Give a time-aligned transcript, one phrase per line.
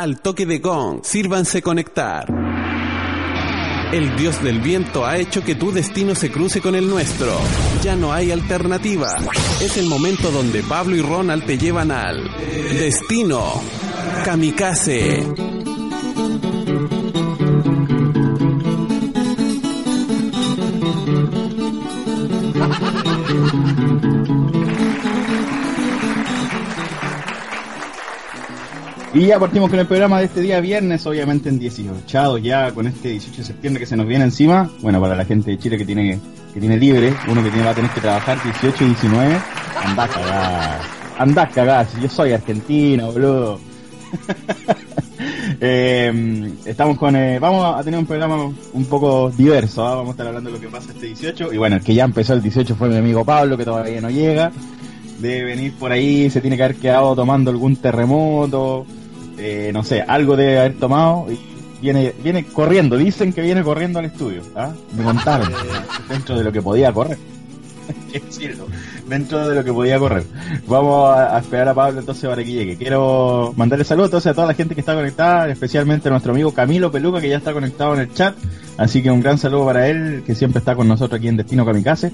[0.00, 2.24] Al toque de gong, sírvanse conectar.
[3.92, 7.38] El dios del viento ha hecho que tu destino se cruce con el nuestro.
[7.82, 9.14] Ya no hay alternativa.
[9.60, 12.16] Es el momento donde Pablo y Ronald te llevan al
[12.78, 13.60] destino
[14.24, 15.49] kamikaze.
[29.12, 32.86] Y ya partimos con el programa de este día viernes, obviamente en 18, ya con
[32.86, 34.70] este 18 de septiembre que se nos viene encima.
[34.82, 36.20] Bueno, para la gente de Chile que tiene
[36.54, 39.40] que tiene libre, uno que tiene, va a tener que trabajar 18 y 19,
[39.84, 40.80] anda a cagar.
[41.18, 43.60] Anda a cagar, si yo soy argentino, boludo.
[45.60, 48.36] eh, estamos con, eh, vamos a tener un programa
[48.72, 49.96] un poco diverso, ¿ah?
[49.96, 51.52] vamos a estar hablando de lo que pasa este 18.
[51.52, 54.10] Y bueno, el que ya empezó el 18 fue mi amigo Pablo, que todavía no
[54.10, 54.50] llega.
[55.18, 58.86] Debe venir por ahí, se tiene que haber quedado tomando algún terremoto,
[59.40, 61.38] eh, no sé, algo debe haber tomado y
[61.80, 64.72] viene, viene corriendo, dicen que viene corriendo al estudio, ¿ah?
[64.96, 65.50] Me contaron,
[66.08, 67.18] dentro de lo que podía correr.
[69.08, 70.24] dentro de lo que podía correr.
[70.66, 72.76] Vamos a, esperar a Pablo entonces para que llegue.
[72.76, 76.90] Quiero mandarle saludos a toda la gente que está conectada, especialmente a nuestro amigo Camilo
[76.90, 78.36] Peluca que ya está conectado en el chat.
[78.76, 81.64] Así que un gran saludo para él, que siempre está con nosotros aquí en Destino
[81.66, 82.12] Kamikaze.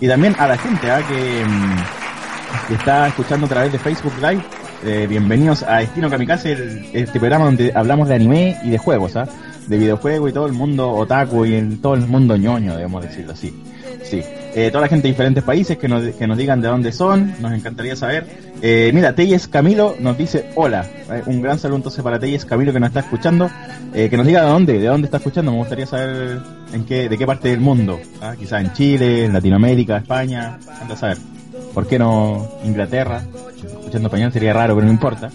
[0.00, 1.02] Y también a la gente ¿ah?
[1.06, 4.44] que, mm, que está escuchando a través de Facebook Live
[4.84, 9.28] eh, bienvenidos a Destino Kamikaze, este programa donde hablamos de anime y de juegos, ¿ah?
[9.66, 13.54] De videojuegos y todo el mundo otaku y todo el mundo ñoño, debemos decirlo así.
[14.02, 14.22] Sí.
[14.54, 17.34] Eh, toda la gente de diferentes países que nos, que nos digan de dónde son,
[17.40, 18.26] nos encantaría saber.
[18.62, 20.86] Eh, mira, Telles Camilo nos dice hola.
[21.10, 23.50] Eh, un gran saludo entonces para Telles Camilo que nos está escuchando.
[23.94, 25.52] Eh, que nos diga de dónde, de dónde está escuchando.
[25.52, 26.40] Me gustaría saber
[26.72, 28.00] en qué, de qué parte del mundo.
[28.22, 28.34] ¿ah?
[28.38, 30.58] Quizás en Chile, en Latinoamérica, España.
[30.80, 31.35] Anda a saber.
[31.76, 33.22] ¿Por qué no Inglaterra?
[33.54, 35.30] Escuchando español sería raro, pero no importa.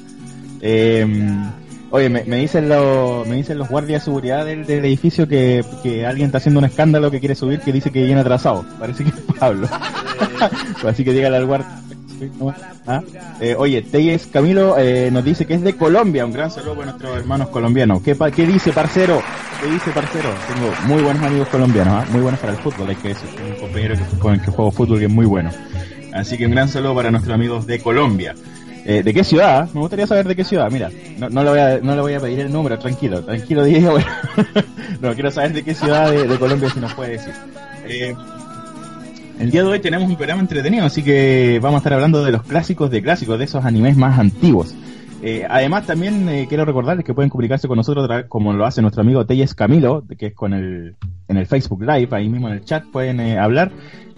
[0.59, 1.05] Eh,
[1.91, 5.63] oye, me, dicen los, me dicen los guardias de seguridad del, del edificio que,
[6.03, 8.65] alguien está haciendo un escándalo que quiere subir que dice que viene atrasado.
[8.79, 9.67] Parece que es Pablo.
[10.83, 11.79] Así que dígale al guardia.
[12.87, 13.03] ¿Ah?
[13.39, 16.25] Eh, oye, Teyes Camilo eh, nos dice que es de Colombia.
[16.25, 18.01] Un gran saludo para nuestros hermanos colombianos.
[18.01, 19.21] ¿Qué, ¿Qué dice, parcero?
[19.61, 20.29] ¿Qué dice, parcero?
[20.51, 22.05] Tengo muy buenos amigos colombianos, ¿ah?
[22.11, 22.89] muy buenos para el fútbol.
[22.89, 25.51] Hay que decir, un compañero que, con el que juego fútbol que es muy bueno.
[26.13, 28.35] Así que un gran saludo para nuestros amigos de Colombia.
[28.85, 29.69] Eh, ¿De qué ciudad?
[29.73, 30.69] Me gustaría saber de qué ciudad.
[30.71, 33.63] Mira, no, no, le, voy a, no le voy a pedir el número, tranquilo, tranquilo,
[33.63, 33.97] Diego.
[35.01, 37.33] no, quiero saber de qué ciudad de, de Colombia si nos puede decir.
[37.87, 38.15] Eh,
[39.39, 42.31] el día de hoy tenemos un programa entretenido, así que vamos a estar hablando de
[42.31, 44.75] los clásicos de clásicos, de esos animes más antiguos.
[45.23, 49.01] Eh, además, también eh, quiero recordarles que pueden comunicarse con nosotros como lo hace nuestro
[49.01, 50.95] amigo Telles Camilo, que es con el,
[51.27, 53.71] en el Facebook Live, ahí mismo en el chat pueden eh, hablar.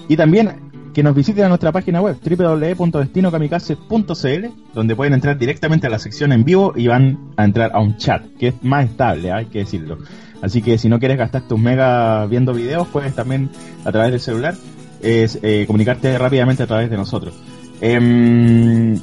[0.08, 5.90] Y también que nos visiten a nuestra página web www.destinokamikaze.cl donde pueden entrar directamente a
[5.90, 9.32] la sección en vivo y van a entrar a un chat que es más estable,
[9.32, 9.98] hay que decirlo.
[10.42, 13.50] Así que si no quieres gastar tus megas viendo videos, puedes también
[13.86, 14.56] a través del celular
[15.02, 17.34] eh, comunicarte rápidamente a través de nosotros.
[17.82, 18.98] Eh,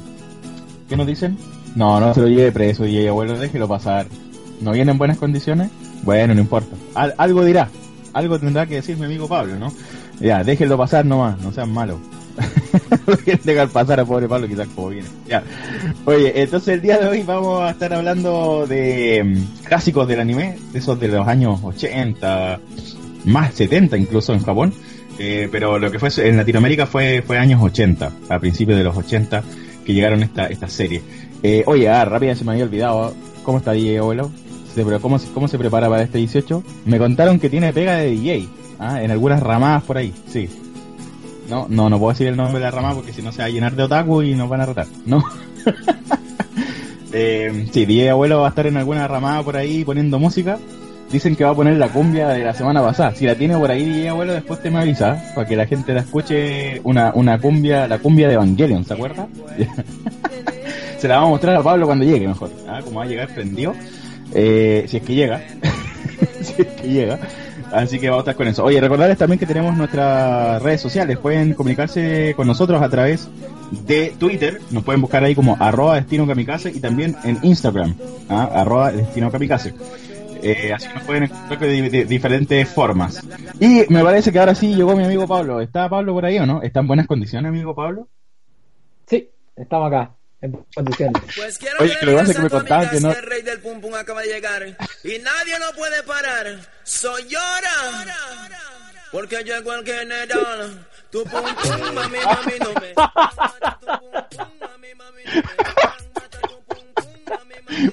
[0.87, 1.37] ¿Qué nos dicen?
[1.75, 4.07] No, no se lo lleve preso y abuelo, déjelo pasar.
[4.59, 5.71] ¿No viene en buenas condiciones?
[6.03, 6.75] Bueno, no importa.
[6.95, 7.69] Al, algo dirá.
[8.13, 9.71] Algo tendrá que decir mi amigo Pablo, ¿no?
[10.21, 11.97] Ya, déjenlo pasar nomás, no sean malos.
[13.07, 15.07] Lo quieren dejar pasar a pobre Pablo, quizás como viene.
[15.27, 15.43] Ya.
[16.05, 20.57] Oye, entonces el día de hoy vamos a estar hablando de um, clásicos del anime,
[20.71, 22.59] de esos de los años 80,
[23.25, 24.73] más 70 incluso en Japón.
[25.19, 28.95] Eh, pero lo que fue en Latinoamérica fue, fue años 80, a principios de los
[28.95, 29.43] 80,
[29.85, 31.01] que llegaron esta, esta serie.
[31.43, 33.13] Eh, oye, ah, rápida se me había olvidado.
[33.43, 34.31] ¿Cómo está DJ abuelo?
[35.01, 36.63] ¿Cómo, ¿Cómo se prepara para este 18?
[36.85, 38.47] Me contaron que tiene pega de DJ.
[38.83, 40.49] Ah, en algunas ramadas por ahí, sí.
[41.47, 43.45] No, no, no puedo decir el nombre de la ramada porque si no se va
[43.45, 44.87] a llenar de otaku y nos van a rotar.
[45.05, 45.23] No.
[47.13, 50.57] eh, sí, DJ Abuelo va a estar en alguna ramada por ahí poniendo música.
[51.11, 53.13] Dicen que va a poner la cumbia de la semana pasada.
[53.13, 55.93] Si la tiene por ahí DJ Abuelo, después te me avisa para que la gente
[55.93, 59.27] la escuche una, una cumbia, la cumbia de Evangelion, ¿se acuerda?
[60.97, 62.49] se la vamos a mostrar a Pablo cuando llegue mejor.
[62.67, 62.79] ¿ah?
[62.83, 63.75] Como va a llegar prendido.
[64.33, 65.39] Eh, si es que llega.
[66.41, 67.19] si es que llega.
[67.71, 68.63] Así que vamos a estar con eso.
[68.63, 71.17] Oye, recordarles también que tenemos nuestras redes sociales.
[71.17, 73.29] Pueden comunicarse con nosotros a través
[73.71, 74.59] de Twitter.
[74.71, 77.95] Nos pueden buscar ahí como arroba destino kamikaze y también en Instagram,
[78.29, 78.49] ¿ah?
[78.53, 79.31] arroba destino.
[80.43, 83.21] Eh, así nos pueden encontrar de diferentes formas.
[83.59, 85.61] Y me parece que ahora sí llegó mi amigo Pablo.
[85.61, 86.61] ¿Está Pablo por ahí o no?
[86.61, 88.07] ¿Está en buenas condiciones, amigo Pablo?
[89.05, 91.21] Sí, estamos acá, en condiciones.
[91.35, 93.41] Pues quiero Oye, que lo que pasa es que me contaban que no- el rey
[93.43, 94.63] del pum pum acaba de llegar
[95.03, 96.59] y nadie lo puede parar.
[96.83, 98.15] Soy llora.
[99.11, 100.87] Porque llegó el general.
[101.11, 102.93] Tu pum pum, mami, mami, no me.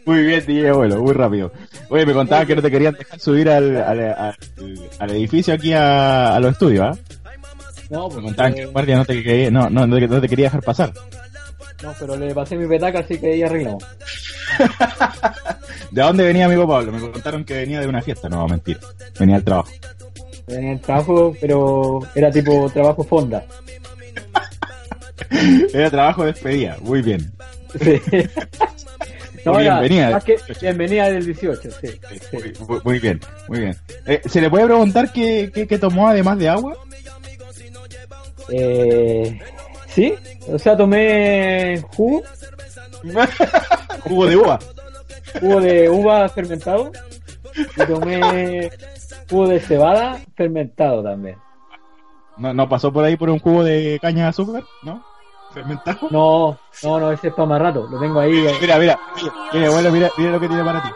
[0.04, 1.52] Muy bien, DJ Abuelo, muy rápido.
[1.88, 4.36] Oye, me contaban que no te querían dejar subir al, al, al-
[4.98, 6.98] al edificio aquí a, a los estudios, ¿ah?
[7.90, 10.08] No, Me pues, contaban que eh, el guardia no te, quería- no, no, no te-
[10.08, 10.92] no te quería dejar pasar.
[11.82, 13.84] No, pero le pasé mi petaca, así que ahí arreglamos.
[15.90, 16.92] ¿De dónde venía amigo Pablo?
[16.92, 18.80] Me contaron que venía de una fiesta, no, mentira.
[19.18, 19.68] Venía al trabajo.
[20.46, 23.44] Tenía el trabajo, pero era tipo trabajo fonda.
[25.74, 27.32] Era trabajo de despedida, muy bien.
[27.82, 28.00] Sí.
[29.44, 30.10] No, era Bienvenida.
[30.10, 31.86] más que bienvenida del 18, sí.
[31.86, 32.18] sí.
[32.32, 33.76] Muy, muy- muy bien, muy bien.
[34.04, 36.76] Eh, ¿Se le puede preguntar qué, qué, qué tomó además de agua?
[38.50, 39.38] Eh,
[39.98, 40.14] sí,
[40.52, 42.22] o sea, tomé jugo,
[44.04, 44.58] Jugo de uva.
[45.40, 46.92] jugo de uva fermentado
[47.76, 48.70] y tomé
[49.28, 51.36] jugo de cebada fermentado también.
[52.36, 54.62] ¿No, no pasó por ahí por un jugo de caña de azúcar?
[54.84, 55.02] ¿No?
[55.52, 56.08] ¿Fermentado?
[56.10, 58.46] No, no, no, ese es para más rato, lo tengo ahí.
[58.46, 58.56] eh.
[58.60, 60.90] Mira, mira, mira, mira, abuelo, mira, mira lo que tiene para ti.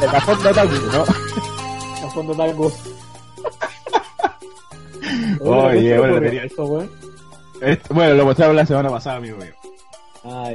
[0.00, 1.02] De cajón de otaku, ¿no?
[2.06, 2.72] A fondo talco.
[5.40, 6.90] Oye, bueno, ¿Cómo tenía- eso, weón?
[7.60, 9.52] Esto- Bueno, lo mostraron la semana pasada, amigo mío.
[10.24, 10.50] Ah.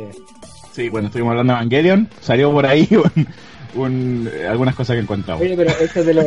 [0.73, 2.87] Sí, cuando estuvimos hablando de Evangelion, salió por ahí
[3.75, 5.41] un, un- algunas cosas que encontramos.
[5.41, 6.25] Oye, pero eso es de los,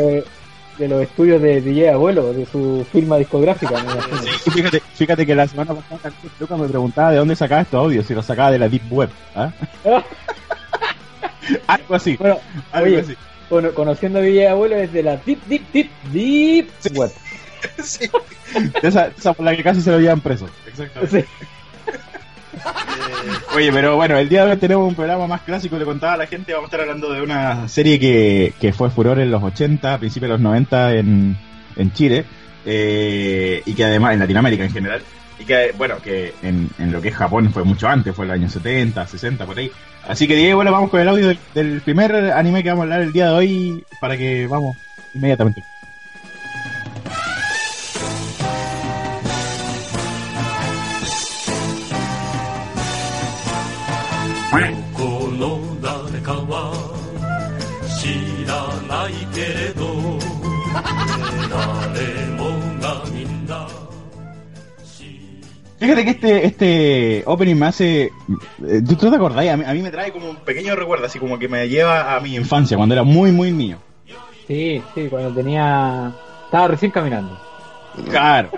[0.78, 3.74] de los estudios de DJ Abuelo, de su firma discográfica.
[4.46, 8.06] Y fíjate, fíjate que la semana pasada Lucas me preguntaba de dónde sacaba estos audios,
[8.06, 9.10] si los sacaba de la Deep Web.
[9.34, 9.50] ¿ah?
[11.66, 12.38] Algo así, Bueno,
[12.72, 13.14] algo oye, así.
[13.48, 17.10] cono- conociendo a DJ Abuelo es de la Deep, Deep, Deep, Deep Web.
[17.82, 18.08] Sí.
[18.82, 20.48] De esa, esa por la que casi se lo llevan preso.
[20.66, 21.22] Exactamente.
[21.22, 21.28] Sí.
[23.54, 26.16] Oye, pero bueno, el día de hoy tenemos un programa más clásico, le contaba a
[26.16, 29.42] la gente, vamos a estar hablando de una serie que, que fue furor en los
[29.42, 31.36] 80, a principios de los 90 en,
[31.76, 32.24] en Chile,
[32.66, 35.02] eh, y que además en Latinoamérica en general,
[35.42, 38.34] y que, bueno, que en, lo que es Japón fue mucho antes, fue en los
[38.36, 39.70] años 70, 60, por ahí.
[40.06, 43.02] Así que, Diego, bueno, vamos con el audio del primer anime que vamos a hablar
[43.02, 44.76] el día de hoy, para que vamos
[45.14, 45.64] inmediatamente.
[65.82, 68.02] Fíjate que este, este opening me hace.
[68.04, 68.10] eh,
[68.86, 69.46] ¿Tú, tú te acordás?
[69.48, 72.14] A mí, a mí me trae como un pequeño recuerdo, así como que me lleva
[72.14, 73.78] a mi infancia, cuando era muy, muy niño.
[74.46, 76.12] Sí, sí, cuando tenía...
[76.44, 77.38] Estaba recién caminando.
[78.10, 78.50] Claro.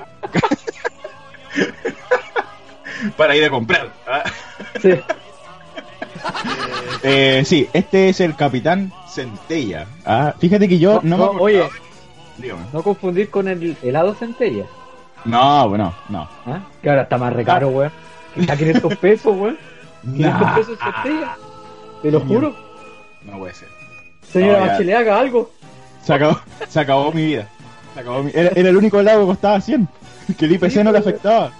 [3.16, 3.92] Para ir a comprar.
[4.06, 4.22] ¿ah?
[4.80, 4.90] Sí.
[7.06, 9.86] Eh, sí, este es el Capitán Centella.
[10.06, 11.64] Ah, fíjate que yo no, No, me acordaba- oye.
[12.38, 12.62] Dígame.
[12.72, 14.64] No confundir con el helado centella.
[15.24, 16.28] No, bueno, no.
[16.46, 16.60] ¿Ah?
[16.82, 17.92] Que ahora está más recaro, weón.
[18.36, 19.58] Está 500 pesos, weón.
[20.02, 21.36] 500 Nah, pesos centella.
[22.02, 22.54] Te lo juro.
[23.24, 23.68] no puede ser.
[24.30, 24.66] Señora No.
[24.66, 25.50] Bachelet, haga algo.
[26.02, 26.38] Se acabó,
[26.68, 27.48] se acabó mi vida.
[27.94, 29.88] Se acabó mi- era, era el único helado que costaba 100.
[30.38, 31.50] Que el IPC no le afectaba.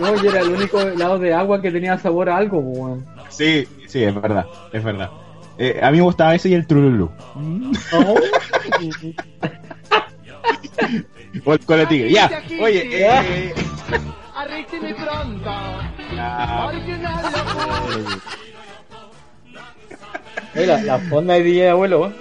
[0.00, 3.04] No, y era el único helado de agua que tenía sabor a algo, weón.
[3.28, 5.10] Sí, sí, es verdad, es verdad.
[5.58, 7.10] Eh, a mí me gustaba ese y el Trululu.
[11.44, 12.10] O el Cola Tigre.
[12.10, 13.54] Ya, oye, eh,
[14.34, 15.50] Arricchimi pronto,
[16.14, 16.66] ya.
[16.66, 17.24] original
[20.54, 22.12] Oye, la, la fonda de DJ abuelo.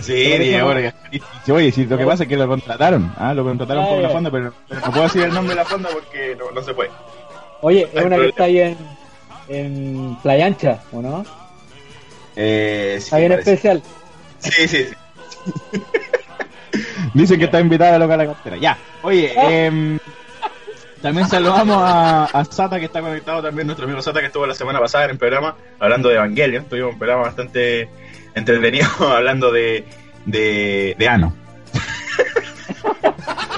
[0.00, 0.12] Sí.
[0.14, 3.34] Y- y- Oye, sí, lo que pasa es que lo contrataron, ¿ah?
[3.34, 4.14] lo contrataron por una ya.
[4.14, 6.72] fonda, pero, pero no puedo decir el nombre de la fonda porque no, no se
[6.72, 6.90] puede.
[7.60, 8.76] Oye, es una que está ahí en,
[9.48, 11.24] en Playa Ancha, ¿o no?
[12.36, 13.50] Eh, sí, Está bien parece.
[13.52, 13.82] especial.
[14.38, 15.80] Sí, sí, sí.
[17.14, 18.56] Dicen que está invitada a loca la cartera.
[18.56, 19.98] Ya, oye, em,
[21.00, 24.54] También saludamos a, a Sata que está conectado también, nuestro amigo Sata que estuvo la
[24.54, 26.64] semana pasada en el programa hablando de Evangelion.
[26.66, 27.88] Tuvimos un programa bastante
[28.34, 29.84] entretenido hablando de,
[30.24, 31.34] de, de Ano.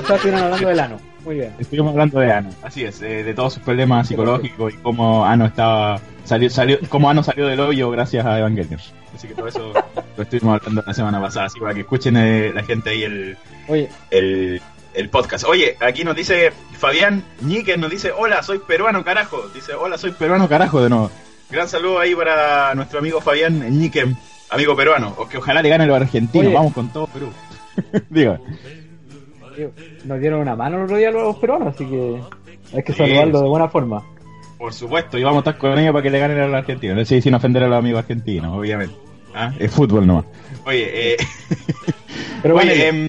[0.00, 1.13] Estás hablando del ano.
[1.24, 1.54] Muy bien.
[1.58, 5.46] Estuvimos hablando de Ano, así es, eh, de todos sus problemas psicológicos y cómo Ano
[5.46, 8.80] estaba salió, salió, cómo Ano salió del hoyo gracias a Evangelion.
[9.14, 9.72] Así que todo eso
[10.16, 13.36] lo estuvimos hablando la semana pasada, así para que escuchen eh, la gente ahí el,
[13.68, 14.60] Oye, el,
[14.92, 15.44] el podcast.
[15.44, 19.48] Oye, aquí nos dice Fabián Ñíquez, nos dice, hola, soy peruano, carajo.
[19.54, 21.10] Dice, hola, soy peruano, carajo, de nuevo.
[21.50, 24.06] Gran saludo ahí para nuestro amigo Fabián Ñíquez,
[24.50, 25.14] amigo peruano.
[25.16, 26.54] O que ojalá le gane los argentinos, Oye.
[26.54, 27.30] vamos con todo Perú.
[28.10, 28.38] Digo,
[30.04, 32.20] nos dieron una mano el otro día los peruanos, así que
[32.76, 32.98] hay que Sí.
[32.98, 34.02] saludarlo de buena forma.
[34.58, 36.96] por supuesto, y vamos a estar con ellos para que le ganen a los argentinos.
[36.96, 38.94] No sé sin ofender a los amigos argentinos, obviamente.
[39.34, 39.52] ¿Ah?
[39.58, 40.24] Es fútbol nomás.
[40.64, 41.16] Oye, eh,
[42.42, 43.08] Pero bueno, Oye, em,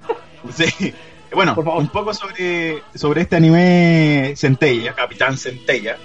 [0.50, 0.94] sí.
[1.34, 1.80] Bueno, Por favor.
[1.82, 5.96] un poco sobre, sobre este anime Centella, Capitán Centella,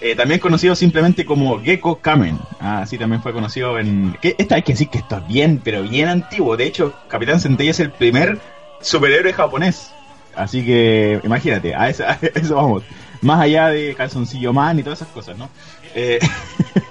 [0.00, 2.38] eh, también conocido simplemente como Gecko Kamen.
[2.60, 4.14] Ah, así también fue conocido en...
[4.20, 6.56] Que, esta hay que decir que esto es bien, pero bien antiguo.
[6.58, 8.38] De hecho, Capitán Centella es el primer
[8.84, 9.90] superhéroe japonés.
[10.36, 12.82] Así que, imagínate, a eso, a eso vamos.
[13.22, 15.48] Más allá de Calzoncillo Man y todas esas cosas, ¿no?
[15.94, 16.18] Eh,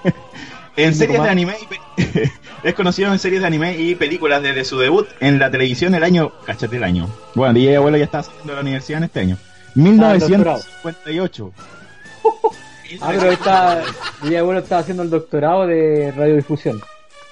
[0.75, 1.67] en series de anime y
[2.67, 6.03] es conocido en series de anime y películas desde su debut en la televisión el
[6.03, 7.07] año, cachate el año.
[7.35, 9.37] Bueno, DJ Abuelo ya está saliendo de la universidad en este año.
[9.75, 11.51] 1958.
[13.01, 13.83] ah, pero está,
[14.23, 16.81] mi abuelo estaba haciendo el doctorado de radiodifusión.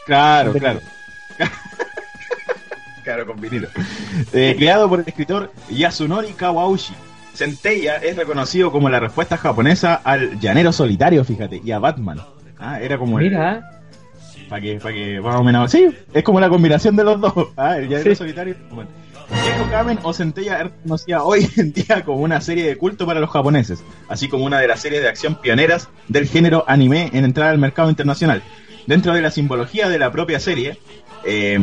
[0.06, 0.80] Claro, claro.
[3.14, 3.68] Claro, con vinilo.
[4.34, 6.94] Eh, creado por el escritor Yasunori Kawauchi.
[7.34, 12.20] Centella es reconocido como la respuesta japonesa al llanero solitario, fíjate, y a Batman.
[12.60, 13.62] Ah, era como el- Mira,
[14.50, 15.72] Para que, para que más o menos.
[15.72, 17.34] Sí, es como la combinación de los dos.
[17.56, 18.16] Ah, el llanero Sí.
[18.16, 18.56] solitario.
[18.70, 18.90] Bueno.
[19.46, 23.22] Gecko Kamen o Centella es reconocida hoy en día como una serie de culto para
[23.22, 27.24] los japoneses, así como una de las series de acción pioneras del género anime en
[27.24, 28.42] entrar al mercado internacional.
[28.88, 30.78] Dentro de la simbología de la propia serie,
[31.24, 31.58] eh,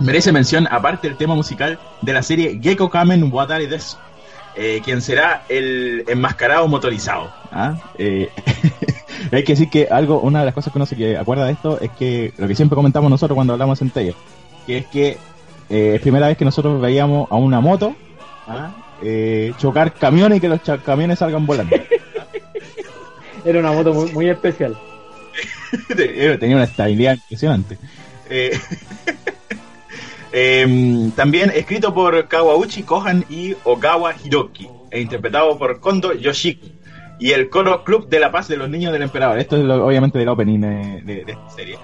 [0.00, 3.96] merece mención aparte el tema musical de la serie Gecko Kamen Watari Desu,
[4.54, 7.30] eh, quien será el enmascarado motorizado.
[7.52, 7.74] ¿ah?
[7.98, 8.30] Eh,
[9.32, 11.52] hay que decir que algo, una de las cosas que uno se que acuerda de
[11.52, 14.14] esto es que lo que siempre comentamos nosotros cuando hablamos en Centella,
[14.66, 15.18] que es que
[15.68, 17.96] eh, es primera vez que nosotros veíamos a una moto
[18.46, 18.70] ¿ah?
[19.02, 21.76] eh, chocar camiones y que los camiones salgan volando.
[23.44, 24.76] era una moto muy, muy especial.
[25.96, 27.78] Tenía una estabilidad impresionante.
[28.28, 28.58] Eh,
[30.36, 36.72] em, también escrito por Kawauchi Kohan y Ogawa Hiroki e interpretado por Kondo Yoshiki
[37.18, 39.38] y el coro Club de la Paz de los Niños del Emperador.
[39.38, 41.78] Esto es obviamente del opening de, esta serie.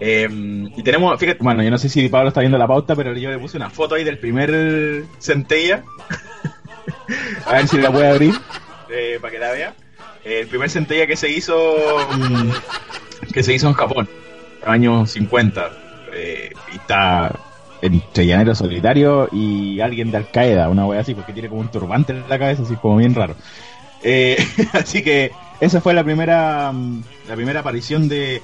[0.00, 3.30] Em, y tenemos, bueno, yo no sé si Pablo está viendo la pauta, pero yo
[3.30, 5.82] le puse una foto ahí del primer Centella.
[7.46, 8.34] A ver si la puede abrir
[8.90, 9.74] eh, para que la vea.
[10.24, 11.76] El primer Centella que se hizo
[12.18, 12.50] mm,
[13.32, 14.08] que se hizo en Japón,
[14.66, 15.70] años 50.
[16.12, 17.32] eh, y está
[17.86, 21.68] entre llanero solitario y alguien de Al Qaeda, una wea así, porque tiene como un
[21.70, 23.36] turbante en la cabeza, así como bien raro.
[24.02, 24.36] Eh,
[24.72, 28.40] así que esa fue la primera mm, la primera aparición de,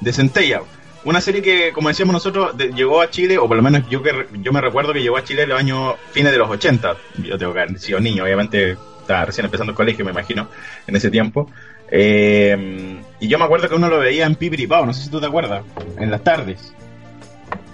[0.00, 0.60] de Centella.
[1.04, 4.12] Una serie que, como decíamos nosotros, llegó a Chile, o por lo menos yo que
[4.34, 6.96] yo me recuerdo que llegó a Chile en los años fines de los 80.
[7.24, 10.48] Yo tengo que haber sido niño, obviamente estaba recién empezando el colegio, me imagino,
[10.86, 11.50] en ese tiempo.
[11.90, 15.18] Eh, y yo me acuerdo que uno lo veía en Pipiripao, no sé si tú
[15.18, 15.64] te acuerdas,
[15.98, 16.72] en las tardes.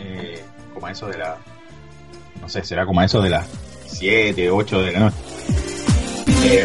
[0.00, 0.42] Eh,
[0.78, 1.36] como eso de la.
[2.40, 3.46] No sé, será como a eso de las
[3.88, 5.16] 7, 8 de la noche.
[6.44, 6.64] Eh,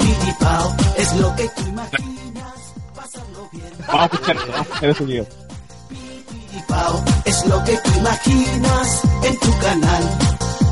[0.98, 3.66] Es lo que tú imaginas, pasarlo bien.
[3.88, 5.44] vamos a escuchar, vamos a
[7.26, 10.04] es lo que tú imaginas en tu canal,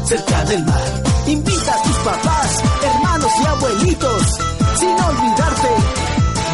[0.05, 1.03] cerca del mar.
[1.27, 4.23] Invita a tus papás, hermanos y abuelitos,
[4.79, 5.69] sin olvidarte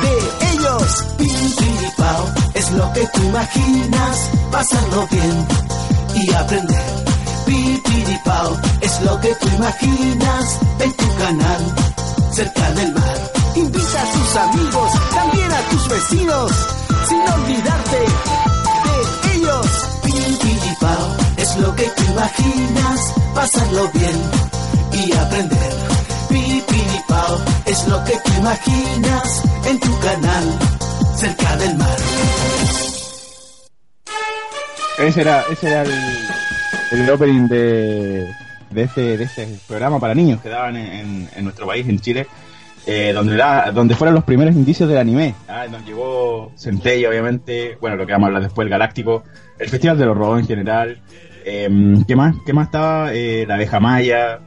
[0.02, 1.04] de ellos.
[1.98, 5.48] Pao, es lo que tú imaginas, pasarlo bien
[6.22, 7.08] y aprender.
[8.24, 11.76] Pao, es lo que tú imaginas en tu canal,
[12.32, 13.18] cerca del mar.
[13.56, 16.52] Invita a tus amigos, también a tus vecinos,
[17.08, 18.00] sin olvidarte
[18.84, 19.68] de ellos.
[20.80, 24.18] Pao, es lo que tú imaginas, pasarlo bien
[24.94, 25.76] y aprender.
[27.08, 30.37] Pao, es lo que tú imaginas en tu canal,
[35.08, 35.92] Ese era, ese era el,
[36.92, 38.28] el opening de,
[38.72, 42.00] de, este, de este programa para niños que daban en, en- en nuestro país, en
[42.00, 42.28] Chile,
[42.86, 45.34] eh, donde, la, donde fueron los primeros indicios del anime.
[45.48, 49.24] Ah, nos llegó Centella, obviamente, bueno, lo que vamos a hablar después, el Galáctico,
[49.58, 51.00] el Festival de los Robots en general.
[51.46, 51.70] Eh,
[52.06, 52.36] ¿Qué más?
[52.46, 53.14] ¿Qué más estaba?
[53.14, 54.40] Eh, la abeja maya.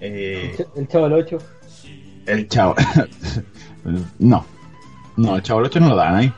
[0.00, 1.38] eh, El Chavo del 8.
[2.26, 2.74] El chavo.
[4.18, 4.44] no.
[5.16, 6.32] No, el chavo 8 no lo dan ahí.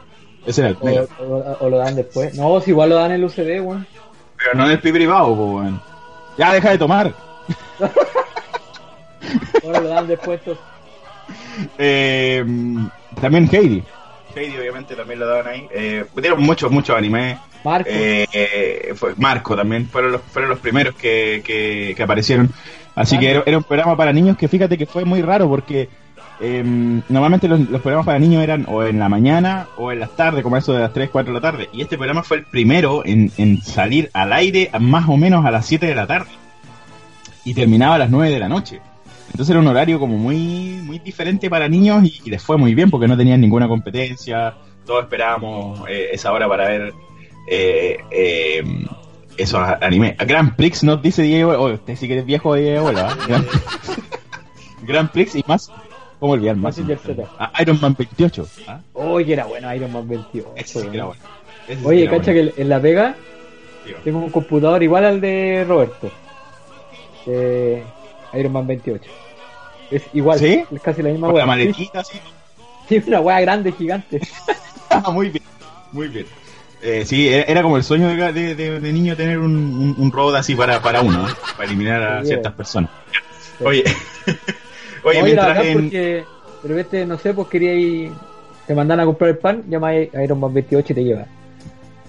[0.46, 1.08] Ese era el O, negro.
[1.20, 2.34] o- o lo dan después.
[2.34, 3.86] No, si igual lo dan en el UCD, weón.
[4.36, 5.80] Pero no en el pi privado, weón.
[6.36, 7.12] Ya deja de tomar.
[9.64, 10.40] Ahora lo dan después.
[11.78, 12.44] Eh,
[13.20, 13.82] también Heidi.
[14.34, 15.66] Heidi, obviamente, también lo daban ahí.
[15.72, 17.38] Eh, dieron muchos, muchos animes.
[17.64, 17.90] Marco.
[17.92, 22.50] Eh, eh, fue Marco también, fueron los, fueron los primeros que, que, que aparecieron.
[22.94, 25.88] Así que era, era un programa para niños que fíjate que fue muy raro porque
[26.40, 26.62] eh,
[27.08, 30.56] normalmente los, programas para niños eran o en la mañana o en las tardes, como
[30.56, 31.68] eso de las 3, 4 de la tarde.
[31.72, 33.30] Y este programa fue el primero en,
[33.62, 36.30] salir al aire más o menos a las 7 de la tarde.
[37.44, 38.80] Y terminaba a las 9 de la noche.
[39.30, 42.90] Entonces era un horario como muy, muy diferente para niños y, les fue muy bien
[42.90, 44.54] porque no tenían ninguna competencia.
[44.84, 46.94] Todos esperábamos eh, esa hora para ver
[47.48, 48.64] eh, eh,
[49.36, 50.16] esos animes.
[50.18, 53.16] Grand Prix nos dice Diego, oh, usted sí que es viejo ¿ah?
[53.26, 53.46] Grand,
[54.82, 55.70] Grand Prix y más,
[56.18, 56.78] ¿cómo olvidar más?
[57.38, 58.48] Ah, Iron Man 28.
[58.66, 58.80] ¿ah?
[58.94, 60.48] Oye, era bueno Iron Man 28.
[60.56, 61.22] Ese sí que era bueno.
[61.66, 62.50] Ese sí Oye, que era cacha bueno.
[62.56, 63.14] que en La Vega
[64.04, 66.10] tengo un computador igual al de Roberto.
[67.26, 67.82] De
[68.34, 69.10] Iron Man 28.
[69.90, 70.64] Es igual, ¿Sí?
[70.70, 72.04] es casi la misma Con la maletita.
[72.04, 72.18] Sí,
[72.88, 74.20] sí, una weá grande, gigante.
[74.90, 75.44] Ah, muy bien,
[75.92, 76.24] muy bien.
[76.80, 79.94] Eh, sí, era, era como el sueño de, de- de- de niño tener un, un,
[79.98, 81.32] un robot así para, para uno, ¿eh?
[81.58, 82.56] para eliminar a Sí, ciertas eh.
[82.56, 82.90] personas.
[83.62, 83.84] Oye,
[85.08, 85.72] oye, mientras en...
[85.74, 86.24] porque,
[86.62, 88.12] pero este, no sé, pues quería ir,
[88.66, 91.26] te mandan a comprar el pan, llama a Iron Man 28 y te lleva.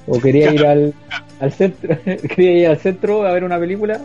[0.07, 0.93] O quería ir al,
[1.39, 3.99] al centro, quería ir al centro a ver una película,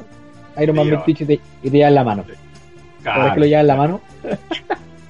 [0.60, 1.04] Iron Man lleva.
[1.04, 2.24] 28 y te, y te lleva en la mano.
[3.04, 4.00] Ahora es que lo lleva en la mano.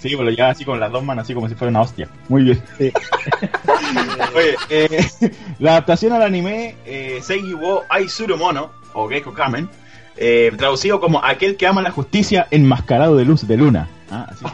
[0.05, 2.07] Sí, pues lo llevaba así con las dos manos, así como si fuera una hostia.
[2.29, 2.63] Muy bien.
[2.77, 2.93] Sí.
[4.37, 5.07] Oye, eh,
[5.61, 9.67] la adaptación al anime eh, Seiji wo Aizuru Mono, o Gecko Kamen,
[10.17, 13.89] eh, traducido como aquel que ama la justicia enmascarado de luz de luna.
[14.11, 14.45] Ah, así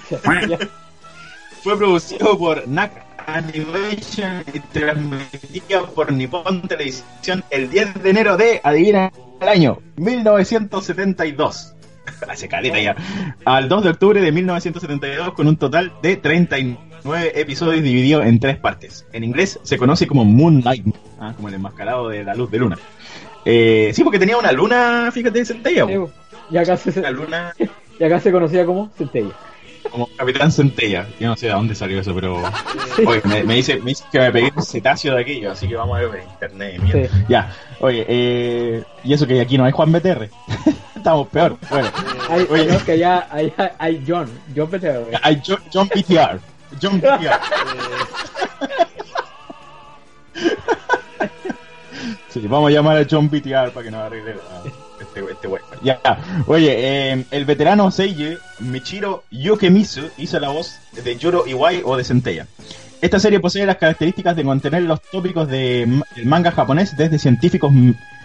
[0.00, 0.58] se llama.
[1.62, 8.60] Fue producido por NAC Animation y transmitido por Nippon Televisión el 10 de enero de,
[8.62, 11.74] adivina el año, 1972.
[12.28, 12.96] Hace caleta ya.
[13.44, 18.56] Al 2 de octubre de 1972 con un total de 39 episodios divididos en tres
[18.56, 19.06] partes.
[19.12, 20.86] En inglés se conoce como Moonlight,
[21.20, 22.78] ah, como el enmascarado de la luz de luna.
[23.44, 25.86] Eh, sí, porque tenía una luna, fíjate, centella.
[25.86, 25.94] Sí.
[26.50, 27.54] Y acá se, Una luna
[28.00, 29.34] y acá se conocía como Centella.
[29.90, 31.06] como Capitán Centella.
[31.20, 32.42] Yo no sé de dónde salió eso, pero.
[33.06, 35.76] Oye, me, me dice, me dice que me pegué un cetáceo de aquello, así que
[35.76, 36.80] vamos a ver en internet.
[36.82, 37.08] mierda.
[37.16, 37.24] Sí.
[37.28, 40.28] Ya, oye, eh, y eso que aquí no hay Juan BTR.
[40.96, 41.56] Estamos peor.
[41.70, 41.88] Bueno,
[42.28, 42.66] Hay, Oye.
[42.66, 45.06] no, que allá hay, hay John, John Petero.
[45.22, 46.40] hay John, John PTR.
[46.82, 47.38] John PTR.
[52.28, 54.36] Sí, vamos a llamar a John PTR para que nos arregle
[55.00, 55.48] este, este.
[55.82, 56.00] Ya,
[56.46, 56.74] oye,
[57.12, 62.46] eh, el veterano Seiji Michiro Yukemisu hizo la voz de Yoro Iwai o de Centella.
[63.00, 67.72] Esta serie posee las características de contener los tópicos de del manga japonés desde científicos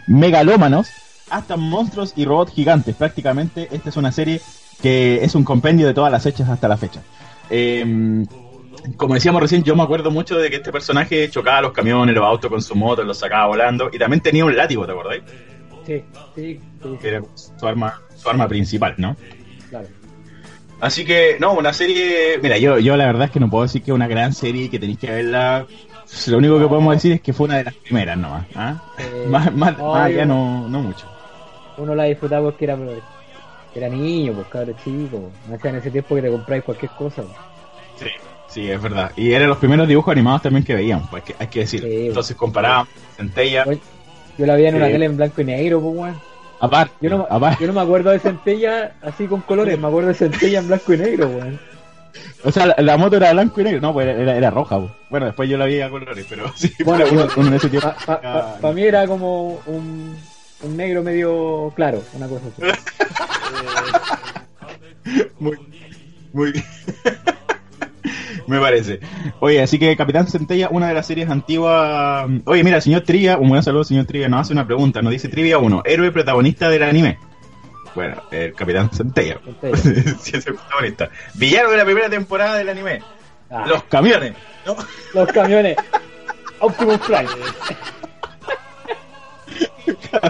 [0.08, 0.89] megalómanos
[1.30, 2.96] hasta monstruos y robots gigantes.
[2.96, 4.42] Prácticamente esta es una serie
[4.82, 7.02] que es un compendio de todas las hechas hasta la fecha.
[7.50, 8.26] Eh,
[8.98, 12.26] como decíamos recién, yo me acuerdo mucho de que este personaje chocaba los camiones, los
[12.26, 15.24] autos con su moto, los sacaba volando y también tenía un látigo, ¿te acordáis?
[15.86, 16.04] Sí,
[16.36, 19.15] sí, sí, Que era su arma, su arma principal, ¿no?
[19.69, 19.88] claro.
[20.80, 22.39] Así que, no, una serie.
[22.41, 24.65] Mira, yo, yo la verdad es que no puedo decir que es una gran serie
[24.65, 25.65] y que tenéis que verla.
[26.28, 28.46] Lo único que podemos decir es que fue una de las primeras nomás.
[28.54, 28.82] ¿ah?
[28.98, 31.08] Eh, más más, no, más allá no, no mucho.
[31.78, 32.78] Uno la disfrutaba porque era,
[33.74, 35.32] era niño, pues cabrón chico.
[35.50, 37.22] No sea en ese tiempo que te compráis cualquier cosa.
[37.24, 37.38] pues.
[37.98, 38.08] Sí,
[38.54, 39.12] sí, es verdad.
[39.16, 41.82] Y eran los primeros dibujos animados también que veíamos, pues que, hay que decir.
[41.82, 42.08] Sí.
[42.08, 43.66] Entonces comparábamos Centella,
[44.38, 46.16] Yo la veía en una tele en blanco y negro, pues weón.
[46.60, 47.58] aparte, Yo no, aparte.
[47.62, 50.94] yo no me acuerdo de Centella así con colores, me acuerdo de Centella en blanco
[50.94, 51.60] y negro, weón.
[52.44, 54.78] O sea, la, la moto era blanco y negro, no, pues era, era, roja.
[54.80, 54.92] pues.
[55.10, 57.92] Bueno, después yo la vi a colores, pero sí, Bueno, uno, en ese tiempo.
[58.06, 60.16] Para mí era como un,
[60.62, 62.62] un negro medio claro, una cosa así.
[65.39, 65.58] Muy,
[66.32, 66.54] muy
[68.47, 68.99] Me parece.
[69.39, 72.27] Oye, así que Capitán Centella, una de las series antiguas.
[72.45, 75.01] Oye, mira, señor Trivia, un buen saludo, señor Trivia, nos hace una pregunta.
[75.01, 77.17] Nos dice Trivia 1, héroe protagonista del anime.
[77.95, 79.39] Bueno, el Capitán Centella.
[79.62, 80.15] Centella.
[80.19, 81.10] sí, es el protagonista.
[81.36, 83.01] Villano de la primera temporada del anime.
[83.49, 84.34] Ah, Los camiones.
[84.65, 84.75] ¿no?
[85.13, 85.77] los camiones.
[86.60, 87.27] Optimus Prime.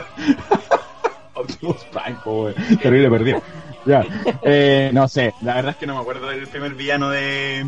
[1.36, 2.54] Optimus Prime, pobre.
[2.82, 3.42] Terrible perdido.
[3.86, 4.06] Ya.
[4.44, 7.66] Eh, no sé, la verdad es que no me acuerdo del primer villano de.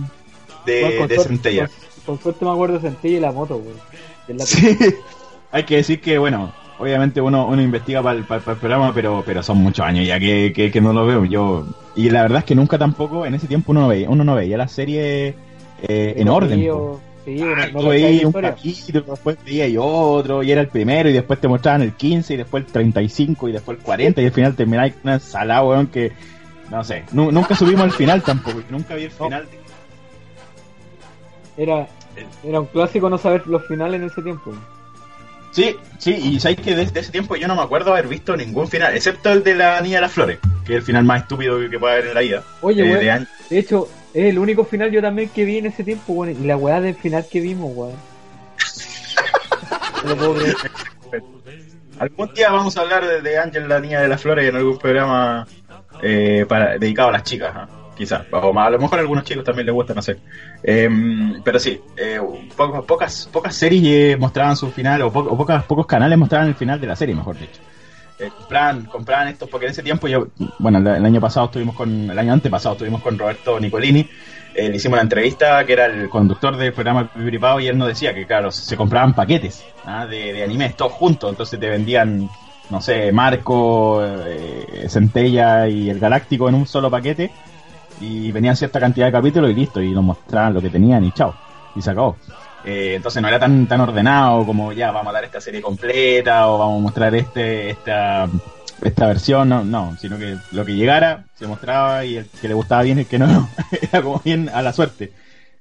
[0.65, 1.67] Bueno, de, con de suerte- Centella.
[1.67, 3.77] Con, con suerte me acuerdo de Centella y la moto, weón.
[4.27, 4.49] Y el lápiz.
[4.51, 4.77] Sí,
[5.51, 9.57] hay que decir que, bueno, obviamente uno, uno investiga para el, programa, pero, pero son
[9.59, 11.25] muchos años ya que, que, que no lo veo.
[11.25, 14.23] Yo y la verdad es que nunca tampoco, en ese tiempo uno no veía, uno
[14.23, 15.33] no veía la serie
[15.81, 16.67] eh, en orden.
[16.69, 17.01] po.
[17.23, 21.09] Sí, Ah, no, no la un capítulo, después veías y otro, y era el primero,
[21.09, 24.25] y después te mostraban el 15, y después el 35, y después el 40, y
[24.25, 26.11] al final termináis con una ensalada, weón, que,
[26.69, 29.47] no sé, nu- nunca subimos al final tampoco, nunca vi el final.
[31.57, 31.87] Era,
[32.43, 34.53] era un clásico no saber los finales en ese tiempo.
[35.51, 38.67] Sí, sí, y sabéis que desde ese tiempo yo no me acuerdo haber visto ningún
[38.67, 41.57] final, excepto el de la Niña de las Flores, que es el final más estúpido
[41.69, 42.43] que puede haber en la vida.
[42.59, 45.85] Oye, Eh, weón, de hecho, es el único final yo también que vi en ese
[45.85, 46.35] tiempo, weón.
[46.43, 47.95] Y la weá del final que vimos, weón.
[50.03, 50.55] No lo puedo creer.
[51.99, 55.47] Algún día vamos a hablar de, Ángel, la Niña de las Flores, en algún programa
[56.01, 57.69] eh, para, dedicado a las chicas, ¿ah?
[57.95, 58.23] Quizás.
[58.31, 60.17] O a lo mejor a algunos chicos también les gusta, no sé.
[61.43, 62.19] Pero sí, eh,
[62.55, 66.79] po- pocas, pocas series mostraban su final, o, po- pocas, pocos canales mostraban el final
[66.79, 67.61] de la serie, mejor dicho.
[68.17, 70.27] Eh, compraban, compraban estos, porque en ese tiempo yo,
[70.59, 74.09] bueno, el, año pasado estuvimos con, el año antepasado estuvimos con Roberto Nicolini,
[74.53, 77.89] eh, le hicimos una entrevista que era el conductor del programa Pipiripao y él nos
[77.89, 80.05] decía que, claro, se compraban paquetes ¿ah?
[80.05, 82.29] de, de animes todos juntos, entonces te vendían,
[82.69, 87.31] no sé, Marco, eh, Centella y el Galáctico en un solo paquete
[87.99, 91.11] y venían cierta cantidad de capítulos y listo, y nos mostraban lo que tenían y
[91.11, 91.35] chao,
[91.75, 92.17] y se acabó.
[92.63, 96.47] Eh, entonces no era tan tan ordenado como ya vamos a dar esta serie completa
[96.47, 98.27] o vamos a mostrar este esta
[98.81, 102.53] esta versión, no, no, sino que lo que llegara se mostraba y el que le
[102.53, 103.49] gustaba bien el que no, no,
[103.81, 105.11] era como bien a la suerte.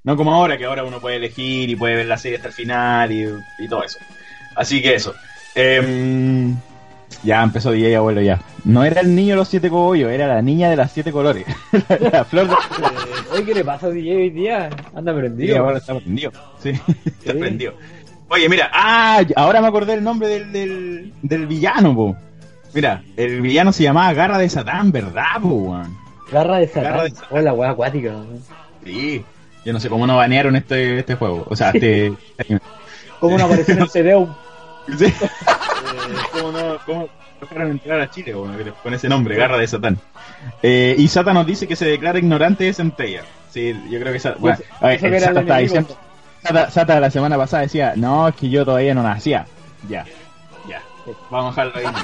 [0.03, 2.53] No como ahora, que ahora uno puede elegir y puede ver la serie hasta el
[2.53, 3.97] final y, y todo eso.
[4.55, 5.15] Así que eso.
[5.55, 6.55] Em,
[7.23, 8.39] ya empezó DJ abuelo ya.
[8.63, 11.45] No era el niño de los siete cogollos, era la niña de las siete colores.
[12.11, 12.55] la flor de...
[13.33, 14.69] Oye, ¿qué le pasa a DJ hoy día?
[14.95, 15.63] Anda Sí, prendido.
[15.63, 16.31] ahora está prendido.
[16.61, 16.69] Sí,
[17.05, 17.73] está prendido.
[18.29, 22.15] Oye, mira, ah, ahora me acordé el nombre del, del, del villano, po.
[22.73, 25.97] Mira, el villano se llamaba Garra de Satán, ¿verdad, po, weón?
[26.31, 26.83] Garra de Satán.
[26.83, 27.27] Garra de Satán.
[27.31, 28.15] Hola, acuática.
[28.83, 29.23] Sí.
[29.63, 31.45] Yo no sé cómo no banearon este, este juego.
[31.49, 32.13] O sea, este...
[33.19, 34.27] ¿Cómo no apareció en el CDU?
[34.97, 35.05] Sí.
[35.05, 35.13] Eh,
[36.31, 37.09] ¿Cómo no, cómo
[37.41, 38.33] dejaron entrar a Chile
[38.83, 39.97] con ese nombre, Garra de Satán?
[40.61, 43.23] Eh, y Sata nos dice que se declara ignorante de Centella.
[43.51, 45.59] Sí, yo creo que Sata, bueno, a ver, Eso que el era Sata el estaba
[45.59, 45.79] enemigo.
[45.81, 46.01] diciendo...
[46.43, 49.45] Sata, Sata la semana pasada decía, no, es que yo todavía no nacía.
[49.89, 50.05] Ya,
[50.67, 50.81] ya.
[51.31, 51.95] Vamos a dejarlo ahí.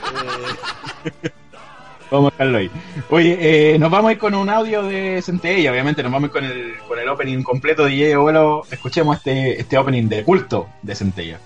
[2.10, 2.72] Vamos a dejarlo ahí.
[3.10, 6.28] Oye, eh, nos vamos a ir con un audio de Centella, obviamente nos vamos a
[6.28, 8.64] ir con el, con el opening completo de DJ Abuelo.
[8.70, 11.40] Escuchemos este, este opening de culto de Centella.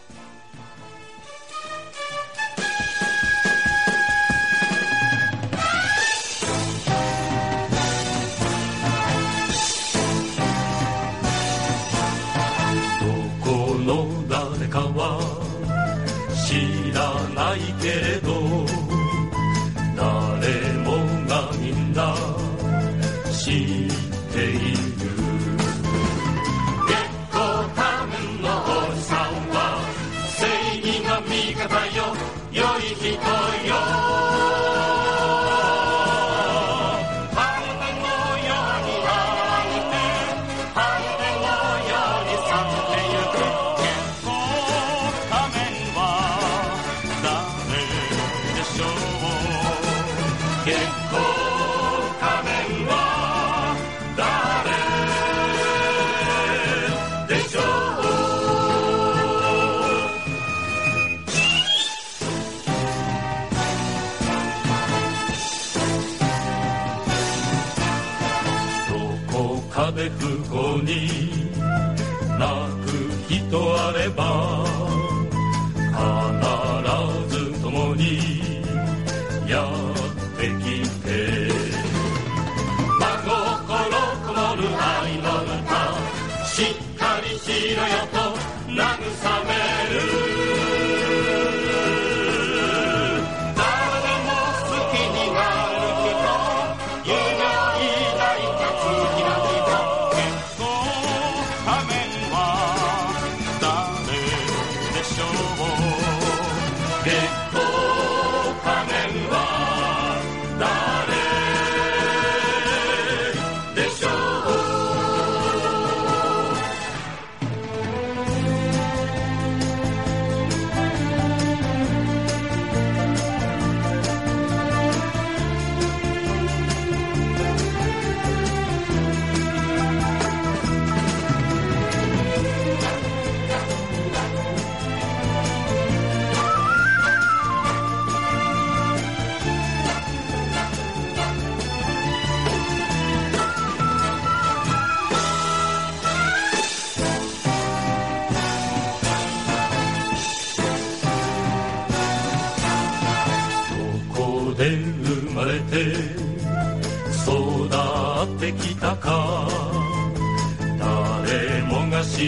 [16.56, 18.45] 知らないけれど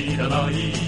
[0.03, 0.86] 知らない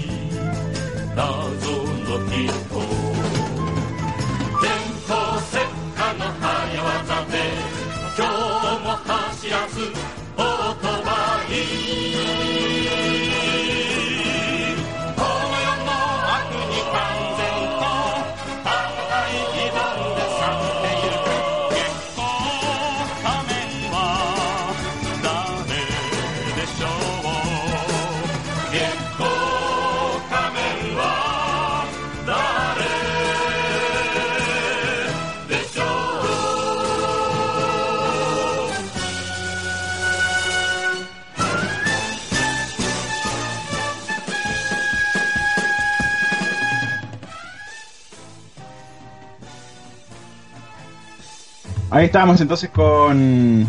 [51.90, 53.66] Ahí estábamos entonces con,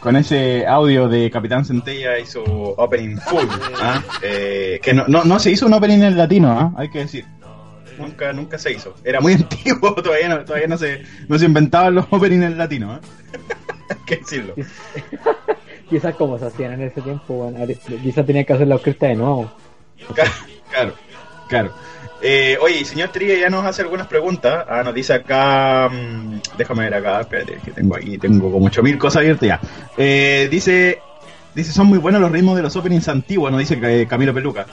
[0.00, 3.46] con ese audio de Capitán Centella y su opening full.
[3.80, 4.02] ¿ah?
[4.22, 6.72] Eh, que no, no, no se hizo un opening en latino, ¿ah?
[6.76, 7.24] hay que decir.
[7.98, 8.94] Nunca, nunca se hizo.
[9.02, 12.92] Era muy antiguo, todavía no, todavía no se, no se inventaban los openings en latino.
[12.92, 13.00] ¿ah?
[13.88, 14.54] hay que decirlo.
[15.88, 17.58] Quizás como se hacían en ese tiempo, bueno,
[18.02, 19.52] quizás tenían que hacer la orquesta de nuevo.
[20.14, 20.30] Claro,
[20.70, 20.94] claro.
[21.46, 21.72] claro.
[22.26, 24.64] Eh, oye, señor Trilla ya nos hace algunas preguntas.
[24.66, 25.90] Ah, nos dice acá.
[25.92, 29.60] mm, déjame ver acá, espérate, que tengo aquí, tengo como 8000 cosas abiertas ya.
[29.98, 31.00] Eh, dice.
[31.54, 34.66] Dice, son muy buenos los ritmos de los openings antiguos, nos dice eh, Camilo Peluca.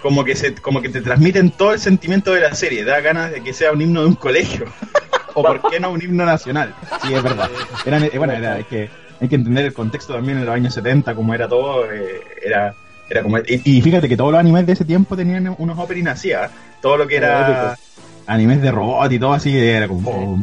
[0.00, 2.84] Como que, se, como que te transmiten todo el sentimiento de la serie.
[2.84, 4.66] Da ganas de que sea un himno de un colegio.
[5.34, 6.72] o por qué no un himno nacional.
[7.02, 7.50] Sí, es verdad.
[7.84, 8.88] Eran, eh, bueno, era, es que
[9.20, 11.92] hay que entender el contexto también en los años 70, como era todo.
[11.92, 12.74] eh, era,
[13.10, 16.32] era como, y, fíjate que todos los animes de ese tiempo tenían unos openings así,
[16.32, 16.50] ¿ah?
[16.82, 17.78] Todo lo que era
[18.26, 20.38] animes de robot y todo así, era como...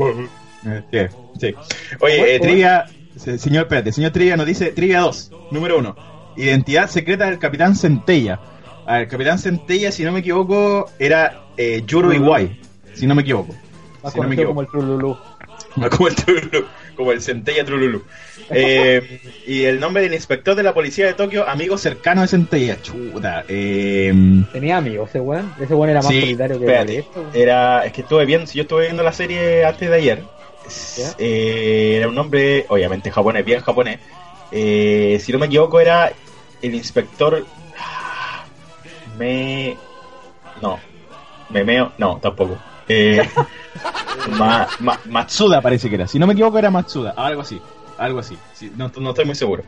[0.65, 1.55] Eh, sí, sí.
[1.99, 5.95] Oye, eh, Trivia, señor, espérate, señor Trivia nos dice, Trivia 2, número 1,
[6.37, 8.39] identidad secreta del Capitán Centella.
[8.85, 12.59] A ver, el Capitán Centella, si no me equivoco, era eh, Yuro Iwai,
[12.93, 13.53] si no me equivoco.
[14.03, 14.49] Más Si no me conocido equivoco.
[14.49, 15.17] como el Trululú.
[15.91, 16.65] Como el Trululu,
[16.99, 18.03] como el Centella Trululu.
[18.49, 22.77] Eh, y el nombre del inspector de la policía de Tokio, amigo cercano de Centella.
[22.81, 23.45] Chuta.
[23.47, 24.13] Eh,
[24.51, 25.53] Tenía amigos ese weón.
[25.61, 26.97] Ese weón era más Sí, solitario que espérate.
[26.99, 27.25] esto.
[27.33, 30.23] era, es que estuve viendo, si yo estuve viendo la serie antes de ayer,
[31.19, 33.99] eh, era un nombre, obviamente japonés, bien japonés.
[34.51, 36.11] Eh, si no me equivoco, era
[36.61, 37.45] el inspector.
[37.79, 38.43] ah,
[39.17, 39.77] Me.
[40.61, 40.77] No.
[41.49, 41.93] Memeo.
[41.97, 42.57] No, tampoco.
[42.89, 43.21] Eh,
[44.37, 46.07] Ma- Ma- Matsuda parece que era.
[46.07, 47.11] Si no me equivoco, era Matsuda.
[47.15, 47.61] Algo así.
[47.97, 48.37] Algo así.
[48.53, 49.63] Sí, no, no estoy muy seguro.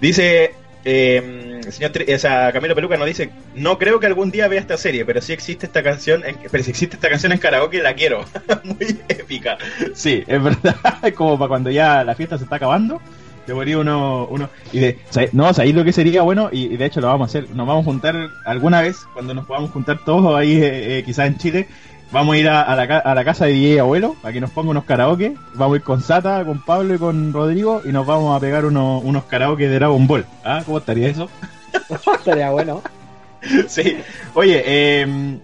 [0.00, 0.54] Dice.
[0.88, 4.76] Eh, señor o sea, Camilo Peluca nos dice no creo que algún día vea esta
[4.76, 7.94] serie pero sí existe esta canción en, pero si existe esta canción en karaoke la
[7.94, 8.24] quiero
[8.62, 9.58] muy épica
[9.94, 10.76] sí es verdad
[11.16, 13.00] como para cuando ya la fiesta se está acabando
[13.46, 14.98] te ponía uno, uno y de,
[15.32, 16.50] no, ¿sabéis lo que sería bueno?
[16.52, 19.34] Y, y de hecho lo vamos a hacer, nos vamos a juntar alguna vez, cuando
[19.34, 21.68] nos podamos juntar todos ahí, eh, eh, quizás en Chile,
[22.12, 24.40] vamos a ir a, a la, ca- a la casa de DJ Abuelo, para que
[24.40, 27.88] nos ponga unos karaoke, vamos a ir con Sata, con Pablo y con Rodrigo, y
[27.92, 30.24] nos vamos a pegar unos, unos karaoke de Dragon Ball.
[30.44, 30.62] ¿Ah?
[30.64, 31.28] ¿Cómo estaría eso?
[32.18, 32.82] Estaría bueno.
[33.68, 33.96] sí.
[34.34, 35.38] Oye, eh,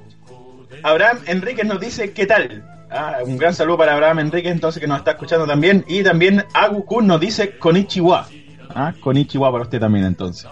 [0.82, 2.64] Abraham Enríquez nos dice, ¿qué tal?
[2.90, 5.84] Ah, un gran saludo para Abraham Enríquez, entonces, que nos está escuchando también.
[5.88, 8.26] Y también Agu Kun nos dice, Konichiwa.
[8.74, 10.46] Ah, Konichiwa para usted también, entonces.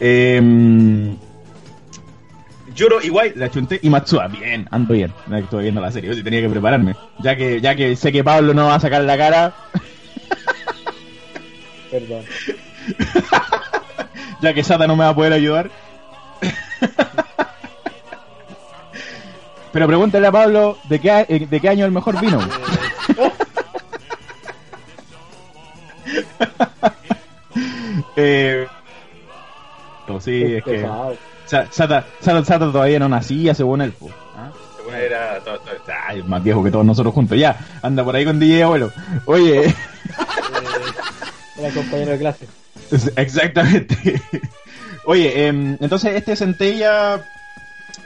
[0.00, 1.14] Eh,
[2.76, 4.28] Yoro Iwai, la chunté y Matsuda.
[4.28, 5.12] Bien, ando bien.
[5.32, 6.94] Estoy viendo la serie, yo sí tenía que prepararme.
[7.20, 9.54] Ya que, ya que sé que Pablo no va a sacar la cara,
[11.90, 12.24] Perdón.
[14.42, 15.70] ya que Sata no me va a poder ayudar.
[19.72, 22.40] Pero pregúntale a Pablo de qué, eh, de qué año el mejor vino.
[28.16, 28.66] eh,
[30.08, 31.14] no, sí, es que Pesado.
[31.14, 33.92] Sa- Sata, Sata, Sata todavía no nacía según él.
[33.92, 34.10] po.
[34.36, 34.50] ¿Ah?
[34.76, 35.38] Según él era
[36.06, 37.38] ay, más viejo que todos nosotros juntos.
[37.38, 38.92] Ya, anda por ahí con DJ abuelo.
[39.24, 39.74] Oye,
[41.58, 42.46] Era compañero de clase.
[43.16, 44.20] Exactamente.
[45.06, 47.24] Oye, em, entonces este Centella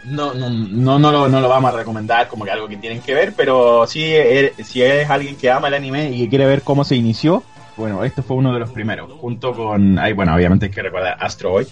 [0.04, 3.00] no, no, no, no, lo, no lo vamos a recomendar como que algo que tienen
[3.00, 6.46] que ver, pero sí, eh, si es alguien que ama el anime y que quiere
[6.46, 7.42] ver cómo se inició,
[7.76, 11.16] bueno, este fue uno de los primeros, junto con, ay, bueno, obviamente hay que recordar
[11.20, 11.66] Astro Boy,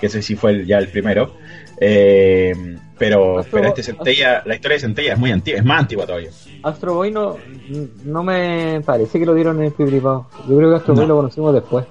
[0.00, 1.34] que ese sí fue el- ya el primero,
[1.80, 2.52] eh,
[2.98, 6.06] pero, Astro- pero este Centella, la historia de Centella es muy antigua, es más antigua
[6.06, 6.30] todavía.
[6.62, 7.36] Astro Boy no,
[8.04, 10.26] no me parece que lo dieron en el privado.
[10.48, 11.08] Yo creo que Astro Boy No.
[11.08, 11.84] lo conocimos después.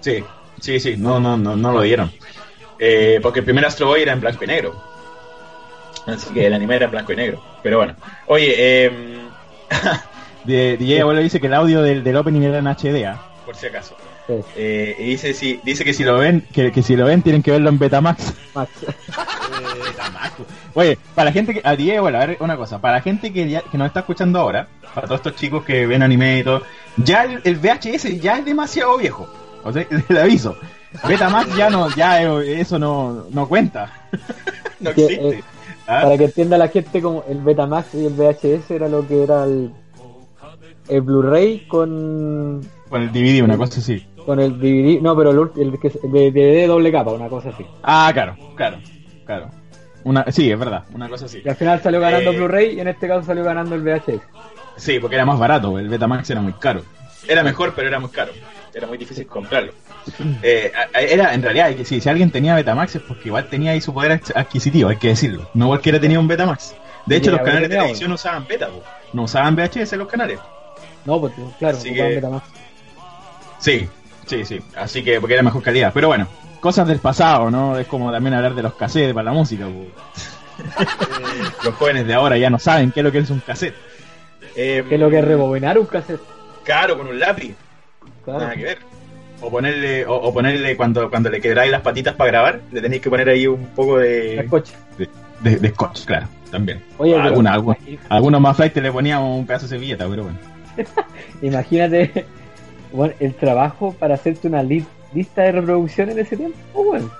[0.00, 0.24] Sí,
[0.60, 2.10] sí, sí, no, no, no, no lo dieron.
[2.78, 4.74] Eh, porque el primer Astro Boy era en blanco y negro.
[6.06, 7.42] Así que el anime era en blanco y negro.
[7.62, 7.94] Pero bueno.
[8.26, 9.20] Oye, eh,
[10.46, 13.20] DJ Abuelo dice que el audio del, del opening era en HD, ¿ah?
[13.46, 13.96] por si acaso.
[14.26, 14.32] Sí.
[14.56, 17.42] Eh, y dice, si, dice que si lo ven, que, que si lo ven tienen
[17.42, 18.32] que verlo en Betamax.
[18.54, 18.70] Max.
[20.74, 21.60] Oye, para la gente que.
[21.64, 22.80] A DJ, bueno, a ver una cosa.
[22.80, 25.86] Para la gente que, ya, que nos está escuchando ahora, para todos estos chicos que
[25.86, 26.62] ven anime y todo,
[26.96, 29.28] ya el, el VHS ya es demasiado viejo.
[29.62, 30.56] O sea, le aviso.
[31.08, 33.92] Betamax ya no, ya eh, eso no, no cuenta.
[34.80, 35.28] no Que, existe.
[35.38, 35.44] eh,
[35.86, 36.00] ¿Ah?
[36.02, 39.44] Para que entienda la gente como el Betamax y el VHS era lo que era
[39.44, 39.70] el,
[40.88, 44.06] el Blu-ray con, Con el DVD, una cosa así.
[44.24, 47.64] Con el DVD, no, pero el, el, el de DVD doble capa, una cosa así.
[47.82, 48.78] Ah, claro, claro,
[49.24, 49.50] claro.
[50.04, 51.40] Una, sí, es verdad, una cosa así.
[51.44, 54.20] Y al final salió ganando Eh, Blu-ray y en este caso salió ganando el VHS.
[54.76, 56.82] Sí, porque era más barato, el Betamax era muy caro.
[57.26, 58.32] Era mejor, pero era muy caro.
[58.74, 59.72] Era muy difícil comprarlo.
[60.42, 63.94] Eh, era, en realidad, que- si alguien tenía Betamax es porque igual tenía ahí su
[63.94, 65.48] poder adqu- adquisitivo, hay que decirlo.
[65.54, 66.74] No cualquiera tenía un Betamax.
[67.06, 68.82] De hecho, los canales de televisión no usaban Beta, po.
[69.14, 70.38] no usaban VHS los canales.
[71.06, 72.46] No, pues claro, Así ocupaban que- Betamax.
[73.58, 73.88] Sí,
[74.26, 74.60] sí, sí.
[74.76, 75.90] Así que, porque era mejor calidad.
[75.94, 76.26] Pero bueno,
[76.60, 77.78] cosas del pasado, ¿no?
[77.78, 79.66] Es como también hablar de los cassettes para la música.
[81.64, 83.74] Los jóvenes de ahora ya no saben qué es lo que es un cassette.
[84.56, 86.20] Eh, Que es lo que es rebobinar un cassette.
[86.62, 87.54] Claro, con un lápiz.
[88.24, 88.40] Claro.
[88.40, 88.78] Nada que ver.
[89.40, 93.02] O ponerle, o, o ponerle cuando, cuando le quebráis las patitas para grabar, le tenéis
[93.02, 94.74] que poner ahí un poco de, coche.
[95.42, 96.82] de, de scotch, claro, también.
[96.98, 100.38] Oye, pero- Alguna- algu- algunos más flight le poníamos un pedazo de servilleta, pero bueno.
[101.42, 102.24] Imagínate
[102.94, 107.10] bueno, el trabajo para hacerte una li- lista de reproducción en ese tiempo, bueno.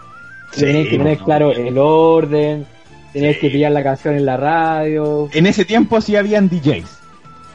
[0.52, 2.66] Sí, tenías que tener no, claro el orden,
[3.12, 3.40] tenías Sí.
[3.40, 5.28] que pillar la canción en la radio.
[5.32, 6.98] En ese tiempo sí habían DJs.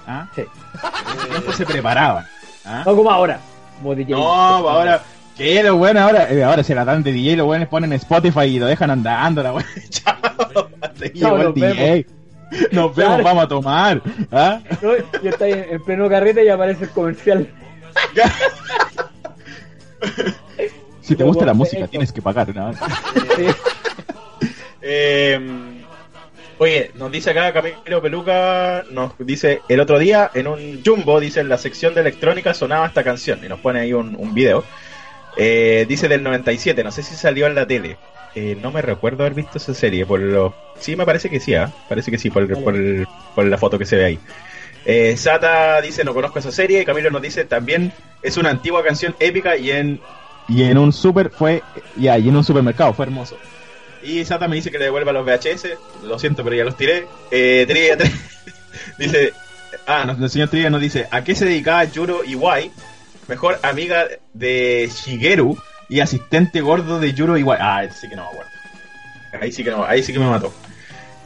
[0.08, 0.28] ¿ah?
[0.36, 0.42] Sí.
[0.42, 2.26] En ese tiempo se preparaban.
[2.66, 2.84] ¿ah?
[2.86, 3.40] No como ahora.
[3.82, 4.12] Como DJ.
[4.16, 5.02] No, pues ahora.
[5.38, 8.42] Que lo bueno ahora, eh, ahora se la dan de DJ, los buenos ponen Spotify
[8.42, 9.70] y lo dejan andando, la buena.
[9.90, 10.16] Chao,
[11.16, 12.06] Chao, nos DJ.
[12.74, 14.02] Nos vemos, vamos a tomar.
[14.34, 14.60] ¿ah?
[14.82, 14.90] No,
[15.24, 17.48] y está ahí en pleno carrete y aparece el comercial.
[21.02, 22.54] Si te gusta la música, tienes que pagar.
[22.56, 22.72] ¿no?
[24.82, 25.40] Eh,
[26.58, 31.42] oye, nos dice acá Camilo Peluca, nos dice el otro día en un Jumbo, dice
[31.42, 34.64] en la sección de electrónica sonaba esta canción y nos pone ahí un, un video.
[35.38, 37.98] Eh, dice del 97, no sé si salió en la tele.
[38.36, 40.06] Eh, no me recuerdo haber visto esa serie.
[40.06, 40.56] Por lo...
[40.80, 41.72] Sí, me parece que sí, ¿ah?
[41.88, 44.20] parece que sí, por, por, el- por la foto que se ve ahí.
[44.86, 48.84] Eh, Sata dice no conozco esa serie y Camilo nos dice también es una antigua
[48.84, 50.00] canción épica y en
[50.48, 51.62] y en un super fue
[51.98, 53.38] ya y en un supermercado fue hermoso
[54.02, 55.68] y Sata me dice que le devuelva los VHS.
[56.06, 57.06] Lo siento, pero ya los tiré.
[57.32, 58.10] Eh, Trivia, tri-
[58.98, 59.34] dice.
[59.86, 62.72] Ah, no, el señor Trivia nos dice: ¿A qué se dedicaba Yuro Iwai?
[63.28, 65.58] Mejor amiga de Shigeru
[65.90, 67.58] y asistente gordo de Yuro Iwai.
[67.62, 68.52] Ah, sí que no me acuerdo.
[69.42, 70.54] Ahí sí que no, ahí sí que me mató.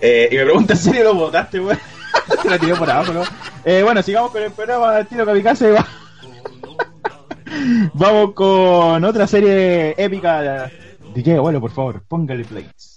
[0.02, 1.80] Eh, y me pregunta: ¿en serio lo votaste, weón?
[2.42, 3.24] Se la tiré por abajo, ¿no?
[3.64, 5.72] Eh, bueno, sigamos con el programa del tiro Kamikaze.
[5.72, 5.86] va.
[7.94, 10.72] Vamos con otra serie épica.
[11.14, 12.93] DJ, abuelo, por favor, póngale plays.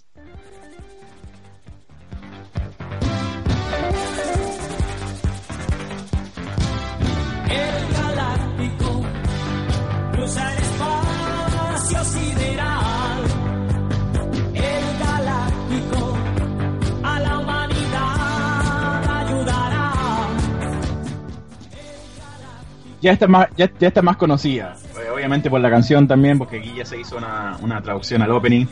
[23.01, 24.77] Ya está más, ya, ya está más conocida.
[25.13, 28.67] Obviamente por la canción también, porque aquí ya se hizo una, una traducción al opening.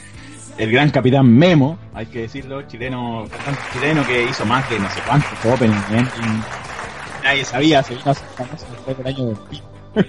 [0.56, 3.26] El gran capitán Memo, hay que decirlo, chileno,
[3.72, 5.90] chileno que hizo más de no sé cuántos openings.
[5.90, 6.04] ¿eh?
[6.20, 9.62] Y nadie sabía, se vino después del año 2000.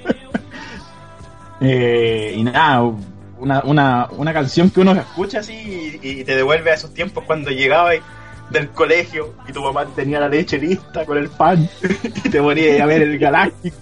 [1.62, 2.84] eh, y nada,
[3.40, 7.24] una, una, una canción que uno escucha así y, y te devuelve a esos tiempos
[7.26, 7.92] cuando llegaba
[8.50, 11.68] del colegio y tu mamá tenía la leche lista con el pan
[12.24, 13.76] y te ponía a ver el galáctico.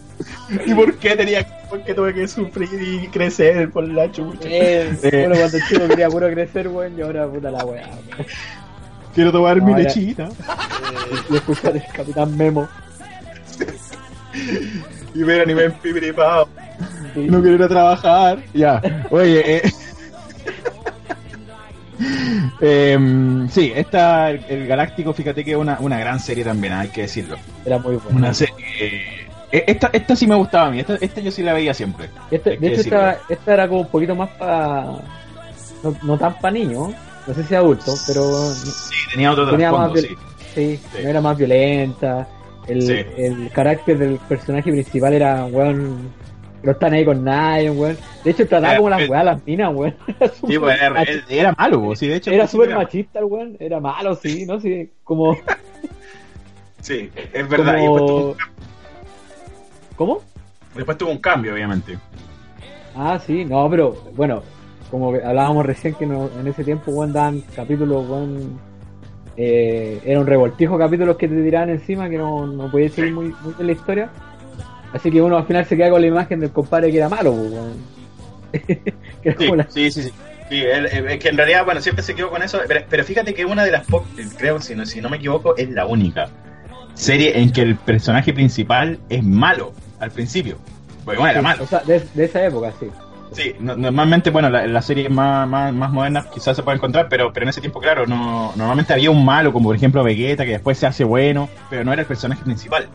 [0.65, 4.47] ¿Y por qué tenía por qué tuve que sufrir y crecer por la chucha?
[4.47, 7.89] Eh, Eh, Bueno, cuando el chico quería puro crecer, weón, y ahora puta la weá.
[9.13, 10.29] quiero tomar mi Ahora- lechita
[11.29, 12.67] Y escuchar el Capitán Memo.
[15.13, 16.47] y ver anime en pipiripao.
[17.13, 17.27] Sí.
[17.29, 18.39] No quiero ir a trabajar.
[18.53, 19.71] Ya, oye, eh.
[22.61, 26.89] Em, sí, esta, el, el Galáctico, fíjate que es una, una gran serie también, hay
[26.89, 27.37] que decirlo.
[27.65, 28.17] Era muy bueno.
[28.17, 28.55] Una serie.
[29.51, 32.09] eh, Esta, esta sí me gustaba a mí, esta, esta yo sí la veía siempre.
[32.31, 34.83] Este- de hecho, esta, esta era como un poquito más para.
[35.83, 36.91] No, no tan para niños,
[37.27, 38.23] no sé si adulto, pero
[38.53, 40.07] Sí, tenía otro tenía más sí.
[40.55, 41.03] sí, Sí.
[41.03, 42.27] no era más violenta.
[42.67, 42.93] El, Sí.
[43.17, 46.22] el carácter del personaje principal era un weón.
[46.63, 47.97] No están ahí con nadie, weón.
[48.23, 49.07] De hecho, trataba Eh, como las eh.
[49.09, 49.95] weas a las minas, weón.
[50.17, 52.31] Era Sí, era, malo, pues, sí, de hecho.
[52.31, 53.57] Era súper machista el weón.
[53.59, 54.59] Era malo, sí, ¿no?
[54.59, 55.37] Sí, como.
[56.81, 57.77] Sí, es verdad.
[57.77, 58.35] y después
[59.95, 60.21] ¿Cómo?
[60.75, 61.97] Después tuvo un cambio, obviamente.
[62.93, 64.43] Ah, sí, no, pero bueno,
[64.91, 68.59] como hablábamos recién que no- en ese tiempo, weón, daban capítulos, weón,
[69.37, 73.33] eh, era un revoltijo capítulos que te tiraban encima que no, no podía seguir muy,
[73.41, 74.09] muy bien la historia.
[74.93, 77.35] Así que uno al final se queda con la imagen del compadre que era malo,
[78.51, 80.03] que era Sí, la- sí, sí.
[80.03, 80.11] sí.
[80.51, 82.59] Eh, es que en realidad, bueno, siempre se quedó con eso.
[82.67, 85.55] Pero, pero fíjate que una de las pocas, creo, si no, si no me equivoco,
[85.57, 86.29] es la única
[86.93, 90.57] serie en que el personaje principal es malo al principio.
[91.03, 91.63] Porque bueno, era malo.
[91.63, 92.87] O sea, de, de esa época, sí.
[93.31, 97.07] Sí, no- normalmente, bueno, la- las series más, más, más modernas quizás se pueden encontrar,
[97.09, 100.45] pero, pero en ese tiempo, claro, no, normalmente había un malo, como por ejemplo Vegeta,
[100.45, 102.87] que después se hace bueno, pero no era el personaje principal.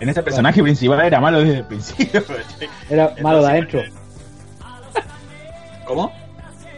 [0.00, 2.22] En este personaje principal era malo desde el principio.
[2.90, 3.80] Era malo de adentro,
[5.84, 6.12] ¿Cómo?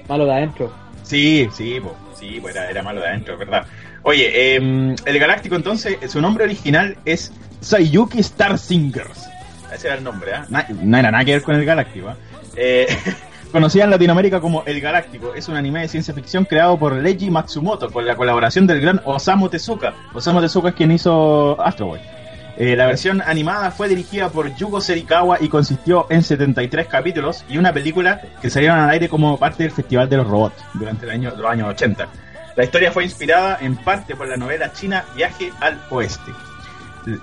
[0.08, 0.72] malo de adentro.
[1.02, 3.64] Sí, sí, po, sí, pues era, era malo de adentro, es verdad.
[4.02, 9.28] Oye, eh, el Galáctico entonces, su nombre original es Sayuki Star Singers.
[9.72, 10.46] Ese era el nombre, ¿ah?
[10.48, 12.16] Na- No era nada que ver con el Galáctico, ¿ah?
[12.56, 12.86] Eh,
[13.52, 17.30] conocida en Latinoamérica como El Galáctico, es un anime de ciencia ficción creado por Leiji
[17.30, 19.94] Matsumoto con la colaboración del gran Osamu Tezuka.
[20.14, 22.00] Osamu Tezuka es quien hizo Astro Boy.
[22.60, 27.56] Eh, la versión animada fue dirigida por Yugo Serikawa y consistió en 73 capítulos y
[27.56, 31.12] una película que salieron al aire como parte del Festival de los Robots durante el
[31.12, 32.06] año, los años 80.
[32.56, 36.32] La historia fue inspirada en parte por la novela china Viaje al Oeste.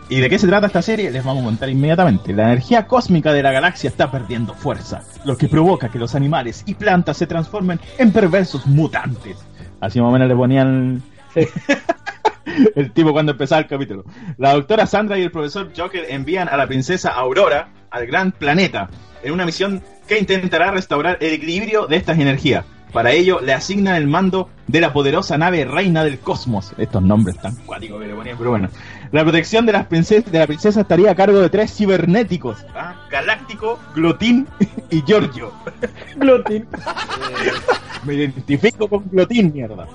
[0.10, 1.12] ¿Y de qué se trata esta serie?
[1.12, 2.34] Les vamos a contar inmediatamente.
[2.34, 6.64] La energía cósmica de la galaxia está perdiendo fuerza, lo que provoca que los animales
[6.66, 9.38] y plantas se transformen en perversos mutantes.
[9.82, 11.04] Así más o menos le ponían
[11.36, 11.42] Sí.
[12.76, 14.04] el tipo cuando empezaba el capítulo.
[14.38, 18.90] La doctora Sandra y el profesor Joker envían a la princesa Aurora al gran planeta
[19.24, 22.66] en una misión que intentará restaurar el equilibrio de estas energías.
[22.94, 26.74] Para ello le asignan el mando de la poderosa nave Reina del Cosmos.
[26.78, 28.70] Estos nombres tan cuáticos que le ponían, pero bueno.
[29.12, 32.66] La protección de, las princesas, de la princesa estaría a cargo de tres cibernéticos.
[32.74, 32.96] ¿ah?
[33.12, 34.48] Galáctico, Glotín
[34.90, 35.52] y Giorgio.
[36.16, 36.66] Glotin.
[38.06, 39.86] Me identifico con Glotín, mierda.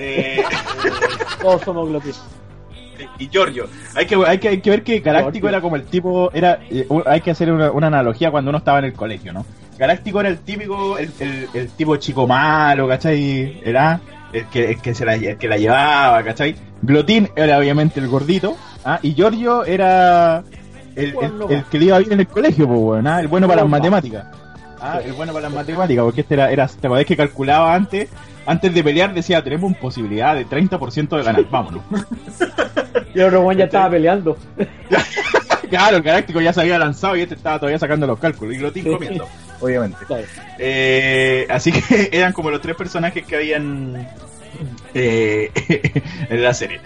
[0.00, 0.42] Eh,
[1.42, 2.12] Todos somos Glotin.
[3.18, 3.66] y Giorgio.
[3.94, 5.48] Hay que, hay que, hay que ver que Galáctico Giorgio.
[5.48, 8.78] era como el tipo, era, eh, hay que hacer una, una analogía cuando uno estaba
[8.78, 9.44] en el colegio, ¿no?
[9.78, 13.60] Galáctico era el típico, el, el, el tipo chico malo, ¿cachai?
[13.64, 14.00] Era
[14.32, 16.54] el que, el que se la, el que la llevaba, ¿cachai?
[16.82, 18.98] Glotín era obviamente el gordito, ¿ah?
[19.02, 20.42] Y Giorgio era
[20.96, 21.14] el,
[21.48, 23.20] el, que le iba bien en el colegio, pues, bueno, ¿ah?
[23.20, 24.26] El bueno para las matemáticas.
[24.80, 28.08] Ah, el bueno para las matemáticas, porque este era, era ¿te acordás que calculaba antes?
[28.46, 31.82] Antes de pelear decía, tenemos posibilidad de 30% de ganar, vámonos.
[33.14, 34.36] Y el otro weón ya estaba peleando.
[35.68, 38.54] Claro, el Galáctico ya se había lanzado y este estaba todavía sacando los cálculos.
[38.54, 38.90] Y Glotín Sí.
[38.90, 39.28] comiendo,
[39.60, 39.98] obviamente.
[40.06, 40.24] Claro.
[40.58, 44.08] Eh, así que eran como los tres personajes que habían
[44.94, 45.50] eh,
[46.30, 46.80] en la serie.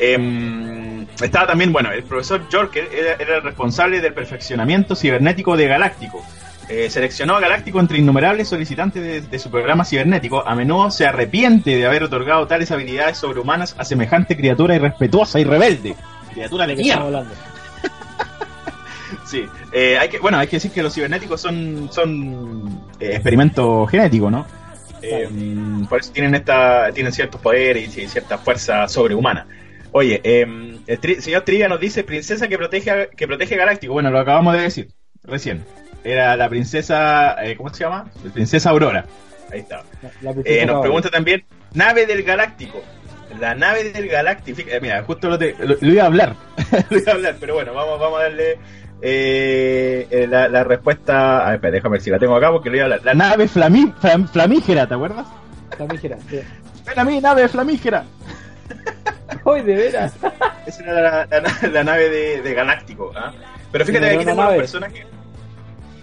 [0.00, 5.68] Em, estaba también, bueno, el profesor Jorker era, era el responsable del perfeccionamiento cibernético de
[5.68, 6.20] Galáctico.
[6.68, 10.46] Eh, seleccionó a Galáctico entre innumerables solicitantes de, de su programa cibernético.
[10.48, 15.44] A menudo se arrepiente de haber otorgado tales habilidades sobrehumanas a semejante criatura irrespetuosa y
[15.44, 15.94] rebelde.
[16.32, 17.26] Criatura de ¿De qué estamos mierda.
[19.26, 23.88] Sí, eh, hay que, bueno, hay que decir que los cibernéticos son, son eh, experimentos
[23.90, 24.46] genéticos, ¿no?
[25.02, 25.28] Eh,
[25.88, 29.46] por eso tienen esta, tienen ciertos poderes y cierta fuerza sobrehumana.
[29.92, 30.42] Oye, eh,
[30.86, 33.92] el tri- señor Trivia nos dice princesa que protege a- que protege Galáctico.
[33.92, 34.88] Bueno, lo acabamos de decir
[35.22, 35.64] recién.
[36.04, 38.06] Era la princesa, eh, ¿cómo se llama?
[38.24, 39.04] La princesa Aurora.
[39.50, 39.82] Ahí está.
[40.02, 42.82] La- la princesa Eh, nos pregunta también, nave del Galáctico.
[43.40, 44.60] La nave del Galáctico.
[44.68, 46.34] Eh, mira, justo lo, te- lo- lo iba a hablar.
[46.90, 48.58] lo iba a hablar, pero bueno, vamos, vamos a darle
[49.02, 51.40] eh, eh, la, la respuesta.
[51.42, 53.00] A ver, espera, déjame ver si la tengo acá porque lo iba a hablar.
[53.04, 55.26] La nave flami- flam- flamígera, ¿te acuerdas?
[55.78, 56.38] La mijera, sí.
[56.86, 58.04] Ven a mí, nave flamígera.
[59.44, 60.14] Hoy de veras.
[60.66, 63.12] Esa era la, la- la- la nave de, de Galáctico.
[63.16, 63.32] ¿ah?
[63.72, 64.58] Pero fíjate ¿No que aquí una tengo los nave?
[64.58, 65.06] personajes.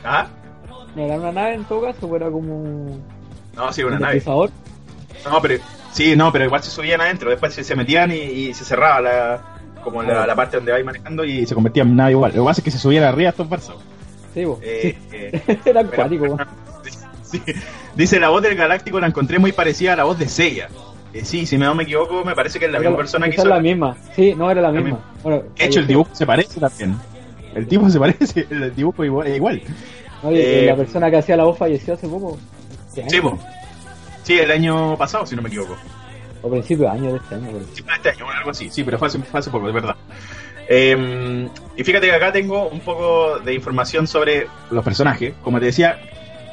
[0.03, 0.27] ¿Ah?
[0.95, 3.01] No era una nave en todo caso, o era como un
[3.55, 4.13] No, sí, una nave.
[4.19, 4.49] sintetizador.
[5.29, 5.55] No, pero
[5.91, 9.01] sí, no, pero igual se subían adentro, después se, se metían y, y se cerraba
[9.01, 9.41] la
[9.83, 12.31] como la, la parte donde vais manejando y se convertían en nave igual.
[12.35, 13.73] Lo que pasa es que se subían arriba estos barcos.
[14.33, 14.59] Sí, bo.
[14.61, 15.59] Eh, eh.
[15.65, 16.37] Era acuático,
[17.23, 17.41] sí.
[17.95, 20.69] Dice la voz del Galáctico la encontré muy parecida a la voz de Seiya.
[21.13, 23.33] Eh, sí, si no me equivoco, me parece que es la Era misma persona que
[23.33, 23.41] hizo.
[23.43, 23.97] es la misma.
[24.15, 24.99] Sí, no, era la, La misma.
[25.23, 26.95] Bueno, De hecho, el dibujo se parece también.
[27.55, 29.61] El tipo se parece, el dibujo es igual.
[30.23, 32.37] Oye, Eh, la persona que hacía la voz falleció hace poco.
[32.93, 33.37] ¿Qué Sí, po.
[34.23, 35.75] Sí, el año pasado, si no me equivoco.
[36.43, 37.47] O principio de año de este año.
[37.73, 38.69] Sí, este año, algo así.
[38.69, 39.95] Sí, pero fue hace, fue hace poco, de verdad.
[40.69, 45.33] Eh, y fíjate que acá tengo un poco de información sobre los personajes.
[45.43, 45.99] Como te decía,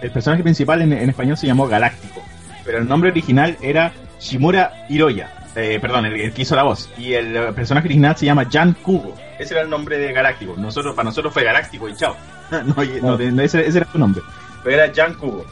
[0.02, 2.22] el personaje principal en, en español se llamó Galáctico,
[2.64, 5.30] pero el nombre original era Shimura Hiroya.
[5.58, 6.88] Eh, perdón, el, el que hizo la voz.
[6.96, 9.14] Y el eh, personaje original se llama Jan Kugo.
[9.38, 10.54] Ese era el nombre de Galáctico.
[10.56, 12.16] Nosotros, para nosotros fue Galáctico y chao.
[12.50, 14.22] no, y- no, no, ese, ese era su nombre.
[14.64, 15.44] Pero era Jan Kugo.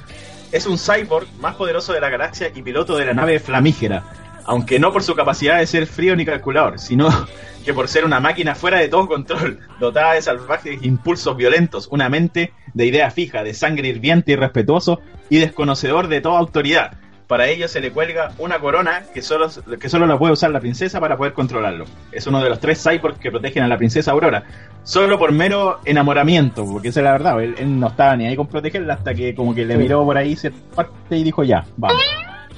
[0.53, 4.05] Es un cyborg más poderoso de la galaxia y piloto de la nave Flamígera.
[4.45, 7.09] Aunque no por su capacidad de ser frío ni calculador, sino
[7.65, 12.09] que por ser una máquina fuera de todo control, dotada de salvajes impulsos violentos, una
[12.09, 16.93] mente de idea fija, de sangre hirviente y respetuoso y desconocedor de toda autoridad.
[17.27, 19.49] Para ello se le cuelga una corona que solo,
[19.81, 21.85] que solo la puede usar la princesa para poder controlarlo.
[22.13, 24.45] Es uno de los tres cyborgs que protegen a la princesa Aurora.
[24.85, 27.43] Solo por mero enamoramiento, porque esa es la verdad.
[27.43, 30.17] Él, él no estaba ni ahí con protegerla hasta que como que le miró por
[30.17, 32.01] ahí cierta parte y dijo ya, vamos.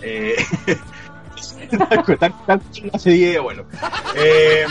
[0.03, 0.37] Eh,
[3.11, 3.65] 10 de vuelo.
[4.17, 4.67] Eh,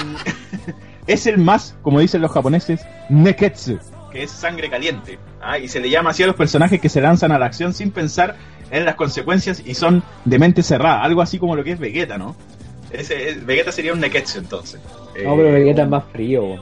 [1.08, 3.80] es el más, como dicen los japoneses, neketsu,
[4.12, 5.20] que es sangre caliente.
[5.42, 5.58] ¿ah?
[5.58, 7.92] Y se le llama así a los personajes que se lanzan a la acción sin
[7.92, 8.36] pensar
[8.72, 11.02] en las consecuencias y son de mente cerrada.
[11.04, 12.36] Algo así como lo que es Vegeta, ¿no?
[12.92, 14.80] Ese, es- Vegeta sería un neketsu entonces.
[14.84, 16.44] No, Eh, pero Vegeta es más frío.
[16.44, 16.62] weón.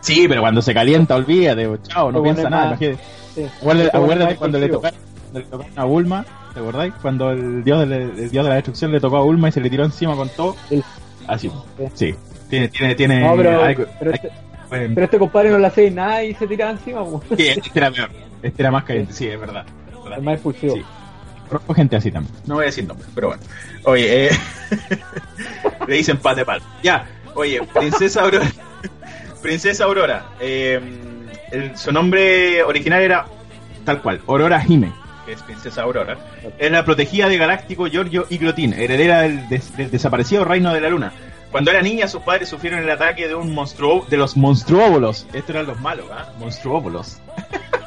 [0.00, 2.70] Sí, pero cuando se calienta, olvídate, chao, no piensa nada.
[2.70, 3.02] más- imagínate.
[3.34, 3.44] Sí.
[3.92, 4.98] Acuérdate, Este cuando le tocaron,
[5.32, 6.24] cuando le tocaron a Bulma,
[6.54, 6.94] ¿te acordáis?
[7.02, 9.60] Cuando el dios, de el dios de la destrucción le tocó a Bulma y se
[9.60, 10.56] le tiró encima con todo.
[10.68, 10.82] Sí.
[11.26, 11.50] Así,
[11.94, 12.14] Sí.
[12.48, 14.30] Tiene, tiene, tiene No, pero, algo- pero, hay- este,
[14.70, 17.02] bueno, pero este compadre no le hace nada y se tira encima.
[17.02, 17.20] weón.
[17.36, 18.08] sí, este era peor.
[18.42, 19.66] Este era más caliente, sí, es verdad.
[20.16, 20.74] Es más impulsivo.
[20.76, 20.84] Sí.
[21.48, 22.34] Conozco gente así también.
[22.46, 23.42] No voy a decir nombres, pero bueno.
[23.84, 24.30] Oye, eh,
[25.86, 26.60] le dicen pate pal.
[26.82, 28.46] Ya, oye, Princesa Aurora.
[29.42, 30.26] Princesa Aurora.
[30.40, 30.80] eh,
[31.52, 33.26] el- su nombre original era
[33.84, 34.92] tal cual, Aurora Hime,
[35.24, 36.18] que es Princesa Aurora.
[36.58, 40.80] Es la protegida de Galáctico, Giorgio y Clotín, heredera del, des- del desaparecido Reino de
[40.82, 41.12] la Luna.
[41.50, 45.26] Cuando era niña, sus padres sufrieron el ataque de un monstruo de los monstruóbolos.
[45.32, 46.30] Estos eran los malos, ¿ah?
[46.38, 47.18] Monstruóbolos.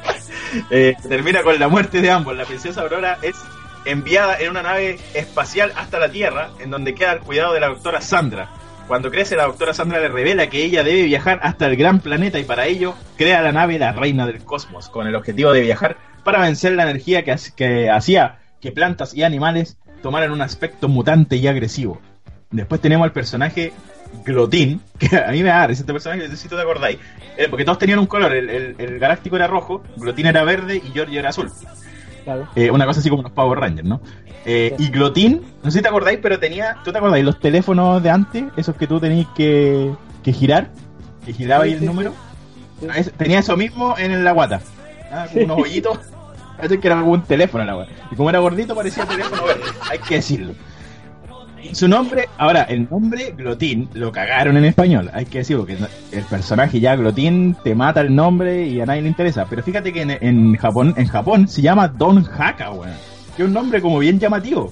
[0.70, 2.36] Eh, termina con la muerte de ambos.
[2.36, 3.36] La princesa Aurora es
[3.86, 7.68] enviada en una nave espacial hasta la Tierra, en donde queda al cuidado de la
[7.68, 8.50] doctora Sandra.
[8.88, 12.40] Cuando crece, la doctora Sandra le revela que ella debe viajar hasta el gran planeta
[12.40, 15.98] y para ello crea la nave La Reina del Cosmos, con el objetivo de viajar
[16.24, 21.38] para vencer la energía que, que hacía que plantas y animales tomaran un aspecto mutante
[21.38, 22.02] y agresivo.
[22.52, 23.72] Después tenemos al personaje
[24.26, 26.98] Glotín, que a mí me da risa este personaje, no sé si tú te acordáis.
[27.38, 30.78] Eh, porque todos tenían un color, el, el- el Galáctico era rojo, Glotín era verde
[30.78, 31.50] y Giorgio era azul.
[32.24, 32.48] Claro.
[32.56, 34.02] Eh, una cosa así como los Power Rangers, ¿no?
[34.46, 37.24] Eh, y Glotín, no sé si te acordáis, pero tenía, ¿tú te acordáis?
[37.26, 39.92] Los teléfonos de antes, esos que tú tenías que,
[40.24, 40.70] que girar,
[41.26, 42.14] que giraba ahí Sí, el sí, número.
[42.90, 44.62] Ah, Tenía eso mismo en la guata.
[45.12, 45.98] Ah, unos hoyitos.
[46.58, 47.92] Parece que era un teléfono la guata.
[48.12, 50.54] Y como era gordito parecía teléfono verde, hay que decirlo.
[51.74, 55.78] Su nombre, ahora, el nombre Glotín lo cagaron en español, hay que decirlo, que
[56.12, 59.46] el personaje ya Glotín te mata el nombre y a nadie le interesa.
[59.50, 62.94] Pero fíjate que en, en Japón, en Japón se llama Don Haka, weón.
[63.36, 64.72] Que es un nombre como bien llamativo.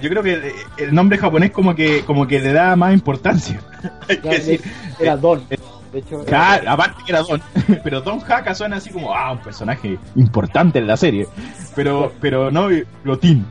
[0.00, 3.60] Yo creo que el, nombre japonés como que, como que le da más importancia.
[4.08, 4.60] hay que decir.
[5.00, 5.42] era Don.
[5.48, 7.40] De hecho, era- Claro, aparte que era Don,
[7.82, 11.26] pero Don Haka suena así como, ah, un personaje importante en la serie.
[11.74, 12.68] Pero, pero no
[13.02, 13.46] Glotín.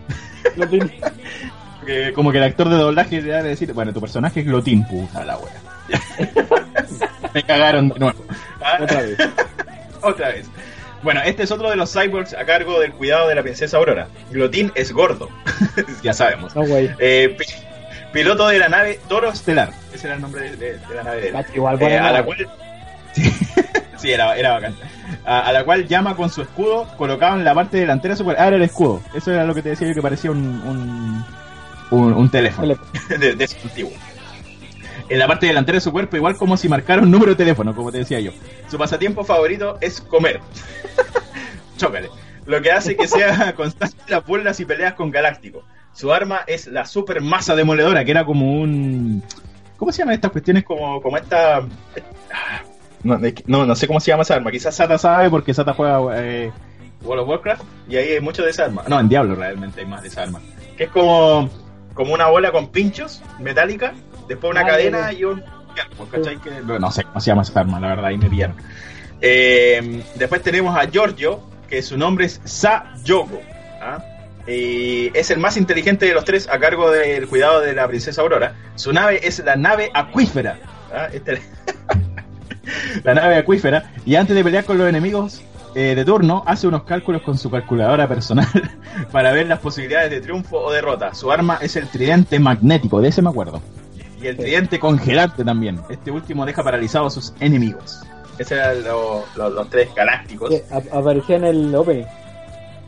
[0.70, 1.00] tiene-
[1.88, 4.86] Que como que el actor de doblaje le debe decir, bueno, tu personaje es Glotín,
[4.88, 5.54] puta la wea.
[7.34, 8.24] Me cagaron de nuevo.
[8.64, 9.18] Ah, otra vez.
[10.02, 10.48] Otra vez.
[11.04, 14.08] Bueno, este es otro de los cyborgs a cargo del cuidado de la princesa Aurora.
[14.32, 15.30] Glotín es gordo,
[16.04, 16.56] ya sabemos.
[16.56, 16.64] No.
[16.68, 17.46] Eh, pi-
[18.12, 19.72] piloto de la nave Toro Estelar.
[19.94, 21.46] Ese era el nombre de, de- de la nave de él.
[21.56, 22.48] Igual Eh, a la cual
[23.14, 23.24] sí,
[23.98, 24.76] sí, era, era bacán
[25.26, 28.30] a, a la cual llama con su escudo colocado en la parte delantera de su
[28.30, 31.26] ah era el escudo eso era lo que te decía yo que parecía un un,
[31.92, 32.68] un, un teléfono
[33.10, 33.48] de, de
[35.10, 37.76] en la parte delantera de su cuerpo igual como si marcara un número de teléfono
[37.76, 38.32] como te decía yo.
[38.70, 40.42] Su pasatiempo favorito es comer.
[41.78, 42.10] Chócale.
[42.46, 45.64] Lo que hace que sea constante las burlas y peleas con Galáctico.
[45.94, 49.24] Su arma es la super masa demoledora que era como un
[49.78, 51.62] ¿Cómo se llaman estas cuestiones como, como esta...
[53.04, 54.52] No, no, no sé cómo se llama esa arma.
[54.52, 56.52] Quizás Sata sabe porque Sata juega eh,
[57.04, 58.84] World of Warcraft y ahí hay mucho de esa arma.
[58.88, 60.42] No, en Diablo realmente hay más de esa arma.
[60.76, 61.48] Que es como,
[61.98, 63.94] como una bola con pinchos metálica,
[64.30, 65.44] después una Ah, cadena y un...
[66.12, 66.38] ¿cachai?
[66.38, 68.56] Que- no, no sé cómo se llama esa arma, la verdad, ahí me pillaron.
[69.20, 73.42] Eh, después tenemos a Giorgio, que su nombre es Sa Yogo.
[73.82, 73.98] ¿ah?
[74.48, 78.22] Y es el más inteligente de los tres a cargo del cuidado de la princesa
[78.22, 78.54] Aurora.
[78.76, 80.60] Su nave es la nave acuífera.
[80.94, 81.08] ¿ah?
[81.12, 81.42] Este-
[83.04, 83.92] la nave acuífera.
[84.06, 85.42] Y antes de pelear con los enemigos
[85.80, 88.48] eh, de turno, hace unos cálculos con su calculadora personal
[89.12, 91.14] para ver las posibilidades de triunfo o derrota.
[91.14, 93.62] Su arma es el tridente magnético, de ese me acuerdo.
[94.20, 95.80] Y el tridente congelante también.
[95.90, 98.02] Este último deja paralizados a sus enemigos.
[98.40, 100.50] Esos eran lo- lo- los tres galácticos.
[100.54, 102.06] Sí, ap- aparecía en el opening.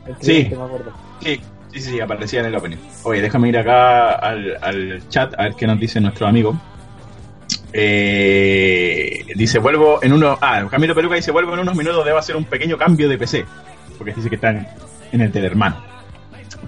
[0.06, 0.20] El Sí.
[0.22, 0.92] tridente, me acuerdo.
[1.20, 1.40] Sí,
[1.72, 2.78] Sí, sí, sí, aparecía en el opening.
[3.04, 6.58] Oye, déjame ir acá al, al chat a ver qué nos dice nuestro amigo.
[7.72, 10.38] Eh, dice, vuelvo en uno...
[10.40, 13.44] Ah, Camilo dice, vuelvo en unos minutos, debo hacer un pequeño cambio de PC.
[13.98, 15.82] Porque dice que está en, el del hermano.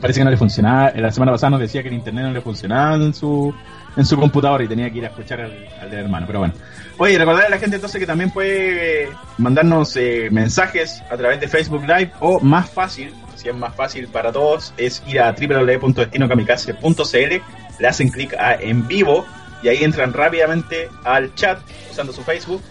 [0.01, 0.93] Parece que no le funcionaba.
[0.97, 3.55] La semana pasada nos decía que el internet no le funcionaba en su,
[3.97, 6.27] en su computadora y tenía que ir a escuchar al, al del hermano.
[6.27, 6.55] Pero bueno.
[6.99, 11.49] Oye, recordar a la gente entonces que también puede mandarnos eh, mensajes a través de
[11.49, 17.81] Facebook Live o más fácil, si es más fácil para todos, es ir a www.destinokamikaze.cl,
[17.81, 19.27] le hacen clic a en vivo
[19.63, 21.59] y ahí entran rápidamente al chat
[21.91, 22.63] usando su Facebook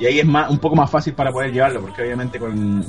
[0.00, 2.84] y ahí es más, un poco más fácil para poder llevarlo, porque obviamente con,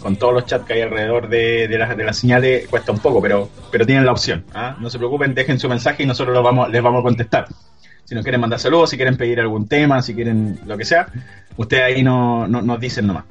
[0.00, 3.00] con, todos los chats que hay alrededor de, de, las, de las señales cuesta un
[3.00, 4.44] poco, pero, pero tienen la opción.
[4.54, 4.76] ¿ah?
[4.78, 7.46] No se preocupen, dejen su mensaje y nosotros lo vamos, les vamos a contestar.
[8.04, 11.08] Si nos quieren mandar saludos, si quieren pedir algún tema, si quieren lo que sea,
[11.56, 13.24] ustedes ahí no, no- nos dicen nomás.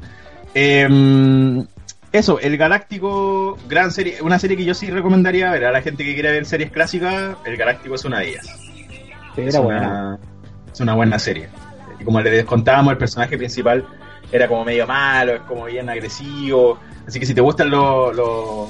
[0.53, 1.63] Eh,
[2.11, 6.03] eso, El Galáctico, gran serie, una serie que yo sí recomendaría ver a la gente
[6.03, 8.45] que quiere ver series clásicas, El Galáctico es una de ellas.
[9.35, 10.19] Sí, Es era una, buena.
[10.73, 11.49] es una buena serie.
[11.99, 13.85] Y como les contábamos, el personaje principal
[14.31, 16.79] era como medio malo, es como bien agresivo.
[17.07, 18.69] Así que si te gustan los, los,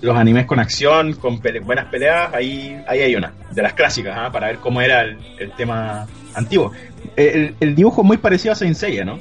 [0.00, 4.16] los animes con acción, con pele- buenas peleas, ahí, ahí hay una, de las clásicas,
[4.18, 4.30] ¿ah?
[4.30, 6.72] para ver cómo era el, el tema antiguo.
[7.16, 9.16] El, el dibujo es muy parecido a Saint Seiya, ¿no?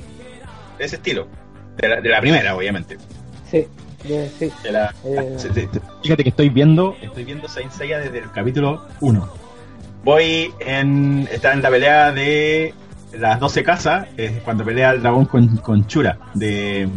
[0.77, 1.27] De ese estilo.
[1.77, 2.97] De la, de la primera, obviamente.
[3.49, 3.65] Sí,
[4.03, 4.51] de- sí.
[4.63, 5.37] De la- Eh.
[5.53, 9.40] te- te- Fíjate que estoy viendo, estoy viendo Saint Seiya desde el capítulo 1.
[10.03, 11.27] Voy en.
[11.31, 12.73] Está en la pelea de
[13.13, 16.87] las 12 casas, es cuando pelea el dragón con, con Chura de,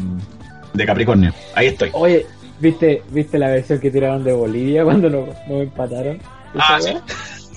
[0.73, 1.33] de Capricornio.
[1.55, 1.91] Ahí estoy.
[1.93, 2.27] Oye,
[2.61, 6.19] ¿viste, ¿viste la versión que tiraron de Bolivia cuando nos, nos empataron?
[6.59, 7.03] Ah, ¿Esa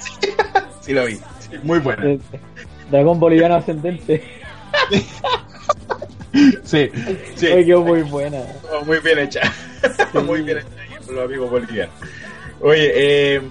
[0.01, 0.27] sí.
[0.81, 1.15] Sí, lo vi.
[1.15, 2.05] Sí, muy buena.
[2.05, 2.19] Eh,
[2.89, 4.23] Dragón boliviano ascendente.
[6.63, 6.89] Sí,
[7.35, 7.47] sí.
[7.47, 8.39] Oye, quedó muy buena.
[8.71, 9.41] Oh, muy bien hecha.
[10.25, 10.67] muy bien hecha
[11.05, 11.95] por los amigos bolivianos.
[12.61, 13.41] Oye, eh,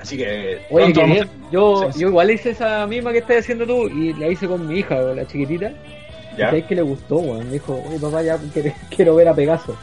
[0.00, 0.60] así que.
[0.70, 1.30] Oye, vamos bien.
[1.50, 4.78] Yo, yo igual hice esa misma que estás haciendo tú y la hice con mi
[4.78, 5.72] hija, la chiquitita.
[6.36, 6.46] ¿Ya?
[6.46, 7.46] ¿Sabes que le gustó, weón?
[7.46, 8.38] Me dijo, oye papá, ya
[8.94, 9.76] quiero, ver a Pegaso.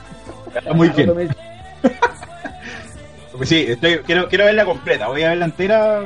[0.56, 1.30] Está muy bien.
[3.38, 5.10] Pues sí, estoy, quiero, quiero verla completa.
[5.10, 6.04] Voy a verla entera,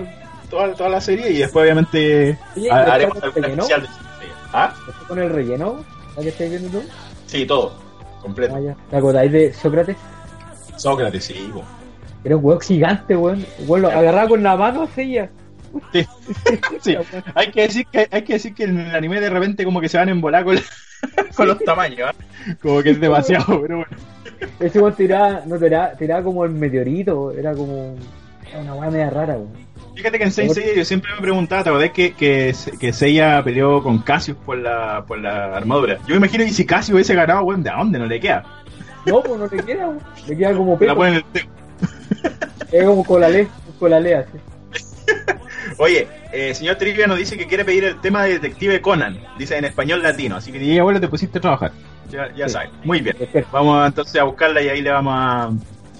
[0.49, 3.61] toda, toda la serie y después, obviamente, Oye, ha- ¿y haremos algún relleno?
[3.63, 3.87] especial de.
[4.51, 4.73] ¿Ah?
[4.89, 5.85] ¿Estás con el relleno?
[6.17, 6.83] ¿La que estás viendo tú?
[7.27, 7.75] Sí, todo.
[8.23, 8.55] Completo.
[8.55, 8.75] Ah.
[8.89, 9.95] ¿Te acordáis de Sócrates?
[10.77, 11.51] Sócrates, sí.
[11.53, 11.63] bo.
[12.23, 13.45] Era un weón gigante, weón.
[13.67, 15.29] Weón, lo agarraba con la mano así ya.
[15.93, 16.05] Sí.
[16.81, 16.95] Sí.
[17.35, 19.89] Hay que decir que hay que decir que en el anime de repente como que
[19.89, 20.57] se van a embolar con,
[21.35, 22.55] con los tamaños, ¿ah?
[22.61, 23.97] Como que es demasiado, pero bueno.
[24.59, 27.95] Ese weón tiraba, no tiraba, tiraba como el meteorito, era como
[28.49, 29.69] era una weá media rara, weón.
[29.95, 33.43] Fíjate que en Saint Seiya yo siempre me preguntaba, ¿te acordás que, que, que Seiya
[33.43, 35.97] peleó con Cassius por la, por la armadura?
[36.07, 38.43] Yo me imagino que si Cassius hubiese ganado, weón, ¿de dónde no le queda?
[39.05, 39.99] No, pues no le queda, weón.
[40.27, 40.95] Le queda como La peco.
[40.95, 41.49] ponen en el te-
[42.71, 43.47] Es como colalé,
[43.79, 44.31] colalé así.
[45.77, 49.57] Oye, eh, señor Trivia nos dice que quiere pedir el tema de Detective Conan, dice
[49.57, 51.71] en español latino, así que ya abuelo te pusiste a trabajar.
[52.11, 52.53] Ya, ya Sí.
[52.53, 53.15] sabes, muy bien.
[53.51, 55.49] Vamos entonces a buscarla y ahí le vamos a,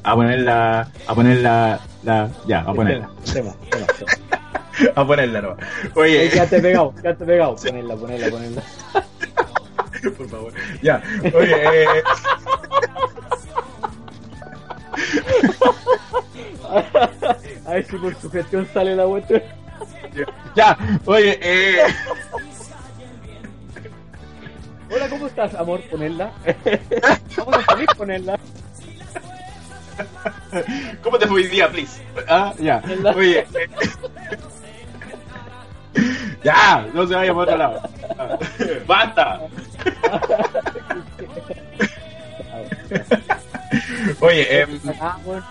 [0.03, 4.91] a poner la, a poner la, la- ya, a ponerla, Tema, tema, tema.
[4.95, 5.51] a ponerla, no.
[5.51, 7.55] Eh, Oye, Ya te pegado, ya te pegado.
[7.55, 8.63] Ponerla, ponerla, ponerla.
[10.17, 11.01] por favor, ya,
[11.33, 12.03] oye, eh,
[17.65, 19.35] A ver si por su gestión sale la vuelta.
[20.55, 21.77] ya, oye, eh,
[24.91, 25.81] Hola, ¿cómo estás, amor?
[25.81, 26.31] Ponerla.
[27.37, 28.39] Vamos a salir, ponerla.
[31.03, 32.01] ¿cómo te fue hoy día, please?
[32.27, 32.81] Ah, ya,
[33.15, 33.69] oye, eh,
[36.43, 37.81] ya, no se vaya por otro lado,
[38.87, 39.39] basta.
[44.21, 44.65] Oye,
[45.23, 45.43] bueno.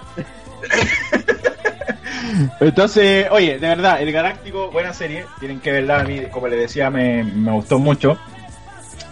[2.60, 6.60] Entonces, oye, de verdad, El Galáctico, buena serie, tienen que verla, a mí, como les
[6.60, 8.18] decía, me, me gustó mucho.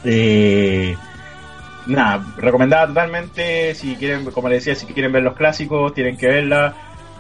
[0.05, 0.95] Eh,
[1.87, 6.27] nada, recomendada totalmente, si quieren, como les decía, si quieren ver los clásicos, tienen que
[6.29, 6.75] verla.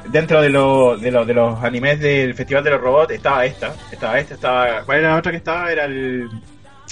[0.08, 3.74] Dentro de, lo- de, los de los animes del Festival de los Robots estaba esta,
[3.90, 4.82] estaba esta, estaba...
[4.84, 5.72] ¿Cuál era la otra que estaba?
[5.72, 6.28] Era el,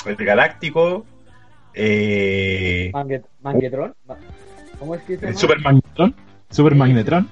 [0.04, 1.06] el Galáctico,
[1.74, 3.94] eh, Manguet- Manguetron.
[4.06, 4.16] Ma-
[4.80, 5.38] ¿Cómo es que se el llama?
[5.40, 6.14] Super Magnetron,
[6.54, 7.28] Super Magnetron.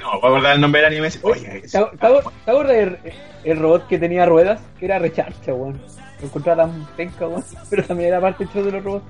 [0.00, 1.08] No, voy a acordar el nombre del anime.
[1.22, 2.98] Oye, ¿Te ac- te ac- te acuerdas del
[3.44, 4.60] el robot que tenía ruedas?
[4.78, 5.80] Que era recharcha, weón.
[6.20, 7.42] Lo encontraba tan penca, weón.
[7.70, 9.04] Pero también era parte show de los robots.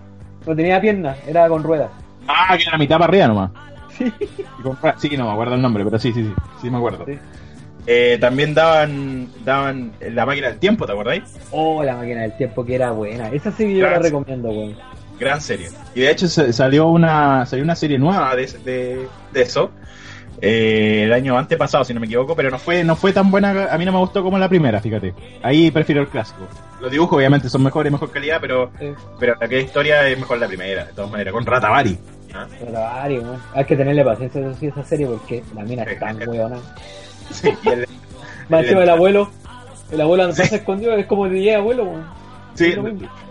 [0.47, 1.91] No tenía piernas, era con ruedas.
[2.29, 3.51] Ah, que era la mitad para arriba nomás.
[3.99, 4.11] Sí.
[5.11, 6.33] Sí, no me acuerdo el nombre, pero sí, sí, sí,
[6.63, 7.05] sí me acuerdo.
[7.05, 7.19] Sí.
[7.87, 11.25] Eh, también daban daban la máquina del tiempo, ¿te acordáis?
[11.51, 13.29] Oh, la máquina del tiempo que era buena.
[13.29, 14.77] Esa sí que yo la recomiendo, weón.
[15.21, 15.69] Gran serie.
[15.95, 19.71] Y de hecho se- salió una salió una serie nueva de, de, de eso.
[20.43, 23.69] eh, el año antepasado, si no me equivoco, pero no fue no fue tan buena,
[23.71, 25.15] a mí no me gustó como la primera, fíjate.
[25.43, 26.49] Ahí prefiero el clásico.
[26.81, 28.87] Los dibujos obviamente son mejores, mejor calidad, pero Sí.
[29.19, 31.99] pero la que historia es mejor la primera, de todas maneras, con Ratavari.
[32.35, 32.47] ¿ah?
[32.59, 33.41] Pero varios, weón.
[33.55, 35.91] Hay que tenerle paciencia a esa serie porque la mina Sí.
[35.93, 36.57] es tan weona.
[37.31, 37.87] Sí, y el-
[38.49, 39.31] Más El- encima el abuelo.
[39.93, 42.05] El abuelo anda pasa escondido, es como DJ abuelo, weón.
[42.55, 42.75] sí,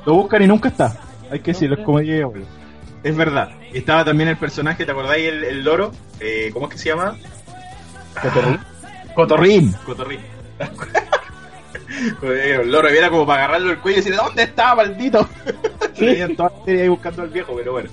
[0.05, 0.95] lo buscan y nunca está.
[1.32, 2.45] Hay que decirlo, es como dije, abuelo.
[3.03, 3.51] Es verdad.
[3.73, 5.27] Y estaba también el personaje, ¿te acordáis?
[5.30, 7.15] El, el loro, eh, ¿cómo es que se llama?
[8.21, 8.59] Cotorrín.
[9.15, 9.73] Cotorrín.
[9.86, 10.19] Cotorrín.
[12.23, 15.27] el loro era como para agarrarlo el cuello y decir, ¿dónde está, maldito?
[15.97, 17.89] Tenían toda la serie ahí buscando al viejo, pero bueno.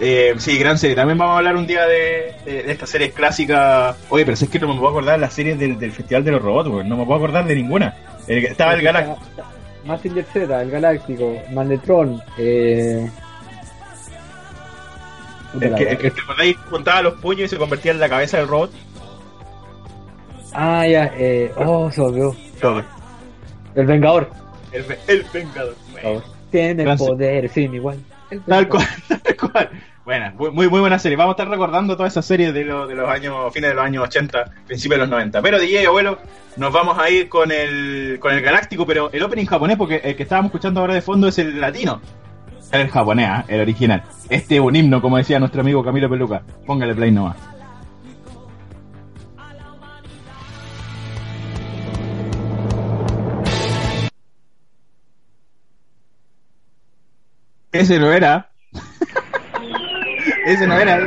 [0.00, 0.94] Eh, sí, gran serie.
[0.94, 3.96] También vamos a hablar un día de, de, de estas series clásicas.
[4.10, 6.22] Oye, pero si es que no me puedo acordar de las series del, del Festival
[6.24, 7.94] de los Robots, no me puedo acordar de ninguna.
[8.28, 9.18] El- estaba el Galáctico.
[9.88, 13.10] Mazinger Z, el Galáctico, Mandetron, eh...
[15.60, 16.56] El que, el que te acordáis
[17.02, 18.70] los puños y se convertía en la cabeza del robot.
[20.52, 21.50] Ah, ya, eh...
[21.56, 22.36] Oh, se volvió.
[23.74, 24.28] El Vengador.
[24.72, 25.74] El, ve- el Vengador.
[25.92, 27.98] Bueno, Tiene se- poder, sí, igual.
[28.46, 28.86] Tal cual,
[29.22, 29.70] tal cual.
[30.04, 31.16] Buena, muy, muy buena serie.
[31.16, 33.84] Vamos a estar recordando todas esas series de, lo- de los años, fines de los
[33.84, 35.40] años 80, principios de los 90.
[35.42, 36.18] Pero DJ, abuelo,
[36.58, 40.16] nos vamos a ir con el, con el Galáctico, pero el opening japonés, porque el
[40.16, 42.00] que estábamos escuchando ahora de fondo es el latino.
[42.72, 43.44] El japonés, ¿ah?
[43.48, 44.02] el original.
[44.28, 46.42] Este es un himno, como decía nuestro amigo Camilo Peluca.
[46.66, 47.36] Póngale play nomás.
[57.70, 58.50] Ese no era.
[60.46, 60.98] Ese no era.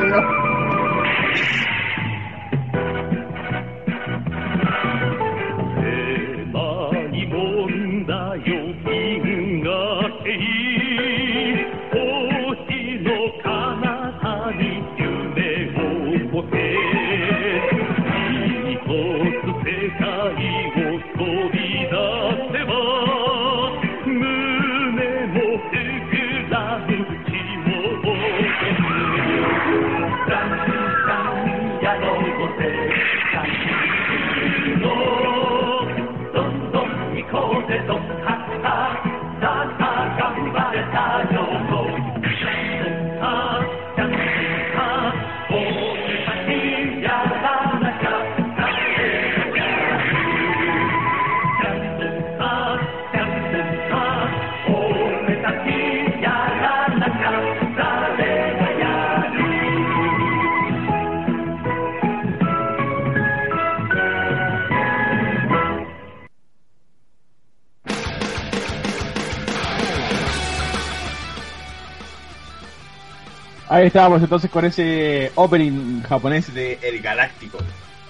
[73.72, 77.58] Ahí estábamos entonces con ese opening japonés de El Galáctico.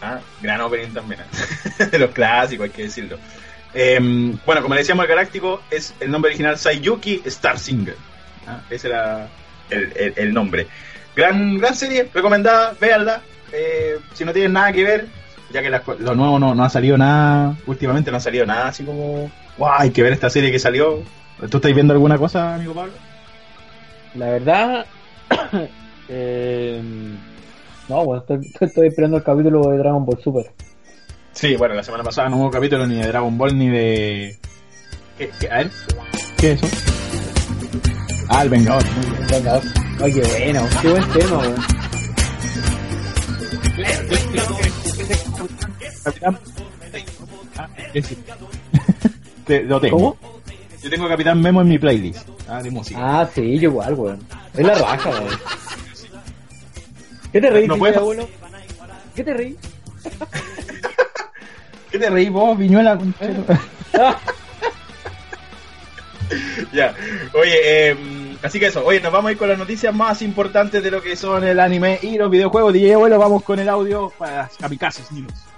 [0.02, 1.22] Ah, Gran opening también.
[1.22, 1.86] ¿eh?
[1.92, 3.20] de los clásicos, hay que decirlo.
[3.72, 7.96] Em, bueno, como le decíamos, El Galáctico es el nombre original Sayuki Star Singer.
[8.48, 9.28] Ah, Ese era
[9.70, 10.66] el, nombre.
[11.16, 13.22] Gran, gran serie, recomendada, véanla.
[13.54, 15.08] Eh, si no tienen nada que ver,
[15.54, 18.84] ya que lo nuevo no, no ha salido nada, últimamente no ha salido nada así
[18.84, 21.04] como, wow, hay que ver esta serie que salió.
[21.52, 22.94] ¿Tú estás viendo alguna cosa, amigo Pablo?
[24.16, 24.88] La verdad...
[26.10, 26.82] eh...
[27.90, 30.52] No, bueno, estoy, estoy esperando el capítulo de Dragon Ball Super.
[31.34, 34.38] Sí, bueno, la semana pasada no hubo capítulo ni de Dragon Ball ni de.
[35.18, 35.72] ¿Qué, qué- a ver,
[36.38, 36.78] ¿qué es eso?
[38.30, 38.84] Ah, el Vengador.
[38.96, 39.28] muy bien.
[39.30, 39.62] Venga,
[40.02, 41.56] ay, qué bueno, qué buen tema, weón.
[46.04, 46.38] Capitán.
[47.58, 47.68] Ah.
[49.46, 49.98] Te- lo tengo.
[49.98, 50.18] ¿Cómo?
[50.82, 52.28] Yo tengo Capitán Memo en mi playlist.
[52.48, 53.00] Ah, de música.
[53.22, 54.20] Ah, sí, yo igual, weón.
[54.56, 55.40] Es la raja, weón.
[57.32, 58.28] ¿Qué te reís, No abuelo?
[59.16, 59.56] ¿Qué te reís?
[61.92, 62.98] ¿Qué te reí vos, Viñuela?
[66.74, 66.96] ya.
[67.34, 67.98] Oye, eh,
[68.44, 68.86] así que eso.
[68.86, 71.60] Oye, nos vamos a ir con las noticias más importantes de lo que son el
[71.60, 72.74] anime y los videojuegos.
[72.74, 75.51] DJ Abuelo, vamos con el audio para Kamikazes News.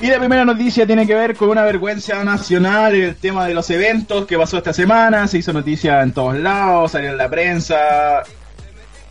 [0.00, 3.68] Y la primera noticia tiene que ver con una vergüenza nacional, el tema de los
[3.70, 8.22] eventos que pasó esta semana, se hizo noticia en todos lados, salió en la prensa.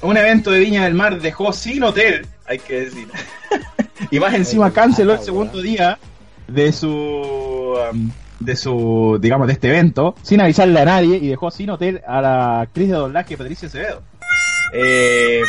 [0.01, 3.07] Un evento de Viña del Mar dejó sin hotel, hay que decir.
[4.11, 5.99] y más encima canceló el segundo día
[6.47, 11.51] de su um, de su, digamos, de este evento, sin avisarle a nadie y dejó
[11.51, 14.03] sin hotel a la actriz de doblaje Patricia Acevedo.
[14.73, 15.41] Eh,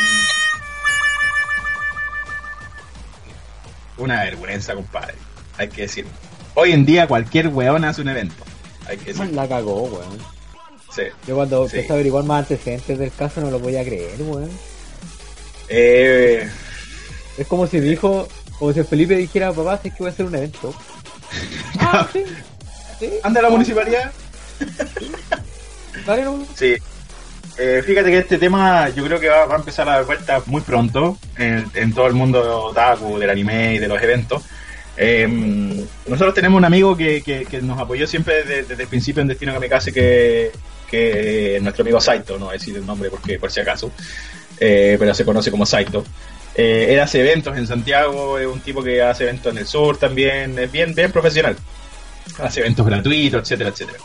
[3.99, 5.28] una vergüenza, compadre.
[5.59, 6.11] Hay que decirlo.
[6.55, 8.45] Hoy en día cualquier weón hace un evento.
[8.87, 9.33] Hay que decirlo.
[9.33, 10.19] La cagó, weón.
[10.95, 11.03] Sí.
[11.27, 11.77] Yo cuando Sí.
[11.77, 14.51] empecé a averiguar más antecedentes del caso no lo podía creer, weón.
[15.69, 16.49] Eh,
[17.37, 18.27] Es como si dijo,
[18.59, 20.75] como si Felipe dijera, papá, es que voy a hacer un evento.
[21.81, 22.25] Ah, sí.
[22.99, 24.11] Sí, ¿Anda la municipalidad?
[26.07, 26.45] dale, no.
[26.57, 26.75] Sí.
[27.59, 30.47] Eh, fíjate que este tema yo creo que va, va a empezar a dar vueltas
[30.47, 34.43] muy pronto en, en todo el mundo otaku, del anime y de los eventos.
[35.01, 35.26] Eh,
[36.09, 39.53] nosotros tenemos un amigo que, que- nos apoyó siempre desde, desde el principio en Destino
[39.55, 40.51] Kamikaze, que,
[40.90, 43.92] que es nuestro amigo Saito, no voy a decir el nombre porque por si acaso,
[44.59, 46.05] eh, pero se conoce como Saito.
[46.55, 49.96] Eh, él hace eventos en Santiago, es un tipo que hace eventos en el sur
[49.96, 51.57] también, es bien, bien profesional.
[52.40, 53.99] Hace eventos gratuitos, etcétera, etcétera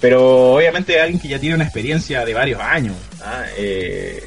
[0.00, 3.44] pero obviamente alguien que ya tiene una experiencia de varios años, ¿ah?
[3.56, 4.20] Eh,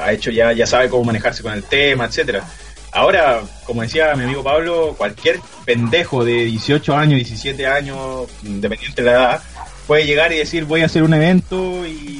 [0.00, 2.44] ha hecho ya, ya sabe cómo manejarse con el tema, etcétera.
[2.92, 9.10] Ahora, como decía mi amigo Pablo, cualquier pendejo de 18 años, 17 años, independiente de
[9.10, 9.42] la edad,
[9.86, 12.14] puede llegar y decir voy a hacer un evento y,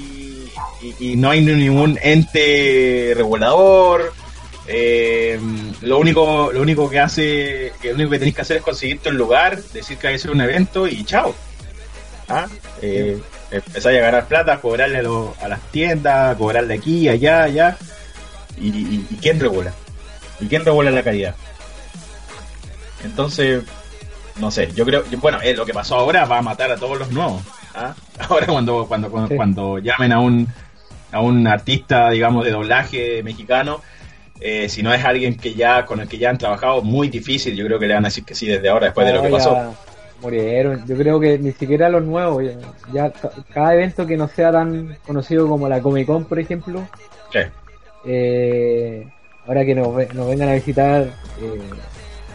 [1.17, 4.13] no hay ningún ente regulador.
[4.67, 5.41] Eh,
[5.81, 9.09] lo único lo único que hace que lo único que tenéis que hacer es conseguirte
[9.09, 11.35] un lugar decir que hay que hacer un evento y chao
[12.29, 12.47] ¿Ah?
[12.83, 13.19] Eh,
[13.51, 17.79] empezáis a ganar plata, cobrarle a, lo- a las tiendas, cobrarle aquí, allá, allá.
[18.61, 19.73] ¿Y, y- y quién regula?
[20.41, 21.35] ¿Y quién regula la calidad?
[23.05, 23.63] Entonces,
[24.41, 26.99] no sé, yo creo, bueno, eh, lo que pasó ahora va a matar a todos
[26.99, 27.43] los nuevos.
[27.75, 27.95] ¿ah?
[28.29, 29.37] Ahora cuando, cuando, cuando, Sí.
[29.37, 30.49] cuando llamen a un,
[31.13, 33.81] a un artista, digamos, de doblaje mexicano,
[34.41, 37.55] eh, si no es alguien que ya con el que ya han trabajado, muy difícil,
[37.57, 39.29] yo creo que le van a decir que sí desde ahora, después de lo que
[39.29, 39.75] pasó.
[40.21, 40.85] Murieron.
[40.87, 42.43] Yo creo que ni siquiera los nuevos.
[42.45, 42.59] Ya,
[42.93, 46.89] ya ca- cada evento que no sea tan conocido como la Comic Con, por ejemplo,
[47.33, 47.39] Sí.
[48.05, 49.07] eh,
[49.49, 51.03] ahora que nos, nos vengan a visitar
[51.41, 51.61] eh,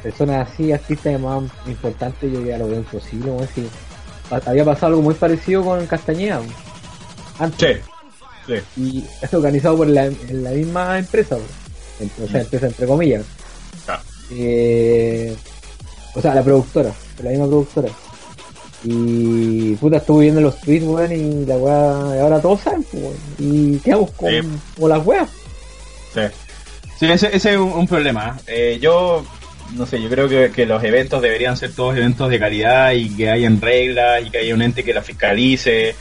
[0.01, 3.31] personas así, artistas más importantes, yo ya lo veo imposible.
[3.31, 3.65] weón, si
[4.45, 6.41] había pasado algo muy parecido con Castañeda
[7.39, 7.81] antes,
[8.45, 8.53] Sí.
[8.75, 8.81] Sí.
[8.81, 13.23] y es organizado por la, la misma empresa, o sea, empresa entre comillas.
[13.87, 14.01] Ah.
[14.31, 15.33] Eh,
[16.15, 16.91] o sea, la productora,
[17.23, 17.89] la misma productora.
[18.83, 23.15] Y puta, estuve viendo los tweets, weón, y la weá, ahora todos saben, pues, weón.
[23.39, 24.39] Y quedamos con, Sí.
[24.79, 25.29] con las weas.
[26.13, 26.19] Sí,
[26.99, 28.37] sí ese, ese es un, un problema.
[28.47, 29.25] Eh, yo,
[29.75, 33.15] no sé, yo creo que, que los eventos deberían ser todos eventos de calidad y
[33.15, 35.95] que hayan reglas y que haya un ente que la fiscalice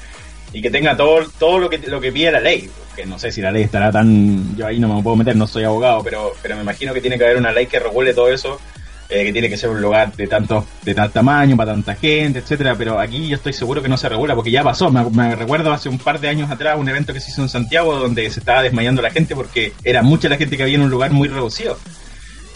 [0.52, 2.68] y que tenga todo, todo lo que lo que pide la ley.
[2.94, 4.54] Que no sé si la ley estará tan...
[4.54, 7.16] Yo ahí no me puedo meter, no soy abogado, pero, pero me imagino que tiene
[7.16, 8.60] que haber una ley que regule todo eso.
[9.12, 12.38] Eh, que tiene que ser un lugar de tanto de tal tamaño para tanta gente,
[12.38, 15.72] etcétera, pero aquí yo estoy seguro que no se regula porque ya pasó, me, recuerdo
[15.72, 18.40] hace un par de años atrás un evento que se hizo en Santiago donde se
[18.40, 21.28] estaba desmayando la gente porque era mucha la gente que había en un lugar muy
[21.28, 21.78] reducido.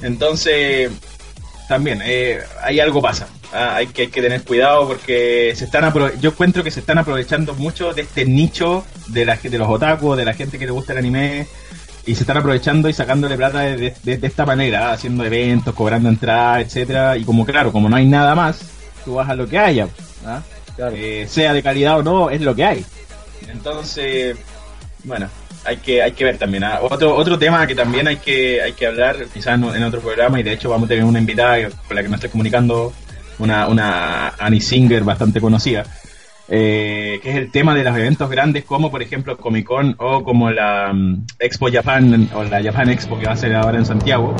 [0.03, 0.91] Entonces,
[1.69, 3.29] también, eh, hay algo pasa.
[3.53, 7.93] Ah, hay, que, tener cuidado porque se están yo encuentro que se están aprovechando mucho
[7.95, 10.99] de este nicho de, la, de los otaku, de la gente que le gusta el
[10.99, 11.47] anime,
[12.07, 16.63] y se están aprovechando y sacándole plata de, de- esta manera, haciendo eventos, cobrando entradas,
[16.67, 18.61] etcétera Y como claro, como no hay nada más,
[19.05, 19.89] tú vas a lo que haya.
[20.25, 20.41] ¿ah?
[20.93, 22.85] Eh, sea de calidad o no, es lo que hay.
[23.51, 24.37] Entonces,
[25.05, 25.29] bueno,
[25.65, 26.65] hay que hay que ver también.
[26.65, 26.81] ¿ah?
[26.83, 30.39] Otro otro tema que también hay que hay que hablar, quizás en, en otro programa,
[30.41, 32.93] y de hecho vamos a tener una invitada con la que me estoy comunicando,
[33.39, 35.85] una, una Annie Singer bastante conocida,
[36.49, 40.23] eh, que es el tema de los eventos grandes como por ejemplo Comic Con o
[40.23, 43.85] como la mm, Expo Japan o la Japan Expo que va a ser ahora en
[43.85, 44.33] Santiago,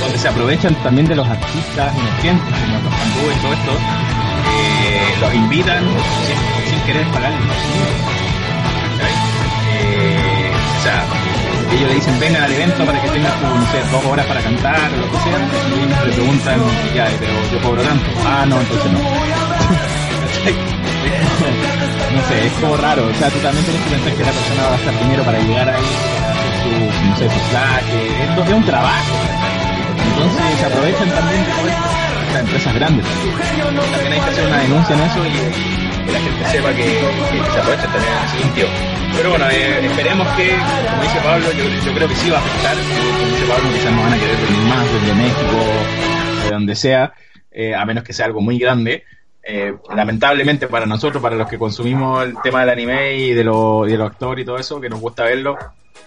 [0.00, 5.14] donde se aprovechan también de los artistas emergentes como los hindúes y todo esto, eh,
[5.20, 5.84] los invitan
[6.26, 7.06] sin, sin querer.
[7.06, 7.32] ¿cachai?
[9.78, 11.04] Eh, o sea,
[11.76, 14.92] ellos le dicen vengan al evento para que tengas no sé, dos horas para cantar
[14.94, 15.38] o lo que sea,
[16.04, 16.60] y le preguntan,
[16.94, 18.10] ya, pero yo cobro tanto.
[18.26, 18.98] Ah, no, entonces no.
[22.12, 24.62] No sé, es como raro, o sea, tú también tienes que pensar que la persona
[24.62, 25.92] va a gastar dinero para llegar ahí,
[26.28, 27.88] hacer su, no sé, su flash,
[28.28, 29.14] esto es un trabajo.
[30.12, 33.06] Entonces se aprovechan también de las empresas grandes.
[33.06, 35.30] También hay que hacer una denuncia en eso y
[36.04, 36.84] que la gente sepa que,
[37.52, 38.68] se aprovechan también ese sentido.
[39.16, 42.40] Pero bueno, eh, esperemos que, como dice Pablo, yo, yo creo que sí va a
[42.40, 45.56] afectar, como dice Pablo, quizás no van a querer venir más desde México,
[46.44, 47.12] de donde sea,
[47.50, 49.04] eh, a menos que sea algo muy grande
[49.44, 53.84] eh, lamentablemente para nosotros, para los que consumimos el tema del anime y de, lo,
[53.84, 55.56] de los actores y todo eso, que nos gusta verlo,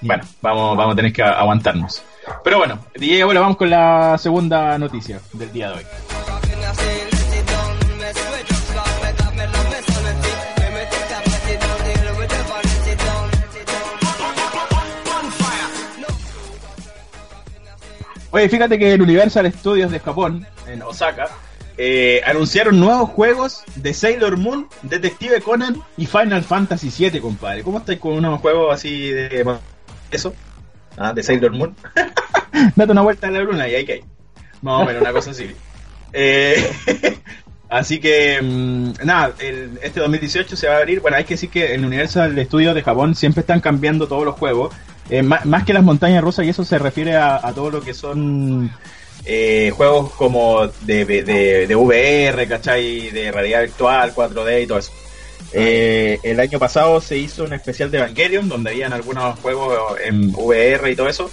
[0.01, 2.03] bueno, vamos, vamos a tener que aguantarnos.
[2.43, 5.85] Pero bueno, DJ vamos con la segunda noticia del día de hoy.
[18.31, 21.29] Oye, fíjate que el Universal Studios de Japón, en Osaka,
[21.77, 27.63] eh, anunciaron nuevos juegos de Sailor Moon, Detective Conan y Final Fantasy VII, compadre.
[27.63, 29.45] ¿Cómo estáis con unos juegos así de
[30.11, 30.33] eso?
[30.97, 31.75] Ah, de Sailor Moon.
[32.75, 34.03] Date una vuelta a la luna y ahí que hay.
[34.61, 35.51] Más o menos, una cosa así.
[36.17, 36.71] Eh,
[37.69, 41.01] así que, mm, nada, el- este 2018 se va a abrir.
[41.01, 44.35] Bueno, hay que decir que el Universal Studios de Japón siempre están cambiando todos los
[44.35, 44.73] juegos.
[45.09, 47.81] Eh, má- más, que las montañas rusas, y eso se refiere a, a todo lo
[47.81, 48.71] que son
[49.25, 53.09] eh, juegos como de, de, de VR, ¿cachai?
[53.11, 54.91] De realidad virtual, 4D y todo eso.
[55.53, 60.33] Eh, el año pasado se hizo un especial de Evangelion, donde habían algunos juegos en
[60.35, 61.29] VR y todo eso.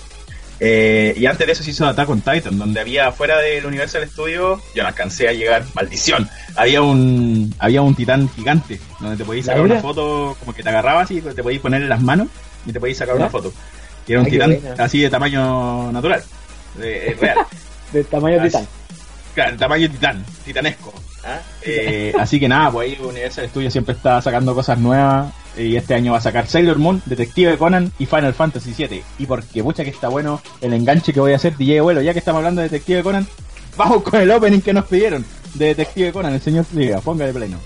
[0.65, 4.09] Eh, y antes de eso se hizo Attack on Titan, donde había fuera del Universal
[4.09, 9.25] Studio, yo no alcancé a llegar, maldición, había un había un titán gigante, donde te
[9.25, 12.01] podías ¿La sacar una foto, como que te agarrabas y te podías poner en las
[12.01, 12.29] manos
[12.65, 13.23] y te podías sacar ¿Ya?
[13.23, 13.53] una foto.
[14.07, 16.23] Y era un Ay, titán así de tamaño natural,
[16.79, 17.39] de- real.
[17.93, 18.49] De tamaño Así.
[18.49, 18.67] titán.
[19.35, 20.93] Claro, tamaño titán, titanesco.
[21.25, 21.41] ¿ah?
[21.63, 25.33] Eh, así que nada, pues ahí Universal Studios siempre está sacando cosas nuevas.
[25.57, 29.03] Y este año va a sacar Sailor Moon, Detective Conan y Final Fantasy VII.
[29.19, 32.13] Y porque mucha que está bueno el enganche que voy a hacer, DJ Abuelo, ya
[32.15, 33.27] que estamos hablando de Detective Conan,
[33.77, 35.25] vamos con el opening que nos pidieron
[35.55, 37.59] de Detective Conan, el señor Liga, póngale pleno.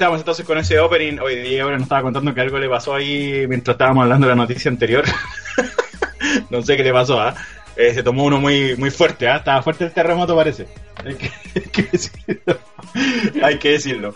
[0.00, 1.18] Ahí estábamos entonces con ese opening.
[1.18, 4.34] Hoy día ahora nos estaba contando que algo le pasó ahí mientras estábamos hablando de
[4.34, 5.04] la noticia anterior.
[6.50, 7.34] no sé qué le pasó, ¿ah?
[7.76, 9.36] Eh, se tomó uno muy, muy fuerte, ¿ah?
[9.36, 10.68] Estaba fuerte el terremoto, parece.
[11.04, 12.58] Hay que, hay que decirlo.
[13.42, 14.14] hay que decirlo.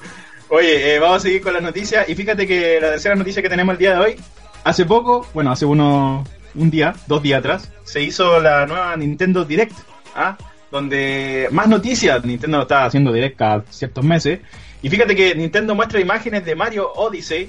[0.49, 2.09] Oye, eh, vamos a seguir con las noticias.
[2.09, 4.17] Y fíjate que la tercera noticia que tenemos el día de hoy,
[4.65, 6.25] hace poco, bueno, hace uno,
[6.55, 9.77] un día, dos días atrás, se hizo la nueva Nintendo Direct,
[10.17, 10.39] ¿ah?
[10.71, 14.41] donde más noticias, Nintendo está haciendo Direct cada ciertos meses.
[14.85, 17.49] Y fíjate que Nintendo muestra imágenes de Mario Odyssey.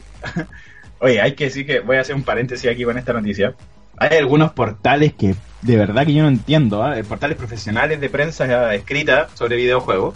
[1.02, 3.54] Oye, hay que decir que voy a hacer un paréntesis aquí con esta noticia.
[3.98, 6.96] Hay algunos portales que de verdad que yo no entiendo, ¿ah?
[7.06, 10.16] portales profesionales de prensa escrita sobre videojuegos.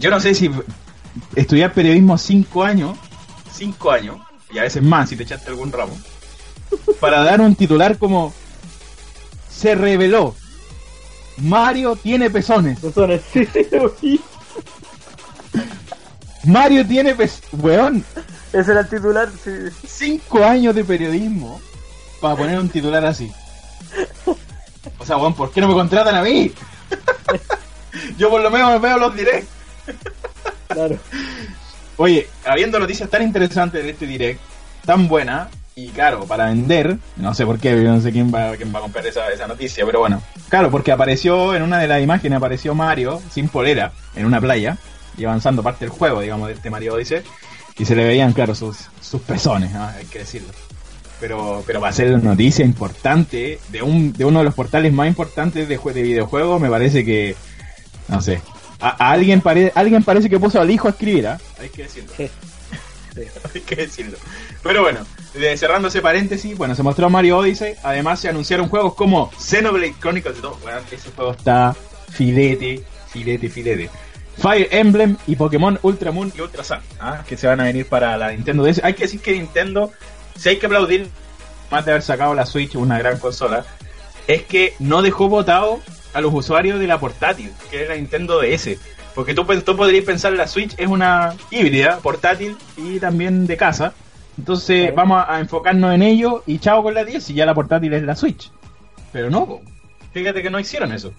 [0.00, 0.50] Yo no sé si
[1.36, 2.98] estudiar periodismo cinco años,
[3.52, 4.16] cinco años,
[4.52, 5.96] y a veces más si te echaste algún ramo,
[7.00, 8.34] para dar un titular como
[9.48, 10.34] se reveló.
[11.36, 12.80] Mario tiene pezones.
[12.80, 13.46] Pezones, sí,
[14.00, 14.20] sí.
[16.48, 17.48] Mario tiene pezones.
[17.52, 18.04] Weón,
[18.52, 19.50] Ese era el titular, sí.
[19.86, 21.60] cinco años de periodismo
[22.20, 23.30] para poner un titular así.
[24.98, 26.50] O sea, weón, ¿por qué no me contratan a mí?
[28.18, 29.46] Yo por lo menos me veo los directs.
[30.68, 30.98] Claro.
[31.98, 34.40] Oye, habiendo noticias tan interesantes de este direct,
[34.86, 38.74] tan buena, y claro, para vender, no sé por qué, no sé quién va, quién
[38.74, 42.02] va a comprar esa, esa noticia, pero bueno, claro, porque apareció en una de las
[42.02, 44.78] imágenes, apareció Mario sin polera en una playa,
[45.18, 47.22] y avanzando parte del juego, digamos, de este Mario Odyssey,
[47.78, 49.84] y se le veían, claro, sus, sus pezones, ¿no?
[49.86, 50.48] hay que decirlo.
[51.20, 55.08] Pero, pero va a ser noticia importante de, un, de uno de los portales más
[55.08, 57.34] importantes de, de videojuegos, me parece que,
[58.06, 58.40] no sé,
[58.80, 61.38] a, a alguien, pare, alguien parece que puso al hijo a escribir, ¿ah?
[61.60, 62.12] Hay que decirlo.
[62.16, 62.30] Sí.
[63.54, 64.16] Hay que decirlo.
[64.62, 65.00] Pero bueno,
[65.34, 67.74] de- cerrando ese paréntesis, bueno, se mostró Mario Odyssey.
[67.82, 70.60] Además, se anunciaron juegos como Xenoblade Chronicles 2.
[70.62, 71.74] Bueno, ese juego está
[72.12, 73.90] filete, filete, filete.
[74.38, 77.24] Fire Emblem y Pokémon Ultra Moon y Ultra Sun, ¿ah?
[77.26, 78.82] que se van a venir para la Nintendo DS.
[78.84, 79.90] Hay que decir que Nintendo,
[80.36, 81.08] si hay que aplaudir,
[81.70, 83.64] más de haber sacado la Switch, una gran consola,
[84.28, 85.80] es que no dejó votado
[86.14, 88.78] a los usuarios de la portátil, que es la Nintendo DS.
[89.14, 93.56] Porque tú, pues, tú podrías pensar la Switch es una híbrida, portátil y también de
[93.56, 93.92] casa.
[94.38, 97.92] Entonces vamos a, enfocarnos en ello y chao con la 10 y ya la portátil
[97.92, 98.52] es la Switch.
[99.12, 99.60] Pero no,
[100.12, 101.12] fíjate que no hicieron eso.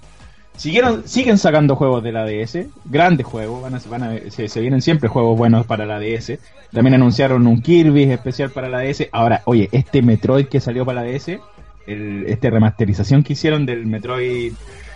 [0.60, 4.60] Siguieron, siguen sacando juegos de la DS, grandes juegos, van a, van a- se, se
[4.60, 6.38] vienen siempre juegos buenos para la DS.
[6.74, 9.08] También anunciaron un Kirby especial para la DS.
[9.14, 11.40] Ahora, oye, este Metroid que salió para la DS,
[11.88, 14.52] el, este remasterización que hicieron del Metroid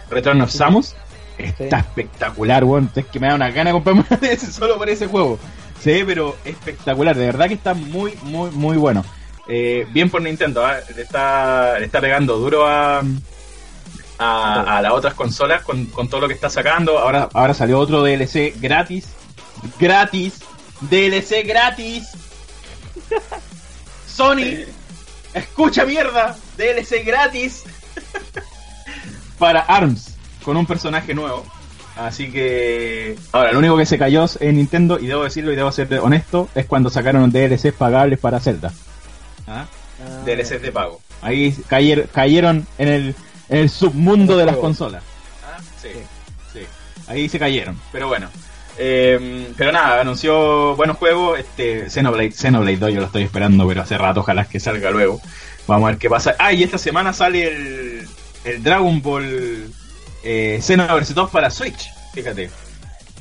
[0.09, 0.95] Return of Samus,
[1.37, 2.89] está espectacular, weón.
[2.93, 5.39] Es que me da una gana de comprarme una DS solo por ese juego.
[5.79, 7.15] Se ve, pero espectacular.
[7.15, 9.05] De verdad que está muy, muy, muy bueno.
[9.47, 10.75] Eh, bien por Nintendo, ¿ah?
[10.93, 13.01] le, está, le está pegando duro a,
[14.17, 16.97] a, a las otras consolas con, con todo lo que está sacando.
[16.99, 19.07] Ahora, ahora salió otro DLC gratis.
[19.79, 20.39] Gratis.
[20.81, 22.09] DLC gratis.
[24.07, 24.65] Sony.
[25.33, 26.35] Escucha mierda.
[26.57, 27.63] DLC gratis.
[29.39, 30.15] Para ARMS.
[30.43, 31.45] Con un personaje nuevo.
[31.95, 33.15] Así que.
[33.31, 36.49] Ahora, lo único que se cayó en Nintendo, y debo decirlo y debo ser honesto,
[36.55, 38.71] es cuando sacaron DLCs pagables para Zelda.
[39.47, 39.65] ¿Ah?
[40.01, 41.01] Ah, DLCs de pago.
[41.21, 43.15] Ahí cayer- cayeron en el,
[43.53, 45.03] el submundo de las consolas.
[45.45, 45.89] Ah, Sí,
[46.53, 46.59] sí.
[47.07, 47.79] Ahí se cayeron.
[47.91, 48.29] Pero bueno.
[48.77, 51.39] Eh, pero nada, anunció buenos juegos.
[51.39, 55.21] Este Xenoblade, Xenoblade 2 yo lo estoy esperando, pero hace rato, ojalá que salga luego.
[55.67, 56.35] Vamos a ver qué pasa.
[56.39, 58.07] Ah, y esta semana sale el,
[58.45, 59.71] el Dragon Ball
[60.23, 61.89] eh, Xenoverse 2 para Switch.
[62.13, 62.49] Fíjate.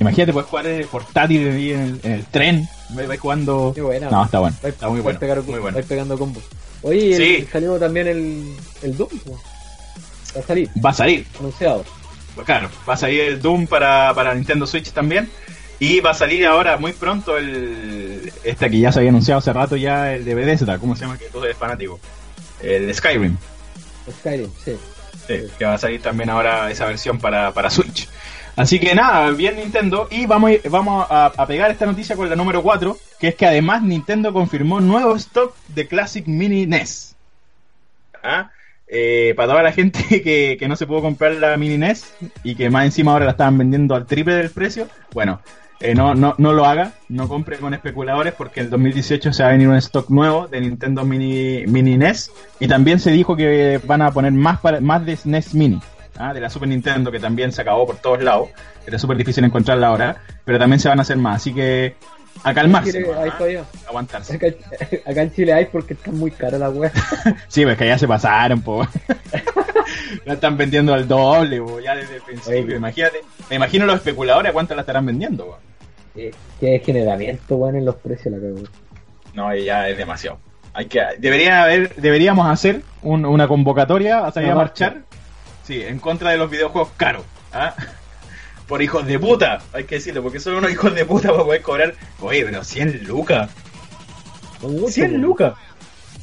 [0.01, 2.69] Imagínate, puedes jugar en el portátil ahí en el, en el tren.
[2.91, 3.73] Vais vais jugando.
[3.75, 4.09] Qué buena.
[4.11, 4.57] No, está bueno.
[4.63, 5.19] Está muy bueno.
[5.19, 5.75] pegar- Muy bueno.
[5.77, 6.43] vais pegando combos.
[6.83, 9.11] Oye, el- salió también el, el Doom.
[10.37, 11.27] Va a salir, Va a salir.
[11.39, 11.85] anunciado.
[12.45, 15.31] Claro, va a salir el Doom para, para Nintendo Switch también.
[15.79, 18.33] Y va a salir ahora muy pronto el.
[18.45, 21.19] Este que ya se había anunciado hace rato ya, el de Bethesda, ¿cómo se llama?
[21.19, 21.99] Que tú eres fanático.
[22.63, 23.37] El Skyrim.
[24.21, 24.77] Skyrim, sí.
[25.27, 28.09] Sí, que va a salir también ahora esa versión para, para Switch.
[28.55, 30.07] Así que nada, bien Nintendo.
[30.11, 33.35] Y vamos, a- vamos a, a pegar esta noticia con la número 4, que es
[33.35, 37.17] que además Nintendo confirmó nuevo stock de Classic Mini NES.
[38.23, 38.51] ¿Ah?
[38.95, 42.13] Eh, para toda la gente que, que no se pudo comprar la Mini NES
[42.45, 45.41] y que más encima ahora la estaban vendiendo al triple del precio, bueno,
[45.81, 49.43] eh, no, no, no lo haga, no compre con especuladores porque en el 2018 se
[49.43, 53.35] va a venir un stock nuevo de Nintendo Mini, Mini NES y también se dijo
[53.35, 55.81] que van a poner más, más de SNES Mini.
[56.19, 56.35] ¿ah?
[56.35, 58.51] de la Super Nintendo que también se acabó por todos lados
[58.87, 61.97] era súper difícil encontrarla ahora pero también se van a hacer más así que
[62.45, 63.09] a calmarse Chile
[63.41, 63.65] hay ¿ah?
[63.89, 64.47] aguantarse Acá,
[65.07, 66.91] acá en Chile hay porque está muy cara la wea.
[67.49, 68.87] Sí, pues que ya se pasaron, po.
[70.25, 72.65] la están vendiendo al doble, po, ya desde el principio.
[72.65, 75.59] Oye, Imagínate, me imagino los especuladores a cuánto la estarán vendiendo, po.
[76.15, 78.67] Qué degeneramiento, weón, en los precios la cago.
[79.35, 80.39] No, ya es demasiado.
[80.75, 85.03] Hay que, debería haber, deberíamos hacer un- una convocatoria a salir a marchar.
[85.65, 87.25] Sí, en contra de los videojuegos caros.
[87.53, 87.75] ¿ah?
[88.69, 91.63] Por hijos de puta, hay que decirlo, porque son unos hijos de puta para poder
[91.63, 91.95] cobrar.
[92.21, 93.51] Oye, pero 100 lucas.
[94.89, 95.55] 100 lucas.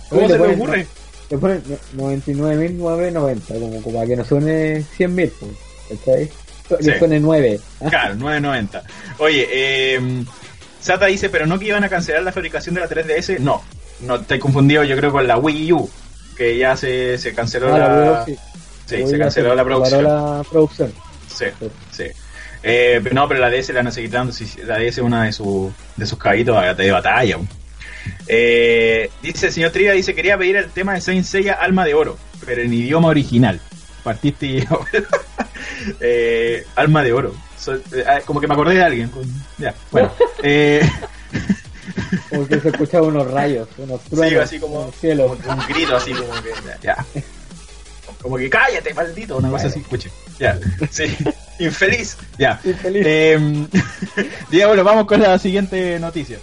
[0.09, 0.87] ¿Cómo Oye, se le te ocurre?
[1.29, 1.63] Le ponen
[1.93, 6.29] no- 99.990, como, como para que no suene 100.000, pues,
[6.81, 6.91] Sí.
[6.97, 7.59] suene 9.
[7.89, 8.83] Claro, 9.90.
[9.19, 10.23] Oye, eh,
[10.79, 13.39] Sata dice, pero no que iban a cancelar la fabricación de la 3DS.
[13.39, 13.61] No,
[14.01, 15.89] no estoy confundido, yo creo con la Wii U,
[16.37, 18.37] que ya se, se canceló Ah, la, la sí.
[18.85, 20.03] Sí, se canceló la producción.
[20.03, 20.91] la producción.
[21.27, 21.45] Sí,
[21.91, 22.05] sí.
[22.63, 24.33] Eh, pero no, pero la DS la seguir dando.
[24.33, 27.37] si- La DS es una de, sus de sus cabitos de batalla.
[28.27, 31.93] Eh, dice el señor Triga, dice, quería pedir el tema de Saint Seiya Alma de
[31.93, 33.59] Oro, pero en idioma original.
[34.03, 34.63] Partiste y...
[35.99, 37.35] eh, Alma de Oro.
[37.57, 39.09] So- eh, ah, como que me acordé de alguien.
[39.09, 39.23] con-
[39.57, 40.11] Ya, bueno.
[40.43, 40.81] eh,
[42.29, 45.25] Como que se escuchaban unos rayos, unos truenos así como- en el cielo.
[45.47, 46.49] un grito así como que...
[46.81, 47.05] Ya.
[48.21, 49.37] Como que cállate, maldito.
[49.37, 50.09] Una cosa así, escuche.
[50.39, 50.57] Ya.
[50.91, 51.15] Sí.
[51.59, 52.17] Infeliz.
[52.37, 52.59] Ya.
[52.63, 53.05] Infeliz.
[54.51, 56.39] Eh, vamos con la siguiente noticia.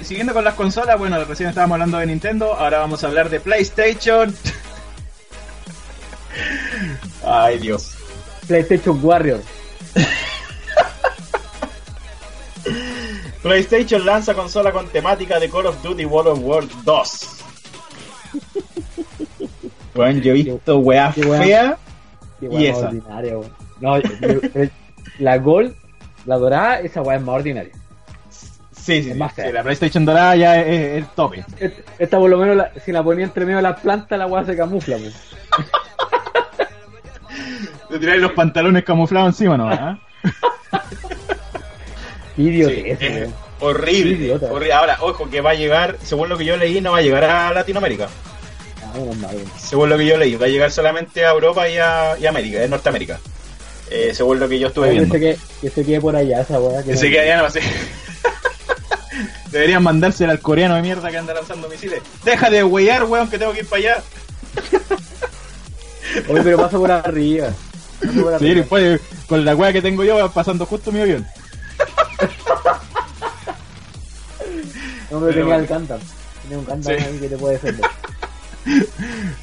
[0.00, 3.28] Y Siguiendo con las consolas, bueno, recién estábamos hablando de Nintendo, ahora vamos a hablar
[3.28, 4.34] de PlayStation.
[7.24, 7.94] Ay, Dios.
[8.46, 9.42] PlayStation Warrior.
[13.46, 17.44] PlayStation lanza consola con temática de Call of Duty World of War 2.
[19.94, 21.78] Bueno, yo he visto weá fea
[22.40, 22.88] Qué y esa.
[22.88, 23.34] ordinaria.
[23.80, 23.96] No,
[25.20, 25.74] la Gold,
[26.26, 27.72] la dorada, esa weá es más ordinaria.
[28.72, 31.44] Sí, sí, más sí, la PlayStation dorada ya es, el tope.
[31.98, 34.44] Esta, por lo menos, la- si la ponía entre medio de las plantas, la weá
[34.44, 35.12] se camufla, weón.
[37.88, 39.70] Te tiráis los pantalones camuflados encima, ¿no?
[42.36, 43.34] Sí, es, weón.
[43.60, 44.72] horrible, horrible.
[44.72, 47.24] Ahora, ojo, que va a llegar, según lo que yo leí, no va a llegar
[47.24, 48.08] a Latinoamérica.
[48.84, 48.92] Ah.
[49.58, 52.28] Según lo que yo leí, va a llegar solamente a Europa y a, y a
[52.30, 53.18] América, en Norteamérica.
[53.90, 55.14] Eh, según lo que yo estuve Que viendo.
[55.14, 56.82] quede, que se quede por allá esa weá.
[56.82, 57.60] que Que se queda allá, no sé.
[59.50, 62.00] Deberían mandársela al coreano de mierda que anda lanzando misiles.
[62.24, 64.02] Deja de weyar, weón, que tengo que ir para allá.
[66.28, 67.48] Oye, pero pasa por arriba.
[68.00, 68.54] Pasa por Sí, arriba.
[68.60, 71.26] después con la weá que tengo yo pasando justo mi avión.
[75.10, 76.00] Hombre, Pero tenía el Gundam.
[76.42, 76.90] Tenía un Sí.
[76.90, 77.90] ahí que te puede defender.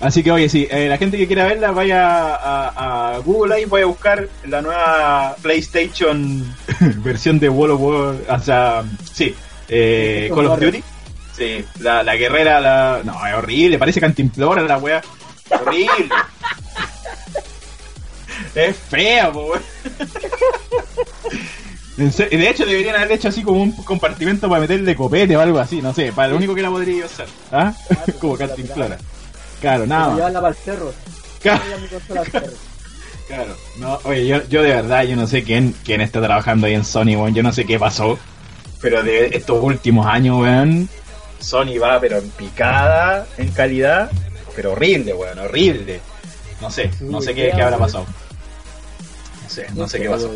[0.01, 3.65] Así que oye, sí, eh, la gente que quiera verla vaya a, a Google ahí,
[3.65, 6.53] vaya a buscar la nueva PlayStation
[6.97, 9.33] versión de World of War, o sea, sí,
[9.69, 10.83] eh, Call of Duty.
[11.37, 13.01] Sí, la, la guerrera, la...
[13.03, 15.01] No, es horrible, parece cantimplora la wea.
[15.49, 16.09] Horrible.
[18.55, 19.53] es fea, po,
[21.97, 25.81] De hecho, deberían haber hecho así como un compartimento para meterle copete o algo así,
[25.81, 27.27] no sé, para lo único que la podría usar.
[27.51, 27.73] ¿Ah?
[28.19, 28.97] como cantimplora.
[29.61, 30.15] Claro, nada.
[30.15, 30.57] Llevarla para el.
[31.41, 31.61] Claro.
[32.07, 32.51] Cerro.
[33.27, 36.73] Claro, no, oye, yo, yo de verdad, yo no sé quién, quién está trabajando ahí
[36.73, 38.19] en Sony, weón, yo no sé qué pasó,
[38.81, 40.89] pero de estos últimos años, weón,
[41.39, 44.11] Sony va, pero en picada, en calidad,
[44.57, 46.01] pero horrible, weón, horrible.
[46.59, 48.05] No sé, no sé qué, qué habrá pasado.
[49.43, 50.29] No sé, no sé qué pasó.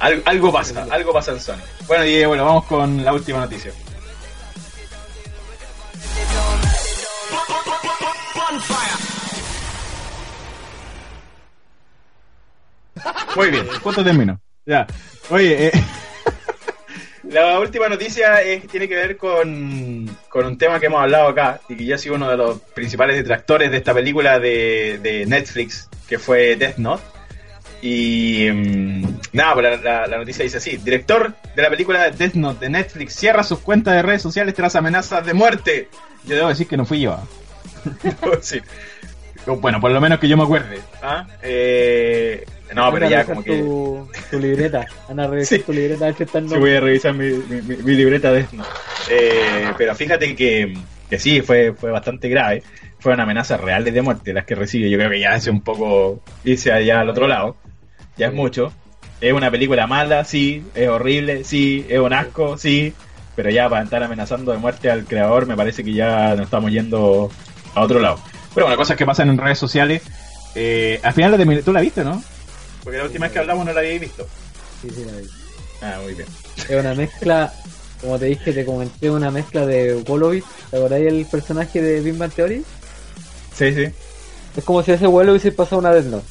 [0.00, 1.56] Algo, algo pasa, algo pasa en Sony.
[1.86, 3.72] Bueno, y bueno, vamos con la última noticia.
[13.36, 14.40] Muy bien, ¿cuánto termino?
[14.66, 14.86] Ya.
[15.30, 15.72] Oye, eh,
[17.24, 21.60] la última noticia es- tiene que ver con, con un tema que hemos hablado acá
[21.68, 25.26] y que yo he sido uno de los principales detractores de esta película de, de
[25.26, 27.02] Netflix, que fue Death Note.
[27.82, 32.34] Y mm, nada, pues la, la- la noticia dice así: director de la película Death
[32.34, 35.88] Note de Netflix cierra sus cuentas de redes sociales tras amenazas de muerte.
[36.24, 37.12] Yo debo decir que no fui yo.
[37.12, 37.24] ¿ah?
[38.02, 38.62] Debo decir.
[39.46, 40.80] Bueno, por lo menos que yo me acuerde.
[41.02, 41.26] ¿ah?
[41.42, 42.44] Eh,
[42.74, 43.58] no, pero ya como que.
[43.58, 44.86] Tu, tu libreta.
[45.08, 45.64] Anda a revisar Sí.
[45.64, 48.40] tu libreta a ver si Sí, voy a revisar mi, mi- mi- mi libreta de
[48.40, 48.56] esto.
[49.08, 50.74] Eh, pero fíjate que,
[51.08, 52.62] que sí, fue, fue bastante grave.
[52.98, 54.90] Fueron amenazas reales de muerte las que recibe.
[54.90, 57.56] Yo creo que ya es un poco irse allá al otro lado.
[58.20, 58.70] Ya es mucho.
[59.22, 60.62] Es una película mala, sí.
[60.74, 61.86] Es horrible, sí.
[61.88, 62.92] Es un asco, sí.
[63.34, 66.70] Pero ya para estar amenazando de muerte al creador, me parece que ya nos estamos
[66.70, 67.30] yendo
[67.74, 68.20] a otro lado.
[68.54, 70.02] Pero bueno, cosas que pasan en redes sociales.
[70.54, 72.22] Eh, al final la tú la viste, ¿no?
[72.84, 74.28] Porque la última vez que hablamos no la habíais visto.
[74.82, 75.26] Sí, sí, la vi.
[75.80, 76.28] Ah, muy bien.
[76.68, 77.50] Es una mezcla
[78.02, 80.44] como te dije, te comenté una mezcla de Wolowitz.
[80.70, 82.62] ¿Te acordáis el personaje de Big Bang Theory?
[83.56, 83.86] Sí, sí.
[84.58, 86.26] Es como si ese vuelo hubiese pasado una Death Note.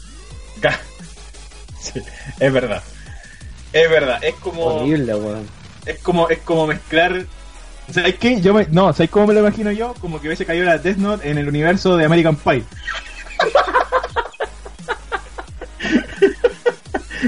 [1.80, 2.02] Sí,
[2.40, 2.84] es verdad.
[3.72, 5.48] Es verdad, es como Horrible, weón.
[5.86, 7.26] es como es como mezclar
[7.92, 8.42] ¿Sabes qué?
[8.42, 9.96] Yo me, no, ¿sabes cómo me lo imagino yo?
[10.00, 12.64] Como que hubiese caído la Death Note en el universo de American Pie.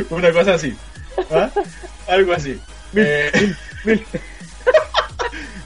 [0.10, 0.76] Una cosa así.
[1.32, 1.50] ¿Ah?
[2.08, 2.60] Algo así.
[2.96, 3.54] Eh,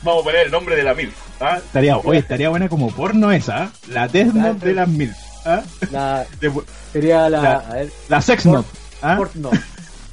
[0.04, 1.16] Vamos a poner el nombre de la MILF.
[1.42, 1.58] ¿ah?
[1.58, 3.64] Estaría, oye, estaría buena como porno esa.
[3.64, 3.72] ¿ah?
[3.90, 5.16] La Death Note de las MILF.
[5.46, 5.64] ¿Ah?
[5.92, 6.26] La,
[6.92, 7.42] sería la.
[7.42, 8.70] La- a ver, la Sex Por- Note.
[9.02, 9.20] ¿ah?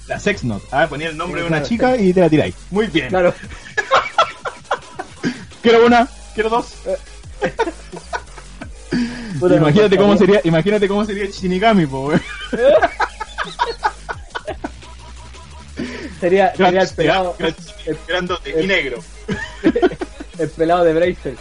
[0.06, 0.42] La Sex.
[0.70, 0.86] ¿ah?
[0.88, 2.54] Ponía el nombre Sí, de una claro, chica y te la tiráis.
[2.70, 3.08] Muy bien.
[3.08, 3.34] Claro.
[5.62, 6.74] Quiero una, quiero dos.
[9.38, 12.12] Puta, imagínate cómo sería, imagínate cómo sería Shinigami, po.
[16.20, 17.34] Sería, sería el pelado.
[17.38, 17.54] Gran-
[17.86, 18.98] El, grandote y negro.
[20.38, 21.36] el pelado de Bracer.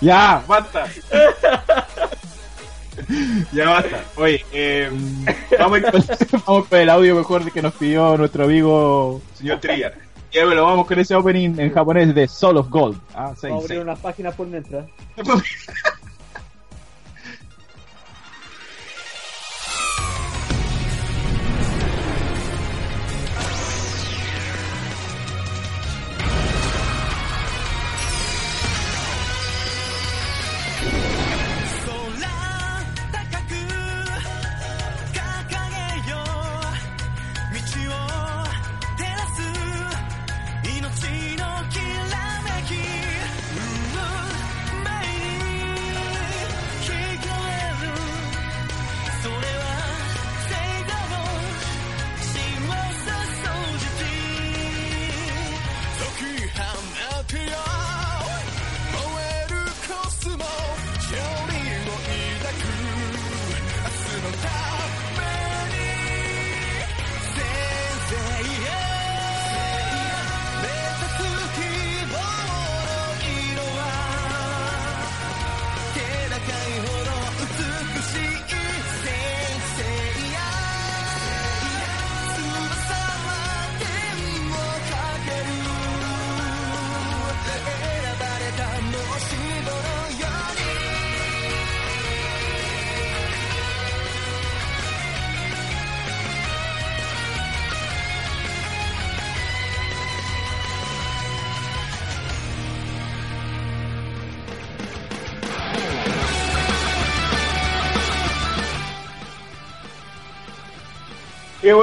[0.00, 0.86] Ya, basta.
[3.52, 4.04] ya basta.
[4.16, 4.90] Oye, eh,
[5.58, 6.04] vamos, con,
[6.46, 9.94] vamos con el audio mejor que nos pidió nuestro amigo señor Trier.
[10.32, 13.00] Y bueno, vamos con ese opening en japonés de Soul of Gold.
[13.14, 14.86] Ah, seis, Vamos a abrir unas páginas por mientras.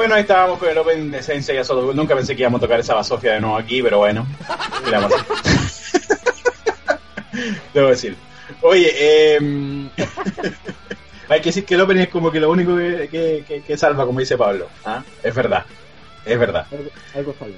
[0.08, 1.94] bueno, ahí estábamos con el Open de Sensei a Gold.
[1.94, 4.26] Nunca pensé que íbamos a tocar esa basofia de nuevo aquí, pero bueno.
[7.74, 8.16] Debo decir.
[8.62, 9.38] Oye, eh,
[11.30, 13.78] hay que decir que el Open es como que lo único que, que- que- que
[13.78, 14.68] salva, como dice Pablo.
[14.86, 15.04] ¿ah?
[15.22, 15.66] Es verdad.
[16.26, 16.66] Es verdad.
[16.72, 17.58] Algo, algo falla.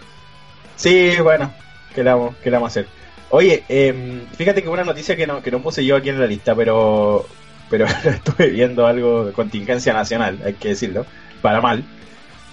[0.76, 1.54] Sí, bueno,
[1.94, 2.88] ¿qué le vamos, qué le vamos a hacer?
[3.30, 6.26] Oye, eh, fíjate que una noticia que no, que no puse yo aquí en la
[6.26, 7.28] lista, pero,
[7.70, 11.06] pero estuve viendo algo de contingencia nacional, hay que decirlo,
[11.44, 11.84] para mal.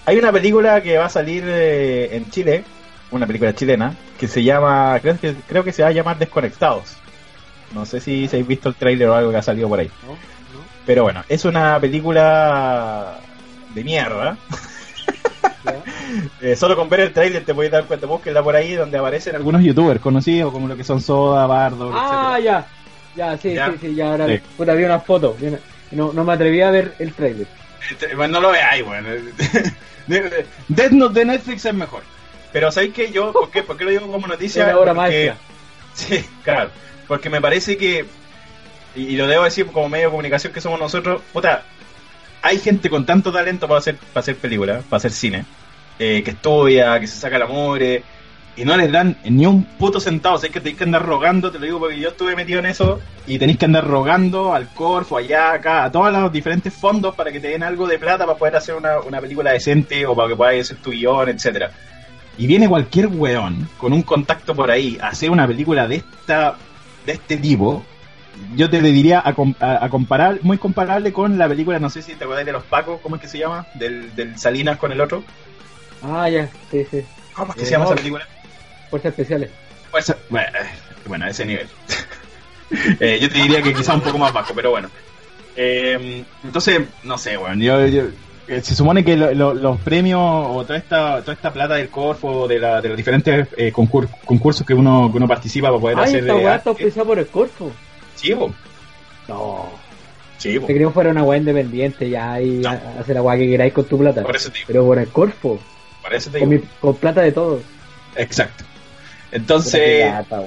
[0.07, 2.63] Hay una película que va a salir eh, en Chile,
[3.11, 6.95] una película chilena, que se llama, creo que, creo que se va a llamar Desconectados.
[7.73, 9.91] No sé si, habéis visto el tráiler o algo que ha salido por ahí.
[10.03, 10.13] ¿No?
[10.13, 10.17] ¿No?
[10.85, 13.17] Pero bueno, es una película
[13.75, 14.37] de mierda.
[16.39, 19.35] Eh, solo con ver el trailer te puedes dar cuenta, búsquenla por ahí donde aparecen
[19.35, 22.65] algunos youtubers conocidos como lo que son Soda, Bardo, Ah, ya.
[23.13, 23.71] Ya, sí, Ya.
[23.71, 24.39] sí, sí, ya ahora Sí.
[24.55, 25.33] puta, vi una foto.
[25.33, 25.59] vi una-
[25.91, 27.47] No, no me atreví a ver el trailer.
[27.89, 29.09] Este, Bueno, no lo veáis, bueno.
[30.67, 32.03] Death Note de Netflix es mejor.
[32.51, 33.31] Pero ¿sabéis que yo?
[33.33, 33.63] ¿Por qué?
[33.63, 34.63] ¿Por qué lo digo como noticia?
[34.63, 35.37] Una obra Porque- maestra.
[35.93, 36.69] Sí, claro.
[37.07, 38.05] Porque me parece que,
[38.95, 41.63] y, lo debo decir como medio de comunicación que somos nosotros, puta,
[42.43, 45.45] hay gente con tanto talento para hacer, para hacer películas, para hacer cine,
[45.97, 48.03] eh, que estudia, que se saca la mugre,
[48.57, 50.35] y no les dan ni un puto centavo.
[50.35, 52.59] O sea, es que tenéis que andar rogando, te lo digo porque yo estuve metido
[52.59, 56.73] en eso, y tenéis que andar rogando al Corfo, allá, acá, a todos los diferentes
[56.73, 60.05] fondos para que te den algo de plata para poder hacer una, una película decente
[60.05, 61.71] o para que puedas hacer tu guion, etcétera
[62.39, 66.55] y viene cualquier weón con un contacto por ahí a hacer una película de esta
[67.03, 67.83] de este tipo
[68.55, 72.03] yo te le diría a, a- a comparar muy comparable con la película no sé
[72.03, 74.91] si te acuerdas de los Pacos cómo es que se llama del, del Salinas con
[74.91, 75.23] el otro
[76.03, 77.01] Ah, ya, sí, sí.
[77.33, 77.89] cómo es que Eh, se llama no.
[77.91, 78.27] esa película
[78.89, 79.49] Fuerzas especiales.
[79.91, 80.47] Pues, bueno,
[81.05, 81.67] bueno, a ese nivel
[82.99, 84.89] Eh, yo te diría que quizá un poco más bajo pero bueno
[85.55, 87.59] Eh, entonces, no sé, weón.
[87.61, 88.03] Yo, yo-
[88.49, 91.89] eh, se supone que lo- lo- los premios o toda esta, toda esta plata del
[91.89, 95.79] Corfo, de, la, de los diferentes eh, concur- concursos que uno, que uno participa para
[95.79, 96.19] poder Ay, hacer.
[96.19, 97.71] esta weá está auspiciada por el Corfo.
[98.15, 98.53] Sí, po.
[99.27, 99.69] No.
[100.37, 100.67] Sí, po.
[100.67, 102.69] Te queríamos fuera una weá independiente ya y No.
[102.99, 104.21] hacer la weá que queráis con tu plata.
[104.23, 104.67] Por eso te digo.
[104.67, 105.59] Pero por el Corfo.
[106.03, 106.61] Por eso te Con, digo.
[106.63, 107.61] mi- con plata de todos.
[108.15, 108.63] Exacto.
[109.31, 110.41] Entonces, lata,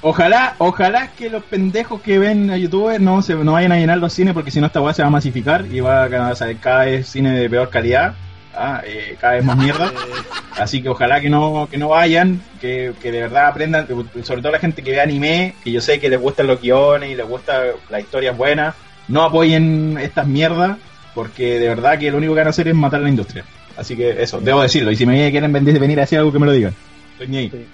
[0.00, 3.98] ojalá, ojalá que los pendejos que ven a youtubers no se no vayan a llenar
[3.98, 6.58] los cines porque si no esta weá se va a masificar y va a salir
[6.58, 8.14] cada vez cine de peor calidad,
[8.54, 9.92] ah, eh, cada vez más mierda.
[10.58, 14.42] Así que ojalá que no, que no vayan, que, que de verdad aprendan, que- sobre
[14.42, 17.14] todo la gente que ve anime, que yo sé que les gustan los guiones y
[17.14, 18.74] les gusta la historia buena,
[19.08, 20.76] no apoyen estas mierdas,
[21.14, 23.44] porque de verdad que lo único que van a hacer es matar la industria.
[23.76, 26.38] Así que eso, debo decirlo, y si me quieren venir, venir a decir algo que
[26.38, 26.74] me lo digan.
[27.12, 27.50] Estoy ni ahí.
[27.50, 27.66] Sí.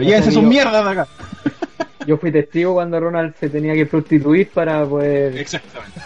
[0.00, 1.06] Pero llévense sus Yo- mierdas de acá.
[2.06, 6.00] Yo fui testigo cuando Ronald se tenía que prostituir para poder Exactamente.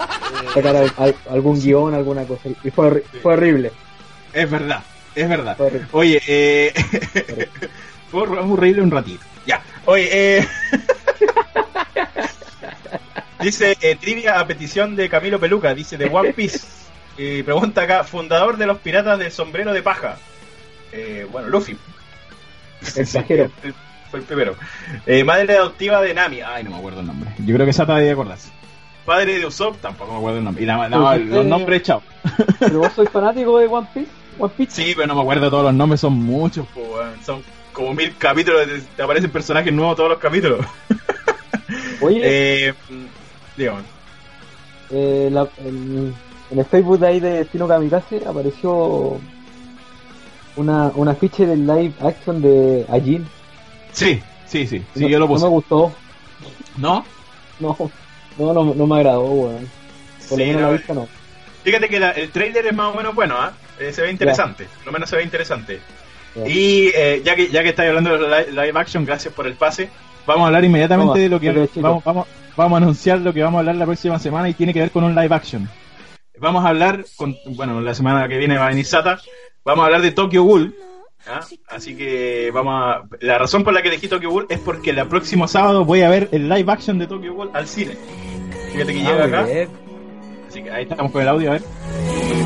[0.53, 2.49] sacar al- al- algún guion, alguna cosa.
[2.65, 3.71] Y fue, horri- fue horrible.
[4.33, 4.83] Es verdad,
[5.15, 5.57] es verdad.
[5.93, 6.73] Oye, eh...
[8.11, 9.23] fue horrible un ratito.
[9.47, 10.09] Ya, oye,
[10.41, 10.49] eh...
[13.41, 16.61] dice eh, trivia a petición de Camilo Peluca, dice de One Piece.
[17.16, 20.16] Eh, pregunta acá, fundador de los piratas del sombrero de paja.
[20.93, 21.77] Eh, bueno, Luffy.
[22.97, 23.51] El pajero.
[24.12, 24.55] el primero.
[25.06, 26.40] Eh, madre adoptiva de Nami.
[26.40, 27.31] Ay, no me acuerdo el nombre.
[27.39, 28.51] Yo creo que Sata debe acordarse.
[29.05, 30.62] Padre de Usopp, tampoco me acuerdo el nombre.
[30.62, 32.02] Y la- la- Usopp, los nombres, chao.
[32.61, 34.11] Pero vos sois fanático de One Piece.
[34.39, 34.70] One Piece.
[34.73, 36.81] Sí, pero no me acuerdo todos los nombres, son muchos, po,
[37.24, 37.43] son
[37.73, 38.66] como mil capítulos,
[38.97, 40.65] te- aparecen personajes nuevos todos los capítulos.
[42.01, 42.74] Oye, Eh,
[43.56, 43.82] digamos,
[44.90, 46.15] eh, la- en,
[46.51, 49.19] en el Facebook de ahí de Destino Kamikaze apareció
[50.56, 53.26] una, un afiche del live action de Ajin.
[53.93, 55.44] sí, sí, sí, sí, no, yo lo no puse.
[55.44, 55.93] me gustó.
[56.76, 57.05] ¿No?
[57.60, 57.76] No,
[58.39, 59.68] no, no, no me agradó, weón.
[60.28, 61.09] Por lo Sí, menos no, la vista no.
[61.62, 63.52] Fíjate que la- el trailer es más o menos bueno, ¿ah?
[63.78, 65.81] Eh, se ve interesante, por lo menos se ve interesante.
[66.47, 69.89] Y eh, ya que ya que estáis hablando de live, action, gracias por el pase,
[70.26, 72.26] vamos a hablar inmediatamente de lo que vamos, vamos,
[72.56, 74.90] vamos a anunciar lo que vamos a hablar la próxima semana y tiene que ver
[74.90, 75.68] con un live action.
[76.39, 79.20] Vamos a hablar, con, bueno, la semana que viene va a venir Sata,
[79.65, 80.74] vamos a hablar de Tokyo Ghoul.
[81.27, 81.41] ¿ah?
[81.69, 83.03] Así que vamos a...
[83.20, 86.11] La razón por la que elegí Tokyo Ghoul es porque el próximo sábado voy a
[86.11, 87.97] ver el live action de Tokyo Ghoul al cine.
[88.73, 89.43] Fíjate que llega Ah, acá.
[89.45, 89.69] bien.
[90.49, 92.44] Así que ahí estamos con el audio, a ver.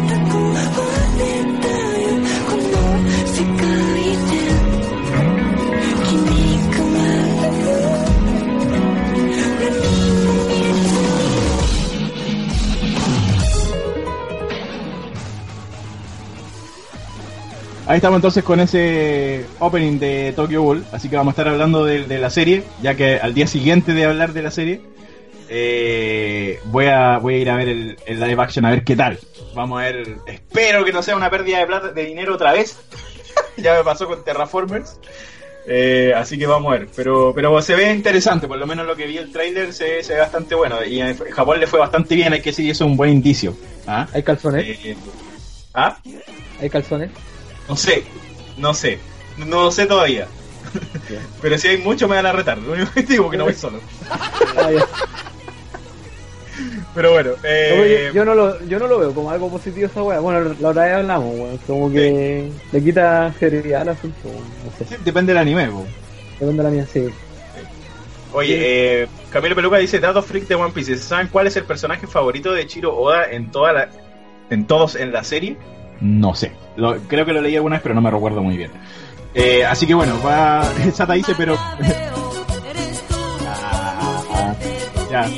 [17.88, 21.86] Ahí estamos entonces con ese opening de Tokyo Ghoul, así que vamos a estar hablando
[21.86, 24.82] de, de la serie, ya que al día siguiente de hablar de la serie,
[25.48, 28.94] eh, voy, a, voy a ir a ver el, el live action a ver qué
[28.94, 29.18] tal.
[29.54, 32.78] Vamos a ver, espero que no sea una pérdida de plata, de dinero otra vez.
[33.56, 35.00] ya me pasó con Terraformers.
[35.66, 38.96] Eh, así que vamos a ver, pero pero se ve interesante, por lo menos lo
[38.96, 42.14] que vi el trailer se, se ve bastante bueno y en Japón le fue bastante
[42.14, 43.56] bien, hay que decir, eso es un buen indicio.
[43.86, 44.06] ¿Ah?
[44.12, 44.66] ¿Hay calzones?
[44.66, 44.96] Eh,
[45.72, 45.98] ¿Ah?
[46.60, 47.10] ¿Hay calzones?
[47.68, 48.04] No sé,
[48.56, 48.98] no sé,
[49.36, 50.26] no lo sé todavía.
[51.40, 53.54] Pero si hay mucho me van a retar, lo único que digo que no voy
[53.54, 53.80] solo.
[54.56, 54.70] Ah.
[56.94, 59.86] Pero bueno, No, eh, yo, yo no lo, yo no lo veo como algo positivo
[59.86, 60.18] esa weá.
[60.18, 61.58] Bueno, la otra vez hablamos, weón.
[61.58, 64.42] Como que le quita seriedad al asunto, weón.
[64.64, 64.98] No sé.
[65.04, 65.68] depende del anime.
[65.68, 65.86] po.
[66.40, 67.08] Depende de la mía, sí.
[68.32, 72.06] Oye, eh, Camilo Peluca dice, datos freak de One Piece, ¿saben cuál es el personaje
[72.06, 73.88] favorito de Chiro Oda en toda la,
[74.50, 75.56] en todos en la serie?
[76.00, 78.70] No sé, Lo- creo que lo leí alguna vez, pero no me recuerdo muy bien.
[79.34, 80.62] Eh, así que bueno, va,
[80.94, 81.56] Sata dice, pero...
[83.46, 84.54] Ah,
[85.10, 85.26] ya,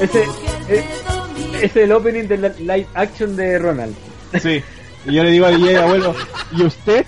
[0.00, 0.26] Ese,
[0.68, 0.84] ese,
[1.62, 3.94] es el opening del live action de Ronald.
[4.40, 4.62] sí.
[5.06, 6.14] Y yo le digo a DJ, abuelo,
[6.52, 7.06] ¿y usted?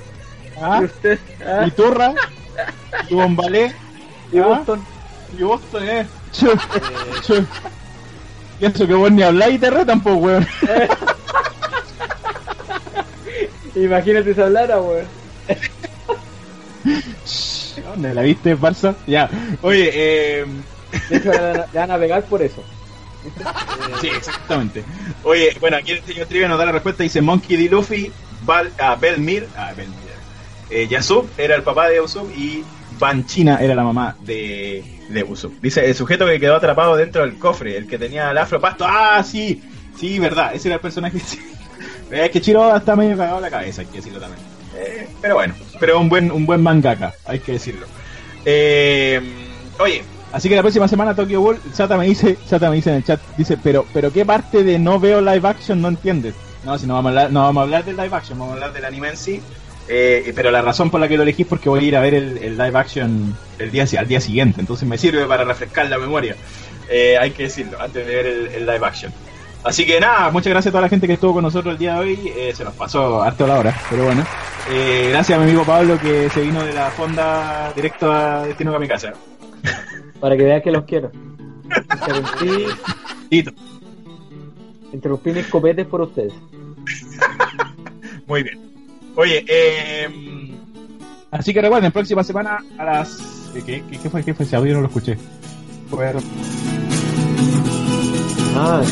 [0.63, 0.79] ¿Ah?
[0.81, 2.15] Y usted, ah, ¿Y Turra?
[3.11, 3.75] ¿Y Bombalé?
[4.33, 4.47] y ¿Ah?
[4.47, 4.81] Boston.
[5.37, 6.07] ¿Y Boston, eh?
[8.61, 10.47] Y eso que vos ni habláis y te retan, pues, weón.
[13.75, 15.07] Imagínate si hablara, weón.
[17.85, 18.95] ¿Dónde la viste, Barça?
[19.07, 19.29] Ya.
[19.63, 20.47] Oye, eh...
[21.11, 22.63] De hecho, le van a- pegar por eso.
[24.01, 24.85] Sí, exactamente.
[25.25, 27.03] Oye, bueno, aquí el señor Trivia nos da la respuesta.
[27.03, 27.69] Dice Monkey D.
[27.69, 28.13] Luffy,
[28.45, 29.97] Val, ah, Belmir, ah, Belmir.
[30.71, 32.65] Eh, Yasub era el papá de Usopp y
[32.99, 35.55] Banchina era la mamá de, de Usopp.
[35.61, 38.85] Dice, el sujeto que quedó atrapado dentro del cofre, el que tenía el afro pasto.
[38.87, 39.63] Ah, sí,
[39.99, 41.19] sí, verdad, ese era el personaje.
[42.11, 44.41] Es que Chiro está medio cagado la cabeza, hay que decirlo también.
[44.75, 47.87] Eh, pero bueno, pero un buen, un buen mangaka, hay que decirlo.
[48.47, 49.21] Eh,
[49.79, 50.03] oye,
[50.33, 53.05] Así que la próxima semana Tokyo Ghoul, Sata me dice, Sata me dice en el
[53.05, 56.35] chat, dice, pero, pero qué parte de no veo live action no entiendes.
[56.65, 58.55] No, si no vamos a hablar, no vamos a hablar del live action, vamos a
[58.55, 59.41] hablar del anime en sí.
[59.89, 62.01] Eh, pero la razón por la que lo elegí es porque voy a ir a
[62.01, 65.89] ver el, el live action el día, al día siguiente, entonces me sirve para refrescar
[65.89, 66.37] la memoria.
[66.91, 69.13] Eh, hay que decirlo, antes de ver el, el live action.
[69.65, 71.95] Así que nada, muchas gracias a toda la gente que estuvo con nosotros el día
[71.95, 72.33] de hoy.
[72.37, 74.25] Eh, se nos pasó harto la hora, pero bueno.
[74.71, 78.73] Eh, gracias a mi amigo Pablo que se vino de la fonda directo a Destino
[78.73, 79.13] Kamikaze.
[80.21, 81.11] Para que vean que los quiero.
[81.93, 82.67] Interrumpí,
[83.31, 83.53] Listo.
[84.93, 86.33] interrumpí mis copetes por ustedes.
[88.27, 88.68] Muy bien.
[89.21, 90.09] Oye, eh,
[91.33, 93.19] así que recuerden, próxima semana a las...
[93.53, 94.23] ¿Qué, qué, qué fue?
[94.23, 94.75] ¿Qué fue ese audio?
[94.75, 95.19] No lo escuché.
[98.55, 98.83] Ah,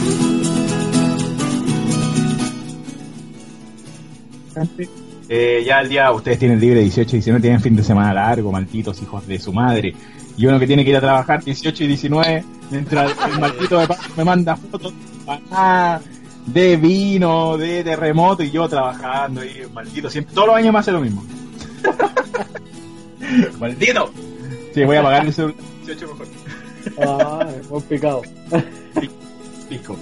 [5.29, 8.53] Eh, ya el día ustedes tienen libre 18 y 19, tienen fin de semana largo,
[8.53, 9.95] malditos hijos de su madre.
[10.37, 13.97] Y uno que tiene que ir a trabajar 18 y 19, mientras el maldito pa-
[14.17, 14.93] me manda fotos
[15.25, 16.01] paná,
[16.47, 20.93] de vino, de terremoto y yo trabajando y maldito, siempre, todos los años me hace
[20.93, 21.25] lo mismo.
[23.59, 24.11] maldito.
[24.75, 26.27] Sí, voy a pagar el celular 18 mejor.
[27.03, 28.23] ah, complicado.
[29.69, 29.97] Pico.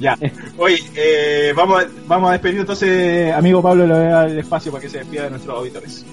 [0.00, 0.18] Ya.
[0.58, 4.38] Oye, eh, vamos, a, vamos a despedir entonces, amigo Pablo, le voy a dar el
[4.38, 6.04] espacio para que se despida de nuestros auditores.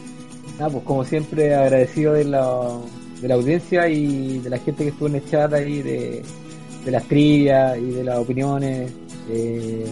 [0.60, 2.80] Ah, pues como siempre agradecido de la,
[3.19, 6.23] de la audiencia y de la gente que estuvo en el chat ahí, de,
[6.85, 8.93] de las trivias y de las opiniones.
[9.30, 9.85] Eh,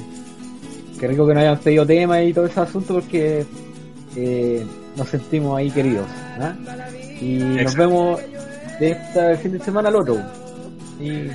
[0.99, 3.45] qué rico que nos hayan pedido temas y todo ese asunto porque
[4.15, 4.65] eh,
[4.95, 6.05] nos sentimos ahí queridos.
[6.39, 6.53] ¿ah?
[7.21, 8.19] Y nos vemos
[8.79, 10.17] de este fin de semana al otro.
[10.99, 11.27] Y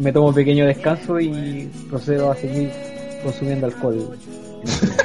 [0.00, 2.70] me- tomo un pequeño descanso y procedo a seguir
[3.22, 4.16] consumiendo alcohol.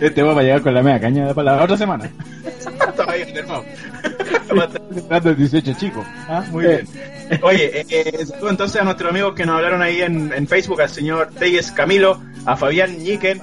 [0.00, 2.08] Este va a llegar con la media caña para la otra semana.
[2.88, 3.64] Estaba ahí enfermado.
[4.42, 6.04] Estaba esperando el 18 chicos.
[6.28, 6.86] Ah, muy bien.
[7.40, 10.90] Oye, eh, eh, entonces a nuestros amigos que nos hablaron ahí en, en Facebook, al
[10.90, 13.40] señor Teyes Camilo, a Fabián Ñiquen,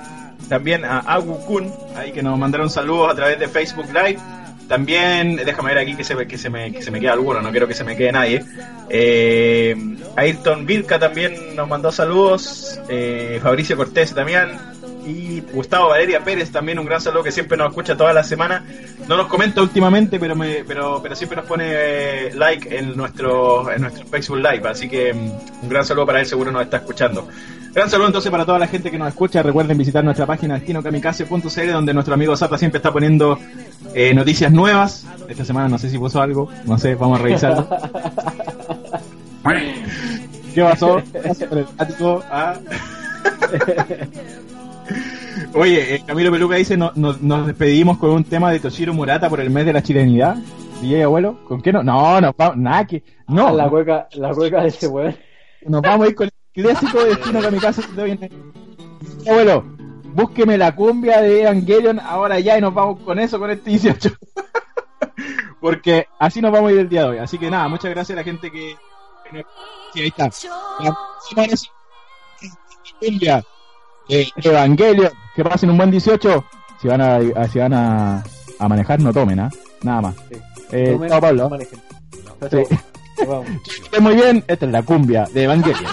[0.48, 4.20] también a Agu Kun, ahí que nos mandaron saludos a través de Facebook Live.
[4.68, 7.49] También, déjame ver aquí que se, que se, me, que se me quede alguno, no
[7.49, 8.45] quiero que se me quede nadie.
[8.88, 9.76] Eh,
[10.16, 12.80] Ayrton Vilca también nos mandó saludos.
[12.88, 14.49] eh, Fabricio Cortés también.
[15.06, 18.64] Y Gustavo Valeria Pérez también, un gran saludo que siempre nos escucha toda la semana.
[19.08, 23.72] No nos comenta últimamente, pero me, pero, pero siempre nos pone eh, like en nuestro,
[23.72, 24.68] en nuestro Facebook Live.
[24.68, 27.28] Así que mm, un gran saludo para él, seguro nos está escuchando.
[27.74, 29.44] Gran saludo entonces para toda la gente que nos escucha.
[29.44, 33.40] Recuerden visitar nuestra página destinokamikaze.cl donde nuestro amigo Zata siempre está poniendo
[33.94, 35.06] eh, noticias nuevas.
[35.28, 37.70] Esta semana no sé si puso algo, no sé, vamos a revisarlo.
[40.54, 41.02] ¿Qué pasó?
[41.14, 42.24] Gracias por el ático.
[42.30, 42.56] Ah.
[45.53, 49.30] Oye, eh, Camilo Peluca dice, no- no- nos despedimos con un tema de Toshiro Murata
[49.30, 50.36] por el mes de la chilenidad.
[50.82, 51.84] DJ abuelo, ¿con qué no?
[51.84, 53.03] No, no, vamos, nada que...
[53.28, 55.16] No, la cueca, la cueca de ese weón.
[55.66, 57.49] nos vamos a ir con el clásico de Destino que
[57.95, 59.64] todavía no- Abuelo,
[60.14, 64.10] búsqueme la cumbia de Evangelion ahora ya y nos vamos con eso, con este 18.
[65.61, 67.18] Porque así nos vamos a ir el día de hoy.
[67.18, 68.76] Así que nada, muchas gracias a la gente que...
[69.94, 70.30] Sí, ahí está.
[70.82, 70.98] La-.
[72.99, 73.44] Cumbia
[74.10, 75.11] de Evangelion.
[75.36, 76.45] Que pasen un buen 18.
[76.81, 78.23] Si van a, a- si van a,
[78.60, 79.49] a manejar, no tomen, ¿ah?
[79.84, 80.15] Nada más.
[80.30, 80.38] Sí.
[80.72, 81.49] Eh, Tomen, chao, Pablo.
[81.49, 81.80] manejen.
[82.49, 83.99] Sí.
[84.02, 84.44] muy bien.
[84.48, 85.86] Esta es la cumbia de Evangelion.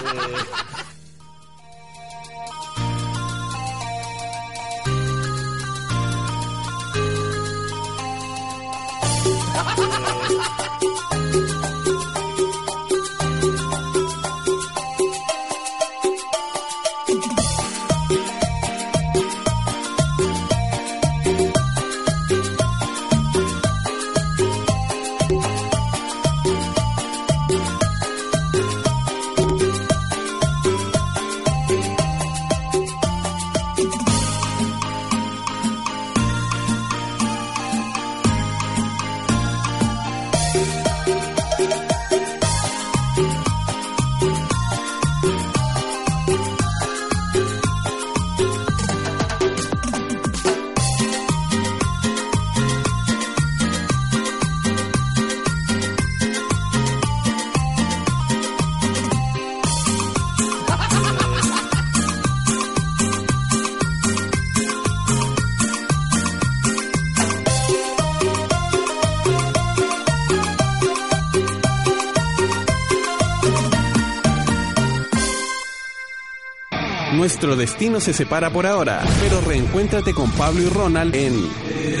[77.37, 81.47] Nuestro destino se separa por ahora, pero reencuéntrate con Pablo y Ronald en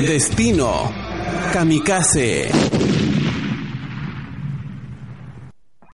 [0.07, 0.91] Destino
[1.53, 2.49] Kamikaze.